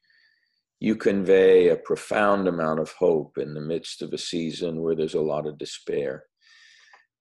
you 0.80 0.96
convey 0.96 1.68
a 1.68 1.76
profound 1.76 2.48
amount 2.48 2.80
of 2.80 2.90
hope 2.92 3.38
in 3.38 3.54
the 3.54 3.60
midst 3.60 4.02
of 4.02 4.12
a 4.12 4.18
season 4.18 4.82
where 4.82 4.94
there's 4.94 5.14
a 5.14 5.20
lot 5.20 5.46
of 5.46 5.58
despair. 5.58 6.24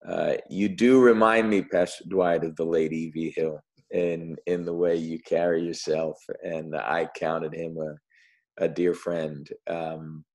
Uh, 0.07 0.35
you 0.49 0.69
do 0.69 1.01
remind 1.01 1.49
me, 1.49 1.61
Pastor 1.61 2.03
Dwight, 2.07 2.43
of 2.43 2.55
the 2.55 2.65
late 2.65 2.91
E.V. 2.93 3.33
Hill 3.35 3.59
in, 3.91 4.35
in 4.47 4.65
the 4.65 4.73
way 4.73 4.95
you 4.95 5.19
carry 5.19 5.63
yourself, 5.63 6.17
and 6.43 6.75
I 6.75 7.09
counted 7.17 7.53
him 7.53 7.77
a, 7.77 8.65
a 8.65 8.67
dear 8.67 8.93
friend. 8.93 9.47
Um, 9.69 10.25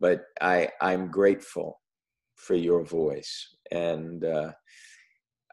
but 0.00 0.22
I, 0.40 0.68
I'm 0.80 1.10
grateful 1.10 1.80
for 2.36 2.54
your 2.54 2.84
voice. 2.84 3.56
And 3.72 4.24
uh, 4.24 4.52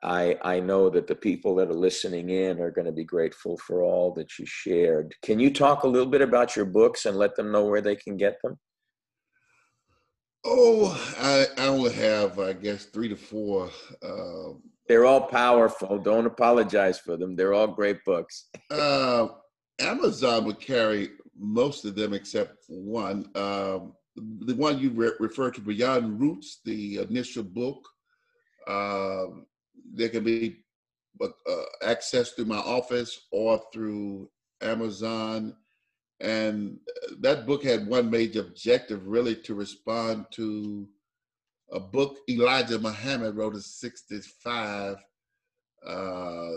I, 0.03 0.37
I 0.43 0.59
know 0.59 0.89
that 0.91 1.07
the 1.07 1.15
people 1.15 1.55
that 1.55 1.69
are 1.69 1.73
listening 1.73 2.29
in 2.29 2.61
are 2.61 2.71
going 2.71 2.85
to 2.85 2.91
be 2.91 3.03
grateful 3.03 3.57
for 3.57 3.81
all 3.81 4.13
that 4.13 4.37
you 4.37 4.45
shared. 4.45 5.15
Can 5.23 5.39
you 5.39 5.51
talk 5.51 5.83
a 5.83 5.87
little 5.87 6.09
bit 6.09 6.21
about 6.21 6.55
your 6.55 6.65
books 6.65 7.05
and 7.05 7.17
let 7.17 7.35
them 7.35 7.51
know 7.51 7.65
where 7.65 7.81
they 7.81 7.95
can 7.95 8.15
get 8.17 8.37
them? 8.43 8.57
Oh, 10.47 10.93
I, 11.17 11.47
I 11.57 11.67
only 11.67 11.91
have, 11.93 12.39
I 12.39 12.53
guess, 12.53 12.85
three 12.85 13.09
to 13.09 13.15
four. 13.15 13.69
Uh, 14.03 14.53
They're 14.87 15.05
all 15.05 15.21
powerful. 15.21 15.97
Don't 15.97 16.27
apologize 16.27 16.99
for 16.99 17.17
them. 17.17 17.35
They're 17.35 17.53
all 17.55 17.67
great 17.67 18.03
books. 18.05 18.49
uh, 18.69 19.27
Amazon 19.79 20.45
would 20.45 20.59
carry 20.59 21.09
most 21.37 21.83
of 21.83 21.95
them 21.95 22.13
except 22.13 22.63
one. 22.69 23.29
Um, 23.35 23.93
the 24.15 24.55
one 24.55 24.79
you 24.79 24.91
re- 24.91 25.11
referred 25.19 25.55
to, 25.55 25.61
Beyond 25.61 26.21
Roots, 26.21 26.61
the 26.63 26.99
initial 26.99 27.43
book. 27.43 27.83
Um, 28.67 29.47
they 29.93 30.09
can 30.09 30.23
be 30.23 30.63
uh, 31.21 31.27
accessed 31.83 32.35
through 32.35 32.45
my 32.45 32.57
office 32.57 33.19
or 33.31 33.61
through 33.73 34.29
Amazon. 34.61 35.55
And 36.19 36.79
that 37.19 37.45
book 37.45 37.63
had 37.63 37.87
one 37.87 38.09
major 38.09 38.41
objective 38.41 39.05
really 39.05 39.35
to 39.35 39.53
respond 39.53 40.27
to 40.31 40.87
a 41.71 41.79
book 41.79 42.17
Elijah 42.29 42.79
Muhammad 42.79 43.35
wrote 43.35 43.55
in 43.55 43.61
65 43.61 44.97
uh, 45.85 46.49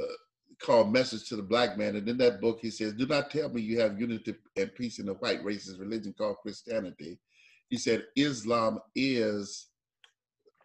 called 0.61 0.93
Message 0.93 1.29
to 1.29 1.37
the 1.37 1.43
Black 1.43 1.77
Man. 1.77 1.97
And 1.97 2.09
in 2.09 2.19
that 2.19 2.41
book, 2.41 2.59
he 2.61 2.71
says, 2.71 2.93
Do 2.93 3.07
not 3.07 3.31
tell 3.31 3.49
me 3.49 3.61
you 3.61 3.81
have 3.81 4.01
unity 4.01 4.35
and 4.57 4.75
peace 4.75 4.99
in 4.99 5.07
the 5.07 5.15
white 5.15 5.43
racist 5.45 5.81
religion 5.81 6.15
called 6.17 6.37
Christianity. 6.43 7.19
He 7.69 7.77
said, 7.77 8.07
Islam 8.17 8.81
is 8.95 9.67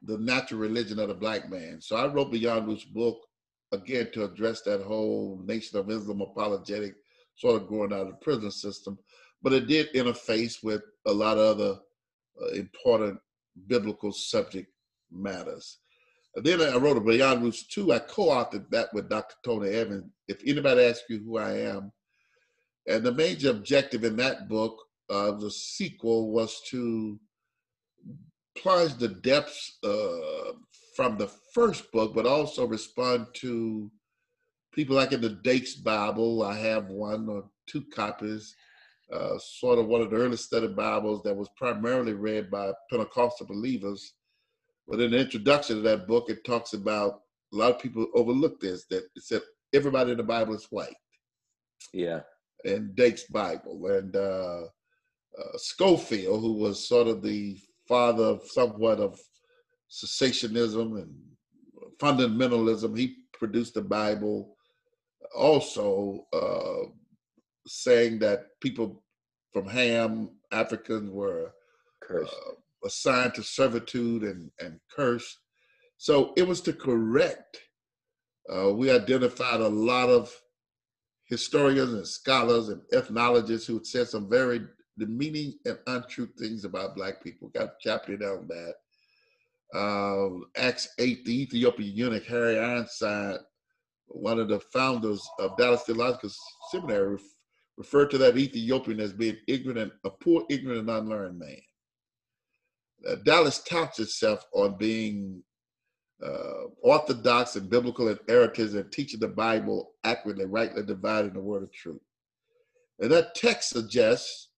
the 0.04 0.18
natural 0.18 0.60
religion 0.60 1.00
of 1.00 1.10
the 1.10 1.14
black 1.14 1.50
man. 1.50 1.80
So 1.82 1.96
I 1.96 2.08
wrote 2.08 2.32
Beyond 2.32 2.68
Roots 2.68 2.86
book 2.86 3.22
again 3.72 4.10
to 4.14 4.26
address 4.26 4.62
that 4.62 4.82
whole 4.82 5.42
Nation 5.46 5.80
of 5.80 5.90
Islam 5.90 6.22
apologetic 6.22 6.96
sort 7.36 7.62
of 7.62 7.68
growing 7.68 7.94
out 7.94 8.02
of 8.02 8.08
the 8.08 8.14
prison 8.14 8.52
system. 8.52 8.98
But 9.42 9.54
it 9.54 9.68
did 9.68 9.94
interface 9.94 10.64
with 10.64 10.82
a 11.06 11.12
lot 11.12 11.38
of 11.38 11.58
other 11.58 11.80
uh, 12.42 12.48
important 12.54 13.20
biblical 13.68 14.12
subject 14.12 14.72
matters. 15.12 15.80
And 16.36 16.46
then 16.46 16.62
I 16.62 16.78
wrote 16.78 16.98
a 16.98 17.02
Beyond 17.02 17.44
Roots 17.44 17.68
2. 17.68 17.94
I 17.94 18.00
co-authored 18.00 18.70
that 18.72 18.90
with 18.94 19.10
Dr. 19.10 19.36
Tony 19.46 19.70
Evans. 19.70 20.06
If 20.28 20.42
anybody 20.46 20.84
asks 20.84 21.04
you 21.10 21.20
who 21.20 21.38
I 21.38 21.58
am, 21.58 21.92
and 22.88 23.04
the 23.04 23.14
major 23.14 23.52
objective 23.52 24.04
in 24.04 24.16
that 24.18 24.50
book, 24.50 24.78
uh, 25.10 25.32
the 25.32 25.52
sequel, 25.52 26.32
was 26.32 26.62
to 26.70 27.20
plunge 28.58 28.96
the 28.96 29.10
depths 29.10 29.78
uh, 29.84 30.54
from 30.96 31.18
the 31.18 31.30
first 31.54 31.92
book, 31.92 32.14
but 32.16 32.26
also 32.26 32.66
respond 32.66 33.28
to 33.36 33.92
people 34.74 34.96
like 34.96 35.12
in 35.12 35.22
the 35.22 35.30
Dake's 35.30 35.76
Bible. 35.76 36.44
I 36.44 36.58
have 36.58 36.88
one 36.88 37.30
or 37.30 37.46
two 37.68 37.84
copies, 37.94 38.56
uh, 39.12 39.38
sort 39.38 39.80
of 39.80 39.88
one 39.88 40.02
of 40.02 40.10
the 40.10 40.18
early 40.18 40.38
study 40.38 40.68
Bibles 40.68 41.24
that 41.24 41.36
was 41.36 41.50
primarily 41.58 42.14
read 42.14 42.50
by 42.50 42.72
Pentecostal 42.90 43.48
believers. 43.48 44.14
But 44.88 45.00
in 45.00 45.12
the 45.12 45.20
introduction 45.20 45.78
to 45.78 45.82
that 45.84 46.08
book, 46.08 46.30
it 46.30 46.44
talks 46.44 46.74
about 46.74 47.22
a 47.54 47.56
lot 47.56 47.72
of 47.72 47.80
people 47.80 48.08
overlook 48.14 48.60
this 48.60 48.86
that 48.90 49.04
it 49.16 49.24
said 49.24 49.42
everybody 49.74 50.12
in 50.12 50.18
the 50.18 50.24
Bible 50.24 50.56
is 50.56 50.68
white. 50.70 50.96
Yeah. 51.94 52.22
In 52.66 52.94
Dake's 52.96 53.26
Bible. 53.26 53.86
And 53.88 54.16
uh, 54.16 54.64
uh, 55.40 55.58
Scofield, 55.58 56.42
who 56.42 56.54
was 56.54 56.88
sort 56.88 57.08
of 57.08 57.22
the 57.22 57.60
father 57.88 58.24
of 58.24 58.44
somewhat 58.48 59.00
of 59.00 59.20
cessationism 59.90 61.02
and 61.02 61.14
fundamentalism, 62.00 62.98
he 62.98 63.18
produced 63.34 63.76
the 63.76 63.82
Bible 63.82 64.53
also 65.36 66.26
uh, 66.34 66.90
saying 67.68 68.20
that 68.20 68.48
people 68.62 69.04
from 69.52 69.68
Ham, 69.68 70.30
Africans, 70.52 71.12
were 71.12 71.54
cursed. 72.02 72.34
Uh, 72.34 72.54
assigned 72.86 73.34
to 73.34 73.44
servitude 73.44 74.24
and, 74.24 74.52
and 74.60 74.80
cursed. 74.94 75.40
So 75.98 76.34
it 76.36 76.48
was 76.48 76.62
to 76.62 76.74
correct. 76.74 77.60
Uh, 78.54 78.74
we 78.74 78.92
identified 78.92 79.62
a 79.62 79.70
lot 79.70 80.10
of 80.10 80.34
historians 81.26 81.94
and 81.94 82.08
scholars 82.08 82.70
and 82.70 82.82
ethnologists 82.92 83.68
who 83.68 83.84
said 83.84 84.08
some 84.10 84.30
very 84.30 84.62
demeaning 84.98 85.54
and 85.66 85.80
untrue 85.88 86.28
things 86.38 86.66
about 86.66 86.96
black 86.96 87.24
people. 87.24 87.50
Got 87.50 87.64
a 87.64 87.74
chapter 87.80 88.14
on 88.14 88.48
that. 88.48 88.74
Uh, 89.74 90.30
Acts 90.56 90.90
8, 91.00 91.26
the 91.26 91.42
Ethiopian 91.42 91.96
eunuch 91.96 92.26
Harry 92.26 92.60
Ironside, 92.60 93.40
one 94.14 94.40
of 94.40 94.48
the 94.48 94.60
founders 94.60 95.28
of 95.40 95.58
Dallas 95.58 95.84
Theological 95.84 96.30
Seminary, 96.72 97.18
referred 97.78 98.12
to 98.12 98.18
that 98.20 98.38
Ethiopian 98.38 99.00
as 99.00 99.14
being 99.14 99.38
ignorant, 99.48 99.94
a 100.04 100.10
poor, 100.10 100.44
ignorant, 100.50 100.82
and 100.82 100.90
unlearned 100.90 101.40
man. 101.40 101.62
Uh, 103.08 103.16
Dallas 103.26 103.64
touts 103.64 104.00
itself 104.00 104.46
on 104.54 104.78
being 104.78 105.44
uh, 106.24 106.68
orthodox 106.82 107.56
and 107.56 107.70
biblical 107.70 108.08
and 108.08 108.20
heritage 108.30 108.76
and 108.76 108.92
teaching 108.92 109.20
the 109.20 109.28
Bible 109.28 109.94
accurately, 110.04 110.46
rightly 110.46 110.84
dividing 110.84 111.34
the 111.34 111.42
word 111.42 111.64
of 111.64 111.72
truth. 111.74 112.02
And 113.00 113.12
that 113.12 113.36
text 113.36 113.70
suggests 113.70 114.50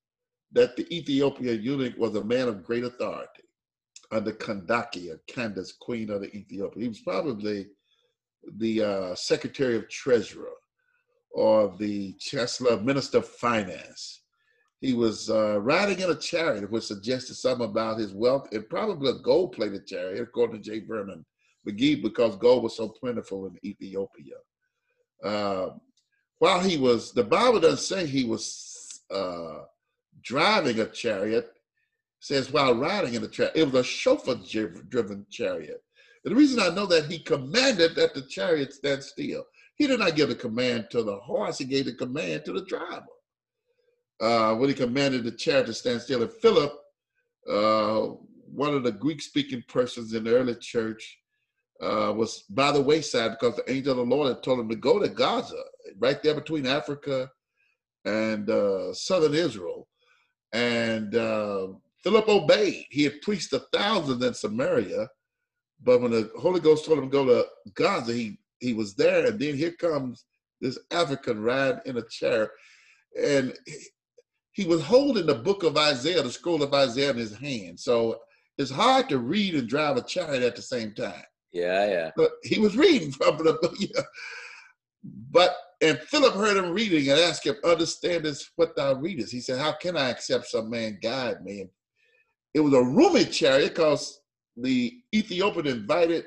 that 0.52 0.76
the 0.76 0.86
Ethiopian 0.96 1.64
eunuch 1.64 1.98
was 1.98 2.16
a 2.16 2.24
man 2.24 2.48
of 2.48 2.64
great 2.64 2.84
authority 2.84 3.44
under 4.12 4.32
Kandake, 4.32 5.18
Candace, 5.28 5.74
queen 5.74 6.10
of 6.12 6.22
the 6.22 6.36
Ethiopia. 6.36 6.84
He 6.84 6.90
was 6.90 7.00
probably 7.00 7.68
the 8.58 8.84
uh, 8.84 9.16
Secretary 9.16 9.76
of 9.76 9.90
Treasurer 9.90 10.54
or 11.32 11.76
the 11.78 12.14
Chancellor, 12.14 12.80
Minister 12.80 13.18
of 13.18 13.28
Finance. 13.28 14.22
He 14.82 14.94
was 14.94 15.30
uh, 15.30 15.60
riding 15.62 16.00
in 16.00 16.10
a 16.10 16.16
chariot, 16.16 16.70
which 16.72 16.86
suggested 16.86 17.36
something 17.36 17.68
about 17.68 17.98
his 17.98 18.14
wealth, 18.14 18.48
and 18.52 18.70
probably 18.70 19.12
a 19.12 19.16
gold-plated 19.16 19.88
chariot, 19.88 20.22
according 20.22 20.62
to 20.62 20.70
J. 20.70 20.86
Vernon 20.86 21.26
McGee, 21.68 22.02
because 22.02 22.36
gold 22.36 22.64
was 22.64 22.78
so 22.78 22.90
plentiful 22.90 23.48
in 23.48 23.58
Ethiopia. 23.66 24.36
Uh, 25.24 25.70
while 26.40 26.60
he 26.60 26.78
was, 26.78 27.12
the 27.14 27.24
Bible 27.24 27.60
doesn't 27.60 27.80
say 27.80 28.06
he 28.06 28.26
was 28.26 29.02
uh, 29.12 29.60
driving 30.22 30.80
a 30.80 30.86
chariot. 30.86 31.52
says 32.20 32.52
while 32.52 32.76
riding 32.76 33.14
in 33.14 33.22
the 33.22 33.28
chariot, 33.28 33.56
it 33.56 33.66
was 33.66 33.82
a 33.82 33.84
chauffeur-driven 33.84 35.26
chariot. 35.30 35.82
The 36.26 36.34
reason 36.34 36.60
I 36.60 36.70
know 36.70 36.88
that 36.88 37.06
he 37.06 37.20
commanded 37.20 37.94
that 37.96 38.16
the 38.16 38.24
chariot 38.24 38.74
stand 38.74 39.04
still. 39.04 39.46
He 39.76 39.86
did 39.86 40.00
not 40.00 40.16
give 40.16 40.32
a 40.32 40.36
command 40.36 40.88
to 40.90 41.04
the 41.04 41.18
horse; 41.18 41.60
he 41.60 41.66
gave 41.66 41.86
the 41.86 41.94
command 41.94 42.46
to 42.46 42.54
the 42.54 42.66
driver. 42.66 43.06
Uh, 44.20 44.56
when 44.56 44.70
he 44.70 44.76
commanded 44.76 45.24
the 45.24 45.32
chariot 45.32 45.68
to 45.68 45.74
stand 45.74 46.02
still, 46.02 46.24
and 46.24 46.32
Philip, 46.32 46.74
uh, 47.48 48.02
one 48.52 48.74
of 48.74 48.84
the 48.84 48.92
Greek-speaking 48.92 49.64
persons 49.68 50.14
in 50.14 50.24
the 50.24 50.36
early 50.36 50.56
church, 50.56 51.20
uh, 51.80 52.12
was 52.16 52.44
by 52.50 52.72
the 52.72 52.82
wayside 52.82 53.32
because 53.32 53.56
the 53.58 53.72
angel 53.72 53.92
of 53.92 53.98
the 53.98 54.16
Lord 54.16 54.30
had 54.30 54.42
told 54.42 54.60
him 54.60 54.70
to 54.70 54.76
go 54.76 54.98
to 54.98 55.10
Gaza, 55.10 55.62
right 56.00 56.24
there 56.24 56.34
between 56.34 56.66
Africa 56.66 57.30
and 58.06 58.50
uh, 58.50 58.94
southern 58.94 59.36
Israel. 59.36 59.88
And 60.54 61.14
uh, 61.14 61.68
Philip 62.04 62.28
obeyed. 62.30 62.86
He 62.90 63.04
had 63.04 63.22
preached 63.22 63.54
a 63.54 63.60
thousand 63.74 64.24
in 64.24 64.34
Samaria, 64.34 65.08
but 65.84 66.02
when 66.02 66.12
the 66.12 66.32
Holy 66.40 66.60
Ghost 66.60 66.86
told 66.86 67.00
him 67.00 67.06
to 67.06 67.12
go 67.12 67.26
to 67.26 67.46
Gaza, 67.74 68.14
he 68.14 68.38
he 68.60 68.74
was 68.74 68.96
there. 68.96 69.28
And 69.28 69.40
then 69.40 69.56
here 69.56 69.74
comes 69.74 70.26
this 70.62 70.80
African 70.92 71.42
riding 71.42 71.82
in 71.86 71.98
a 71.98 72.08
chair, 72.10 72.52
and 73.22 73.54
he, 74.54 74.66
was 74.66 74.82
holding 74.82 75.26
the 75.26 75.36
book 75.36 75.64
of 75.64 75.78
Isaiah, 75.78 76.24
the 76.24 76.32
scroll 76.32 76.64
of 76.64 76.74
Isaiah 76.74 77.12
in 77.12 77.18
his 77.18 77.36
hand. 77.36 77.80
So 77.80 78.20
it's 78.58 78.72
hard 78.72 79.10
to 79.10 79.20
read 79.20 79.56
and 79.56 79.68
drive 79.68 79.98
a 79.98 80.02
chariot 80.02 80.44
at 80.44 80.56
the 80.56 80.62
same 80.62 80.94
time. 80.94 81.24
Yeah, 81.52 81.88
yeah. 81.88 82.12
But 82.16 82.32
he 82.44 82.60
was 82.60 82.78
reading 82.78 83.12
from 83.12 83.38
the 83.38 83.54
book. 83.62 83.76
Yeah. 83.78 84.02
But 85.04 85.56
and 85.82 86.00
Philip 86.00 86.34
heard 86.34 86.58
him 86.58 86.72
reading 86.72 87.10
and 87.10 87.20
asked 87.20 87.46
him, 87.46 87.56
Understand 87.64 88.26
this 88.26 88.50
what 88.56 88.76
thou 88.76 88.96
readest. 88.96 89.32
He 89.32 89.42
said, 89.42 89.60
How 89.60 89.74
can 89.74 89.98
I 89.98 90.10
accept 90.10 90.48
some 90.48 90.70
man 90.70 91.00
guide 91.02 91.44
me? 91.44 91.62
And 91.62 91.70
it 92.54 92.62
was 92.62 92.74
a 92.74 92.82
roomy 92.82 93.26
chariot 93.26 93.76
because 93.76 94.22
the 94.58 95.00
Ethiopian 95.14 95.68
invited 95.68 96.26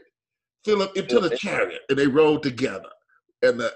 Philip 0.65 0.97
into 0.97 1.21
the 1.21 1.37
chariot 1.37 1.83
and 1.89 1.99
they 1.99 2.07
rode 2.07 2.43
together. 2.43 2.91
And 3.43 3.59
the, 3.59 3.73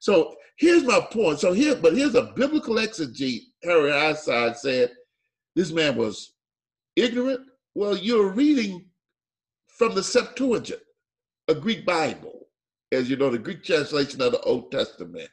so 0.00 0.36
here's 0.56 0.84
my 0.84 1.00
point. 1.10 1.40
So 1.40 1.52
here, 1.52 1.74
but 1.76 1.96
here's 1.96 2.14
a 2.14 2.32
biblical 2.36 2.76
exegete, 2.76 3.42
Harry 3.64 3.92
Ironside 3.92 4.56
said, 4.56 4.92
this 5.54 5.72
man 5.72 5.96
was 5.96 6.34
ignorant. 6.94 7.40
Well, 7.74 7.96
you're 7.96 8.30
reading 8.30 8.84
from 9.66 9.94
the 9.94 10.02
Septuagint, 10.02 10.80
a 11.48 11.54
Greek 11.54 11.84
Bible, 11.84 12.46
as 12.92 13.10
you 13.10 13.16
know, 13.16 13.30
the 13.30 13.38
Greek 13.38 13.64
translation 13.64 14.22
of 14.22 14.32
the 14.32 14.40
Old 14.40 14.70
Testament. 14.70 15.28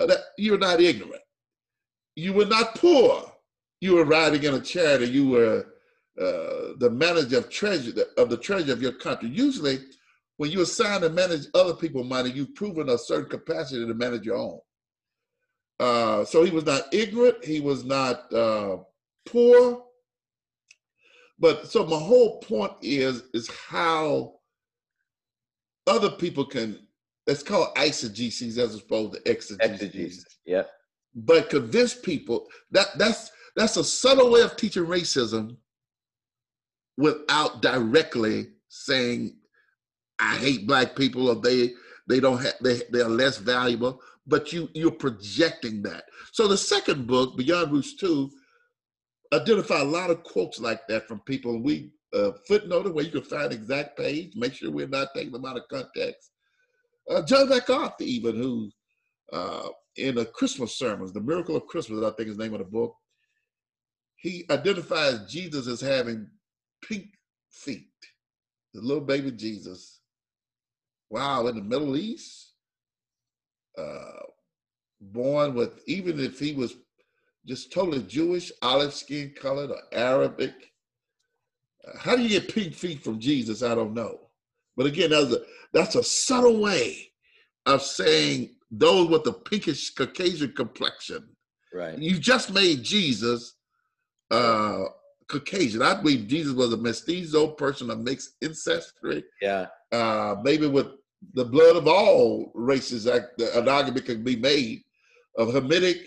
Uh, 0.00 0.06
that, 0.06 0.18
you're 0.36 0.58
not 0.58 0.80
ignorant. 0.80 1.22
You 2.16 2.32
were 2.32 2.46
not 2.46 2.74
poor. 2.74 3.32
You 3.80 3.94
were 3.94 4.04
riding 4.04 4.42
in 4.42 4.54
a 4.54 4.60
chariot 4.60 5.10
you 5.10 5.28
were 5.28 5.66
uh, 6.20 6.74
the 6.78 6.90
manager 6.90 7.38
of 7.38 7.48
treasure 7.48 7.92
of 8.16 8.28
the 8.28 8.36
treasure 8.36 8.72
of 8.72 8.82
your 8.82 8.92
country. 8.92 9.28
Usually, 9.28 9.78
when 10.36 10.50
you 10.50 10.62
assign 10.62 11.02
to 11.02 11.10
manage 11.10 11.46
other 11.54 11.74
people's 11.74 12.08
money, 12.08 12.30
you've 12.30 12.54
proven 12.54 12.88
a 12.88 12.98
certain 12.98 13.28
capacity 13.28 13.86
to 13.86 13.94
manage 13.94 14.24
your 14.24 14.36
own. 14.36 14.58
Uh, 15.78 16.24
so 16.24 16.42
he 16.44 16.50
was 16.50 16.64
not 16.64 16.82
ignorant. 16.92 17.44
He 17.44 17.60
was 17.60 17.84
not 17.84 18.32
uh, 18.32 18.78
poor. 19.26 19.84
But 21.38 21.68
so 21.68 21.86
my 21.86 21.98
whole 21.98 22.40
point 22.40 22.72
is 22.82 23.22
is 23.32 23.48
how 23.48 24.34
other 25.86 26.10
people 26.10 26.44
can. 26.44 26.80
It's 27.28 27.42
called 27.42 27.74
eisegesis 27.76 28.58
as 28.58 28.74
opposed 28.74 29.14
to 29.14 29.30
exegesis. 29.30 29.82
Exegesis. 29.82 30.38
Yeah. 30.44 30.62
But 31.14 31.50
convince 31.50 31.94
people 31.94 32.48
that 32.72 32.88
that's 32.96 33.30
that's 33.54 33.76
a 33.76 33.84
subtle 33.84 34.30
way 34.30 34.40
of 34.40 34.56
teaching 34.56 34.86
racism 34.86 35.56
without 36.98 37.62
directly 37.62 38.48
saying 38.68 39.34
I 40.18 40.36
hate 40.36 40.66
black 40.66 40.96
people 40.96 41.30
or 41.30 41.36
they 41.36 41.72
they 42.08 42.20
don't 42.20 42.42
have 42.42 42.54
they 42.60 42.82
they're 42.90 43.08
less 43.08 43.38
valuable, 43.38 44.02
but 44.26 44.52
you 44.52 44.68
you're 44.74 44.90
projecting 44.90 45.82
that. 45.82 46.04
So 46.32 46.48
the 46.48 46.56
second 46.56 47.06
book, 47.06 47.36
Beyond 47.38 47.72
Roots 47.72 47.94
2, 47.96 48.30
identify 49.32 49.80
a 49.80 49.84
lot 49.84 50.10
of 50.10 50.24
quotes 50.24 50.58
like 50.58 50.86
that 50.88 51.06
from 51.06 51.20
people. 51.20 51.62
We 51.62 51.92
uh, 52.12 52.32
footnoted 52.48 52.92
where 52.92 53.04
you 53.04 53.12
can 53.12 53.22
find 53.22 53.52
exact 53.52 53.96
page, 53.96 54.32
make 54.34 54.54
sure 54.54 54.70
we're 54.70 54.88
not 54.88 55.08
taking 55.14 55.32
them 55.32 55.44
out 55.44 55.56
of 55.56 55.68
context. 55.70 56.30
Uh, 57.08 57.22
John 57.22 57.48
MacArthur, 57.48 58.04
even 58.04 58.36
who 58.36 58.70
uh, 59.32 59.68
in 59.96 60.18
a 60.18 60.24
Christmas 60.24 60.76
sermons, 60.76 61.12
The 61.12 61.20
Miracle 61.20 61.56
of 61.56 61.66
Christmas, 61.66 62.02
I 62.02 62.10
think 62.16 62.30
is 62.30 62.36
the 62.36 62.44
name 62.44 62.54
of 62.54 62.60
the 62.60 62.64
book, 62.64 62.94
he 64.16 64.44
identifies 64.50 65.30
Jesus 65.30 65.68
as 65.68 65.80
having 65.80 66.28
pink 66.82 67.06
feet, 67.50 67.90
the 68.74 68.80
little 68.80 69.02
baby 69.02 69.30
Jesus. 69.30 70.00
Wow, 71.10 71.46
in 71.46 71.56
the 71.56 71.62
Middle 71.62 71.96
East, 71.96 72.52
uh, 73.78 74.22
born 75.00 75.54
with, 75.54 75.80
even 75.86 76.20
if 76.20 76.38
he 76.38 76.52
was 76.52 76.74
just 77.46 77.72
totally 77.72 78.02
Jewish, 78.02 78.52
olive 78.60 78.92
skin 78.92 79.32
colored, 79.40 79.70
or 79.70 79.80
Arabic, 79.92 80.52
uh, 81.86 81.98
how 81.98 82.14
do 82.14 82.22
you 82.22 82.40
get 82.40 82.54
pink 82.54 82.74
feet 82.74 83.02
from 83.02 83.18
Jesus? 83.18 83.62
I 83.62 83.74
don't 83.74 83.94
know. 83.94 84.20
But 84.76 84.86
again, 84.86 85.10
that's 85.10 85.32
a, 85.32 85.40
that's 85.72 85.94
a 85.94 86.02
subtle 86.02 86.60
way 86.60 87.10
of 87.66 87.82
saying 87.82 88.56
those 88.70 89.08
with 89.08 89.24
the 89.24 89.32
pinkish 89.32 89.94
Caucasian 89.94 90.52
complexion. 90.52 91.28
Right. 91.72 91.98
You 91.98 92.18
just 92.18 92.52
made 92.52 92.82
Jesus 92.82 93.54
uh, 94.30 94.84
Caucasian. 95.28 95.82
I 95.82 95.94
believe 96.00 96.26
Jesus 96.26 96.54
was 96.54 96.72
a 96.72 96.76
mestizo 96.76 97.48
person 97.48 97.90
of 97.90 98.00
mixed 98.00 98.36
ancestry. 98.42 99.24
Yeah. 99.40 99.66
Uh, 99.92 100.36
maybe 100.42 100.66
with 100.66 100.88
the 101.34 101.44
blood 101.44 101.76
of 101.76 101.86
all 101.86 102.50
races, 102.54 103.06
an 103.06 103.68
argument 103.68 104.06
can 104.06 104.24
be 104.24 104.36
made 104.36 104.82
of 105.36 105.48
Hamitic, 105.48 106.06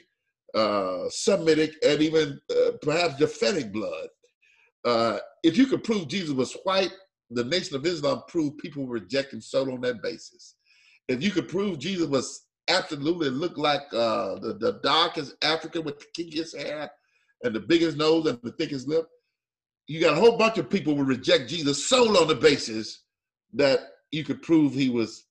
uh, 0.55 1.09
Semitic, 1.09 1.73
and 1.85 2.01
even 2.01 2.39
uh, 2.49 2.71
perhaps 2.81 3.15
Japhetic 3.15 3.71
blood. 3.71 4.07
Uh, 4.83 5.19
if 5.43 5.57
you 5.57 5.67
could 5.67 5.83
prove 5.83 6.07
Jesus 6.07 6.31
was 6.31 6.57
white, 6.63 6.93
the 7.29 7.43
Nation 7.43 7.75
of 7.75 7.85
Islam 7.85 8.23
proved 8.27 8.57
people 8.57 8.85
were 8.85 8.95
rejecting 8.95 9.41
Solo 9.41 9.75
on 9.75 9.81
that 9.81 10.01
basis. 10.01 10.55
If 11.07 11.23
you 11.23 11.31
could 11.31 11.47
prove 11.47 11.79
Jesus 11.79 12.07
was 12.07 12.45
absolutely 12.67 13.29
looked 13.29 13.57
like 13.57 13.81
uh, 13.93 14.39
the, 14.39 14.57
the 14.59 14.79
darkest 14.83 15.35
African 15.43 15.83
with 15.83 15.99
the 15.99 16.05
kinkiest 16.23 16.57
hair 16.57 16.91
and 17.43 17.55
the 17.55 17.59
biggest 17.59 17.97
nose 17.97 18.25
and 18.27 18.39
the 18.43 18.51
thickest 18.53 18.87
lip, 18.87 19.07
you 19.87 19.99
got 19.99 20.17
a 20.17 20.19
whole 20.19 20.37
bunch 20.37 20.57
of 20.57 20.69
people 20.69 20.95
would 20.95 21.07
reject 21.07 21.49
Jesus 21.49 21.87
solely 21.87 22.17
on 22.19 22.27
the 22.27 22.35
basis 22.35 23.03
that 23.53 23.79
you 24.11 24.23
could 24.23 24.41
prove 24.41 24.73
he 24.73 24.89
was 24.89 25.25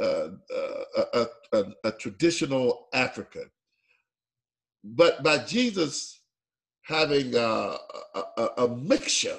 uh, 0.00 0.28
uh, 0.54 1.04
a, 1.14 1.26
a, 1.52 1.64
a, 1.84 1.92
traditional 1.92 2.88
African. 2.92 3.48
But 4.82 5.22
by 5.22 5.38
Jesus 5.38 6.20
having 6.82 7.36
uh, 7.36 7.76
a, 8.36 8.48
a, 8.58 8.68
mixture 8.68 9.38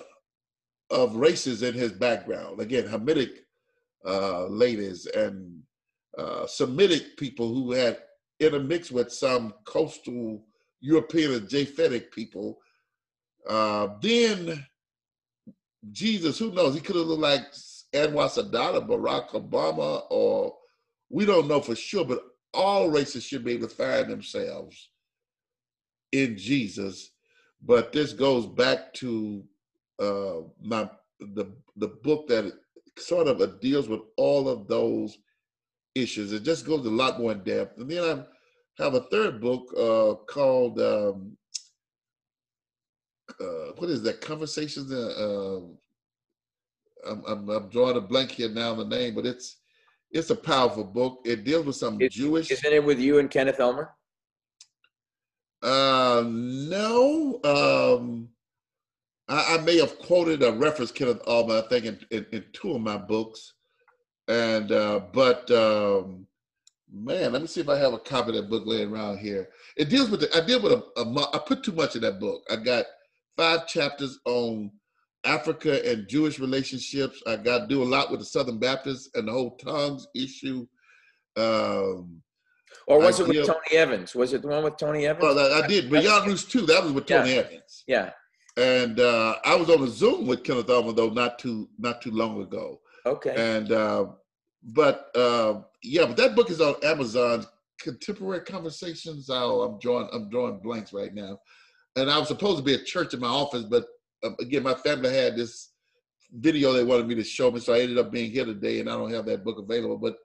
of 0.90 1.18
races 1.18 1.62
in 1.62 1.74
his 1.74 1.92
background, 1.92 2.62
again, 2.62 2.88
Hamitic 2.88 3.32
uh, 4.06 4.46
ladies 4.46 5.06
and 5.08 5.62
uh, 6.18 6.48
Semitic 6.48 7.18
people 7.18 7.54
who 7.54 7.74
had 7.74 7.98
intermixed 8.40 8.92
with 8.92 9.12
some 9.12 9.54
coastal 9.66 10.46
European 10.86 11.34
and 11.34 11.48
Japhetic 11.48 12.12
people. 12.12 12.60
Uh, 13.48 13.90
then 14.02 14.66
Jesus, 15.92 16.38
who 16.38 16.52
knows? 16.52 16.76
He 16.76 16.82
could 16.82 16.96
have 16.96 17.06
looked 17.06 17.22
like 17.22 17.42
Anwar 17.94 18.30
Sadat 18.30 18.76
or 18.76 18.82
Barack 18.82 19.30
Obama, 19.30 20.04
or 20.10 20.56
we 21.10 21.26
don't 21.26 21.48
know 21.48 21.60
for 21.60 21.76
sure, 21.76 22.06
but 22.06 22.22
all 22.54 22.90
races 22.90 23.24
should 23.24 23.44
be 23.44 23.54
able 23.54 23.68
to 23.68 23.76
find 23.76 24.10
themselves 24.10 24.90
in 26.12 26.38
Jesus. 26.38 27.12
But 27.64 27.92
this 27.92 28.14
goes 28.14 28.46
back 28.46 28.94
to 28.96 29.44
uh, 30.00 30.42
my 30.62 30.90
the 31.20 31.52
the 31.78 31.88
book 31.88 32.28
that 32.28 32.54
sort 32.98 33.28
of 33.28 33.60
deals 33.60 33.90
with 33.90 34.02
all 34.18 34.48
of 34.48 34.68
those 34.68 35.18
issues. 35.96 36.32
It 36.32 36.44
just 36.44 36.66
goes 36.66 36.86
a 36.86 36.90
lot 36.90 37.20
more 37.20 37.32
in 37.32 37.44
depth. 37.44 37.80
And 37.80 37.90
then 37.90 38.04
I 38.04 38.35
have 38.78 38.94
a 38.94 39.02
third 39.02 39.40
book 39.40 39.74
uh, 39.78 40.16
called 40.26 40.80
um, 40.80 41.38
uh, 43.40 43.72
what 43.78 43.90
is 43.90 44.02
that? 44.04 44.22
Conversations. 44.22 44.92
Uh, 44.92 45.62
I'm, 47.08 47.24
I'm, 47.28 47.50
I'm, 47.50 47.70
drawing 47.70 47.98
a 47.98 48.02
blank 48.02 48.32
here 48.32 48.50
now 48.50 48.72
on 48.72 48.78
the 48.78 48.86
name, 48.86 49.16
but 49.16 49.26
it's 49.26 49.58
it's 50.12 50.30
a 50.30 50.36
powerful 50.36 50.84
book. 50.84 51.22
It 51.26 51.44
deals 51.44 51.66
with 51.66 51.76
some 51.76 52.00
Jewish. 52.10 52.52
Isn't 52.52 52.74
it 52.74 52.84
with 52.84 53.00
you 53.00 53.20
and 53.20 53.30
Kenneth 53.30 53.60
Ulmer? 53.60 53.92
Uh, 55.62 56.24
no. 56.28 57.40
Um, 57.44 58.30
I, 59.28 59.56
I, 59.56 59.62
may 59.64 59.78
have 59.78 59.98
quoted 60.00 60.44
a 60.44 60.52
reference 60.54 60.92
Kenneth 60.92 61.22
Ulmer, 61.28 61.58
I 61.58 61.68
think, 61.68 61.86
in, 61.86 62.00
in, 62.12 62.26
in 62.32 62.46
two 62.54 62.74
of 62.76 62.82
my 62.82 62.98
books. 62.98 63.54
And 64.28 64.72
uh, 64.72 65.02
but 65.12 65.50
um, 65.52 66.28
man, 66.96 67.34
let 67.34 67.42
me 67.42 67.48
see 67.48 67.62
if 67.62 67.70
I 67.70 67.78
have 67.78 67.94
a 67.94 68.00
copy 68.00 68.30
of 68.30 68.36
that 68.36 68.50
book 68.50 68.64
laying 68.66 68.92
around 68.92 69.20
here. 69.20 69.50
It 69.76 69.90
deals 69.90 70.10
with 70.10 70.22
the, 70.22 70.36
I 70.36 70.46
deal 70.46 70.62
with 70.62 70.72
a, 70.72 70.84
a 71.02 71.30
I 71.34 71.40
put 71.40 71.64
too 71.64 71.74
much 71.74 71.96
in 71.96 72.02
that 72.04 72.20
book. 72.20 72.44
I 72.50 72.56
got 72.56 72.86
five 73.36 73.68
chapters 73.68 74.20
on 74.26 74.72
Africa 75.26 75.88
and 75.90 76.08
Jewish 76.08 76.40
relationships. 76.40 77.22
I 77.28 77.36
got 77.36 77.60
to 77.60 77.68
do 77.68 77.84
a 77.84 77.86
lot 77.86 78.12
with 78.12 78.20
the 78.20 78.26
Southern 78.26 78.60
Baptists 78.60 79.10
and 79.16 79.28
the 79.28 79.32
whole 79.32 79.58
tongues 79.58 80.08
issue. 80.16 80.66
Um, 81.36 82.22
or 82.88 83.00
was 83.00 83.20
I 83.20 83.24
it 83.24 83.28
with 83.30 83.48
Tony 83.48 83.78
Evans? 83.78 84.16
Was 84.16 84.34
it 84.34 84.42
the 84.42 84.48
one 84.48 84.64
with 84.64 84.78
Tony 84.78 85.08
Evans? 85.08 85.26
Oh, 85.28 85.38
I, 85.38 85.64
I 85.64 85.68
did. 85.68 85.90
Beyond 85.90 86.28
Roots 86.28 86.46
too. 86.46 86.62
That 86.62 86.84
was 86.84 86.94
with 86.94 87.08
Tony 87.08 87.34
yeah. 87.34 87.40
Evans. 87.42 87.84
Yeah. 87.88 88.12
And 88.58 89.00
uh, 89.00 89.36
I 89.44 89.56
was 89.56 89.70
on 89.70 89.84
a 89.84 89.88
Zoom 89.88 90.28
with 90.28 90.44
Kenneth 90.44 90.70
Ulmer 90.70 90.94
though 90.94 91.10
not 91.10 91.40
too 91.40 91.68
not 91.78 92.02
too 92.02 92.12
long 92.12 92.42
ago. 92.42 92.80
Okay. 93.06 93.34
And 93.38 93.72
uh, 93.72 94.06
but 94.66 95.16
uh, 95.16 95.62
yeah, 95.84 96.06
but 96.06 96.18
that 96.18 96.36
book 96.36 96.50
is 96.50 96.62
on 96.62 96.76
Amazon. 96.84 97.46
Contemporary 97.80 98.42
Conversations. 98.42 99.30
Oh, 99.30 99.62
I'm 99.62 99.80
drawing 99.80 100.10
I'm 100.12 100.30
drawing 100.30 100.60
blanks 100.60 100.94
right 100.94 101.14
now. 101.14 101.40
And 101.96 102.10
I 102.10 102.18
was 102.18 102.28
supposed 102.28 102.58
to 102.58 102.64
be 102.64 102.74
at 102.74 102.86
church 102.86 103.14
in 103.14 103.20
my 103.20 103.28
office, 103.28 103.64
but 103.64 103.86
uh, 104.24 104.32
again, 104.40 104.64
my 104.64 104.74
family 104.74 105.14
had 105.14 105.36
this 105.36 105.72
video 106.34 106.74
they 106.74 106.84
wanted 106.84 107.08
me 107.08 107.16
to 107.16 107.24
show 107.24 107.52
me, 107.52 107.60
so 107.60 107.74
I 107.74 107.80
ended 107.82 107.98
up 107.98 108.12
being 108.12 108.32
here 108.32 108.46
today, 108.46 108.80
and 108.80 108.90
I 108.90 108.94
don't 108.94 109.14
have 109.14 109.26
that 109.28 109.44
book 109.46 109.60
available. 109.60 109.98
But 109.98 110.18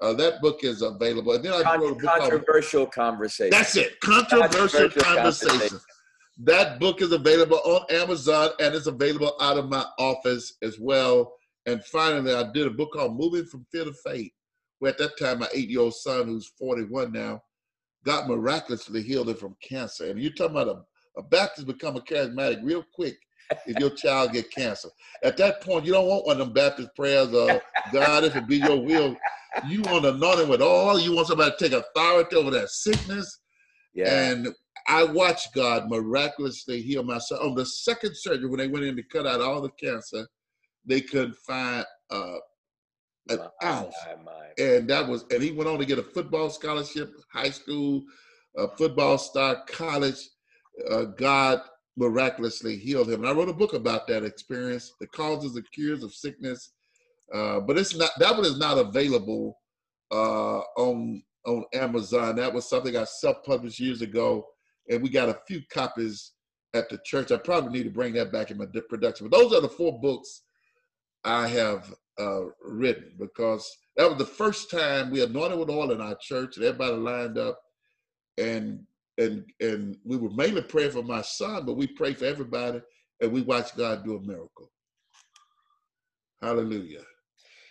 uh, 0.00 0.14
that 0.14 0.40
book 0.40 0.64
is 0.64 0.82
available. 0.82 1.32
And 1.32 1.44
then 1.44 1.52
I 1.52 1.62
Con- 1.62 1.80
wrote 1.80 1.92
a 1.92 1.94
book 1.94 2.18
controversial 2.18 2.86
called, 2.86 2.92
conversation. 2.92 3.50
That's 3.50 3.76
it. 3.76 4.00
Controversial, 4.00 4.50
controversial 4.50 5.02
conversation. 5.02 5.48
conversation. 5.48 5.80
That 6.44 6.80
book 6.80 7.02
is 7.02 7.12
available 7.12 7.60
on 7.64 7.84
Amazon 7.90 8.50
and 8.58 8.74
it's 8.74 8.86
available 8.86 9.36
out 9.40 9.58
of 9.58 9.68
my 9.68 9.84
office 9.98 10.54
as 10.62 10.78
well. 10.80 11.34
And 11.66 11.84
finally, 11.84 12.34
I 12.34 12.50
did 12.52 12.66
a 12.66 12.70
book 12.70 12.92
called 12.92 13.16
Moving 13.16 13.44
from 13.44 13.66
Fear 13.70 13.84
to 13.84 13.92
Faith, 14.04 14.32
where 14.78 14.90
at 14.90 14.98
that 14.98 15.18
time 15.18 15.40
my 15.40 15.48
eight-year-old 15.54 15.94
son, 15.94 16.26
who's 16.26 16.52
41 16.58 17.12
now, 17.12 17.42
got 18.04 18.28
miraculously 18.28 19.02
healed 19.02 19.38
from 19.38 19.56
cancer. 19.62 20.10
And 20.10 20.20
you're 20.20 20.32
talking 20.32 20.56
about 20.56 20.68
a, 20.68 21.20
a 21.20 21.22
Baptist 21.22 21.66
become 21.66 21.96
a 21.96 22.00
charismatic 22.00 22.60
real 22.64 22.84
quick 22.94 23.16
if 23.66 23.78
your 23.78 23.90
child 23.90 24.32
get 24.32 24.50
cancer. 24.50 24.88
At 25.22 25.36
that 25.36 25.60
point, 25.60 25.84
you 25.84 25.92
don't 25.92 26.08
want 26.08 26.26
one 26.26 26.40
of 26.40 26.46
them 26.46 26.54
Baptist 26.54 26.88
prayers 26.96 27.32
of 27.32 27.60
God, 27.92 28.24
if 28.24 28.34
it 28.34 28.46
be 28.46 28.58
your 28.58 28.82
will. 28.82 29.16
You 29.68 29.82
want 29.82 30.04
to 30.04 30.14
anoint 30.14 30.40
him 30.40 30.48
with 30.48 30.62
all. 30.62 30.98
You 30.98 31.14
want 31.14 31.28
somebody 31.28 31.50
to 31.50 31.56
take 31.68 31.72
authority 31.72 32.36
over 32.36 32.50
that 32.52 32.70
sickness. 32.70 33.40
Yeah. 33.94 34.30
And 34.30 34.48
I 34.88 35.04
watched 35.04 35.54
God 35.54 35.88
miraculously 35.88 36.80
heal 36.82 37.02
my 37.02 37.18
son. 37.18 37.38
On 37.38 37.54
the 37.54 37.66
second 37.66 38.16
surgery, 38.16 38.48
when 38.48 38.58
they 38.58 38.68
went 38.68 38.86
in 38.86 38.96
to 38.96 39.02
cut 39.02 39.26
out 39.26 39.40
all 39.40 39.60
the 39.60 39.70
cancer, 39.70 40.26
they 40.84 41.00
couldn't 41.00 41.36
find 41.36 41.84
uh, 42.10 42.36
an 43.28 43.38
my, 43.38 43.48
ounce. 43.64 43.94
My, 44.06 44.32
my. 44.32 44.64
And 44.64 44.88
that 44.88 45.06
was, 45.06 45.24
and 45.30 45.42
he 45.42 45.52
went 45.52 45.68
on 45.68 45.78
to 45.78 45.86
get 45.86 45.98
a 45.98 46.02
football 46.02 46.50
scholarship, 46.50 47.12
high 47.32 47.50
school, 47.50 48.02
a 48.56 48.68
football 48.76 49.18
star, 49.18 49.62
college. 49.66 50.28
Uh, 50.90 51.04
God 51.04 51.60
miraculously 51.96 52.76
healed 52.76 53.10
him. 53.10 53.20
And 53.20 53.28
I 53.28 53.32
wrote 53.32 53.48
a 53.48 53.54
book 53.54 53.74
about 53.74 54.06
that 54.08 54.24
experience, 54.24 54.92
the 55.00 55.06
causes, 55.08 55.54
the 55.54 55.62
cures 55.62 56.02
of 56.02 56.14
sickness. 56.14 56.72
Uh, 57.32 57.60
but 57.60 57.78
it's 57.78 57.94
not 57.94 58.10
that 58.18 58.34
one 58.34 58.44
is 58.44 58.58
not 58.58 58.78
available 58.78 59.58
uh, 60.10 60.60
on 60.76 61.22
on 61.46 61.64
Amazon. 61.74 62.36
That 62.36 62.52
was 62.52 62.68
something 62.68 62.96
I 62.96 63.04
self-published 63.04 63.80
years 63.80 64.02
ago, 64.02 64.46
and 64.90 65.02
we 65.02 65.08
got 65.08 65.28
a 65.28 65.40
few 65.46 65.62
copies 65.72 66.32
at 66.74 66.88
the 66.88 66.98
church. 67.04 67.32
I 67.32 67.38
probably 67.38 67.72
need 67.72 67.84
to 67.84 67.90
bring 67.90 68.12
that 68.14 68.32
back 68.32 68.50
in 68.50 68.58
my 68.58 68.66
production. 68.88 69.28
But 69.28 69.38
those 69.38 69.52
are 69.52 69.60
the 69.60 69.68
four 69.68 69.98
books 70.00 70.42
I 71.24 71.48
have 71.48 71.94
uh, 72.18 72.42
written 72.64 73.12
because 73.18 73.70
that 73.96 74.08
was 74.08 74.18
the 74.18 74.24
first 74.24 74.70
time 74.70 75.10
we 75.10 75.22
anointed 75.22 75.58
with 75.58 75.70
oil 75.70 75.92
in 75.92 76.00
our 76.00 76.16
church, 76.20 76.56
and 76.56 76.64
everybody 76.64 76.96
lined 76.96 77.38
up, 77.38 77.60
and 78.38 78.80
and 79.18 79.44
and 79.60 79.96
we 80.04 80.16
were 80.16 80.30
mainly 80.30 80.62
praying 80.62 80.92
for 80.92 81.02
my 81.02 81.22
son, 81.22 81.64
but 81.66 81.76
we 81.76 81.86
prayed 81.86 82.18
for 82.18 82.24
everybody, 82.24 82.80
and 83.20 83.32
we 83.32 83.42
watched 83.42 83.76
God 83.76 84.04
do 84.04 84.16
a 84.16 84.20
miracle. 84.20 84.70
Hallelujah. 86.40 87.02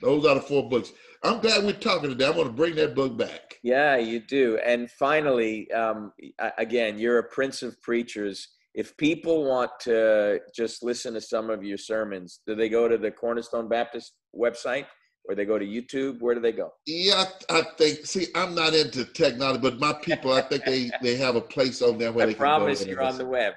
Those 0.02 0.26
are 0.26 0.36
the 0.36 0.41
four 0.41 0.70
books. 0.70 0.91
I'm 1.24 1.39
glad 1.41 1.64
we're 1.64 1.74
talking 1.74 2.10
today. 2.10 2.26
I 2.26 2.32
want 2.32 2.47
to 2.47 2.54
bring 2.54 2.76
that 2.76 2.95
book 2.95 3.18
back. 3.18 3.60
Yeah, 3.62 3.97
you 3.97 4.20
do. 4.20 4.58
And 4.66 4.89
finally, 4.89 5.72
um, 5.72 6.14
again, 6.58 6.97
you're 6.97 7.20
a 7.20 7.24
prince 7.24 7.62
of 7.62 7.80
preachers 7.82 8.47
if 8.74 8.96
people 8.98 9.44
want 9.46 9.72
to 9.82 10.40
just 10.56 10.84
listen 10.84 11.14
to 11.14 11.22
some 11.22 11.50
of 11.50 11.64
your 11.64 11.78
sermons, 11.78 12.40
do 12.48 12.56
they 12.56 12.70
go 12.70 12.88
to 12.88 12.98
the 12.98 13.12
Cornerstone 13.12 13.68
Baptist 13.68 14.14
website 14.36 14.86
or 15.26 15.36
they 15.36 15.46
go 15.46 15.60
to 15.60 15.66
YouTube? 15.66 16.22
Where 16.22 16.36
do 16.36 16.42
they 16.42 16.54
go? 16.54 16.72
Yeah, 16.86 17.26
I 17.50 17.64
think. 17.78 18.06
See, 18.06 18.28
I'm 18.36 18.56
not 18.56 18.74
into 18.74 19.06
technology, 19.06 19.60
but 19.62 19.80
my 19.80 19.94
people, 19.94 20.34
I 20.34 20.42
think 20.42 20.66
they 20.66 20.90
they 21.02 21.16
have 21.18 21.36
a 21.36 21.42
place 21.42 21.82
on 21.82 21.98
there 21.98 22.12
where 22.12 22.24
I 22.24 22.28
they 22.28 22.34
can 22.34 22.44
go. 22.44 22.58
Promise 22.58 22.86
you're 22.86 23.02
on 23.02 23.18
the 23.18 23.26
web. 23.26 23.54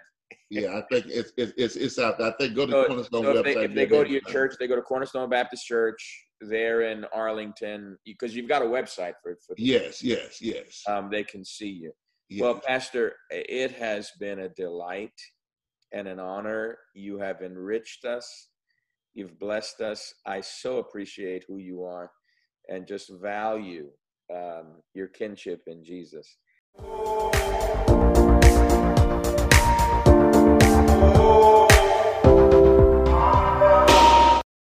yeah, 0.50 0.78
I 0.78 0.82
think 0.90 1.06
it's 1.08 1.32
it's 1.36 1.76
it's 1.76 1.98
out 1.98 2.18
there. 2.18 2.28
I 2.28 2.32
think 2.38 2.54
go 2.54 2.66
to 2.66 2.72
so, 2.72 2.86
Cornerstone 2.86 3.22
so 3.22 3.30
if 3.30 3.36
website. 3.36 3.54
They, 3.54 3.64
if 3.64 3.74
they 3.74 3.86
go 3.86 4.04
to 4.04 4.10
your 4.10 4.20
church, 4.22 4.56
they 4.58 4.66
go 4.66 4.76
to 4.76 4.82
Cornerstone 4.82 5.30
Baptist 5.30 5.64
Church 5.64 6.26
there 6.40 6.82
in 6.82 7.04
Arlington 7.14 7.96
because 8.04 8.34
you've 8.34 8.48
got 8.48 8.62
a 8.62 8.66
website 8.66 9.14
for, 9.22 9.36
for 9.46 9.54
yes, 9.56 10.02
yes, 10.02 10.42
yes. 10.42 10.82
Um, 10.88 11.08
they 11.10 11.22
can 11.22 11.44
see 11.44 11.68
you. 11.68 11.92
Well, 12.40 12.60
Pastor, 12.66 13.14
it 13.30 13.72
has 13.72 14.10
been 14.18 14.40
a 14.40 14.48
delight 14.48 15.20
and 15.92 16.08
an 16.08 16.18
honor. 16.18 16.78
You 16.94 17.18
have 17.18 17.42
enriched 17.42 18.04
us. 18.04 18.48
You've 19.14 19.38
blessed 19.38 19.80
us. 19.80 20.12
I 20.26 20.40
so 20.40 20.78
appreciate 20.78 21.44
who 21.46 21.58
you 21.58 21.84
are 21.84 22.10
and 22.68 22.86
just 22.86 23.10
value 23.20 23.90
um, 24.34 24.82
your 24.94 25.08
kinship 25.08 25.62
in 25.66 25.84
Jesus. 25.84 26.36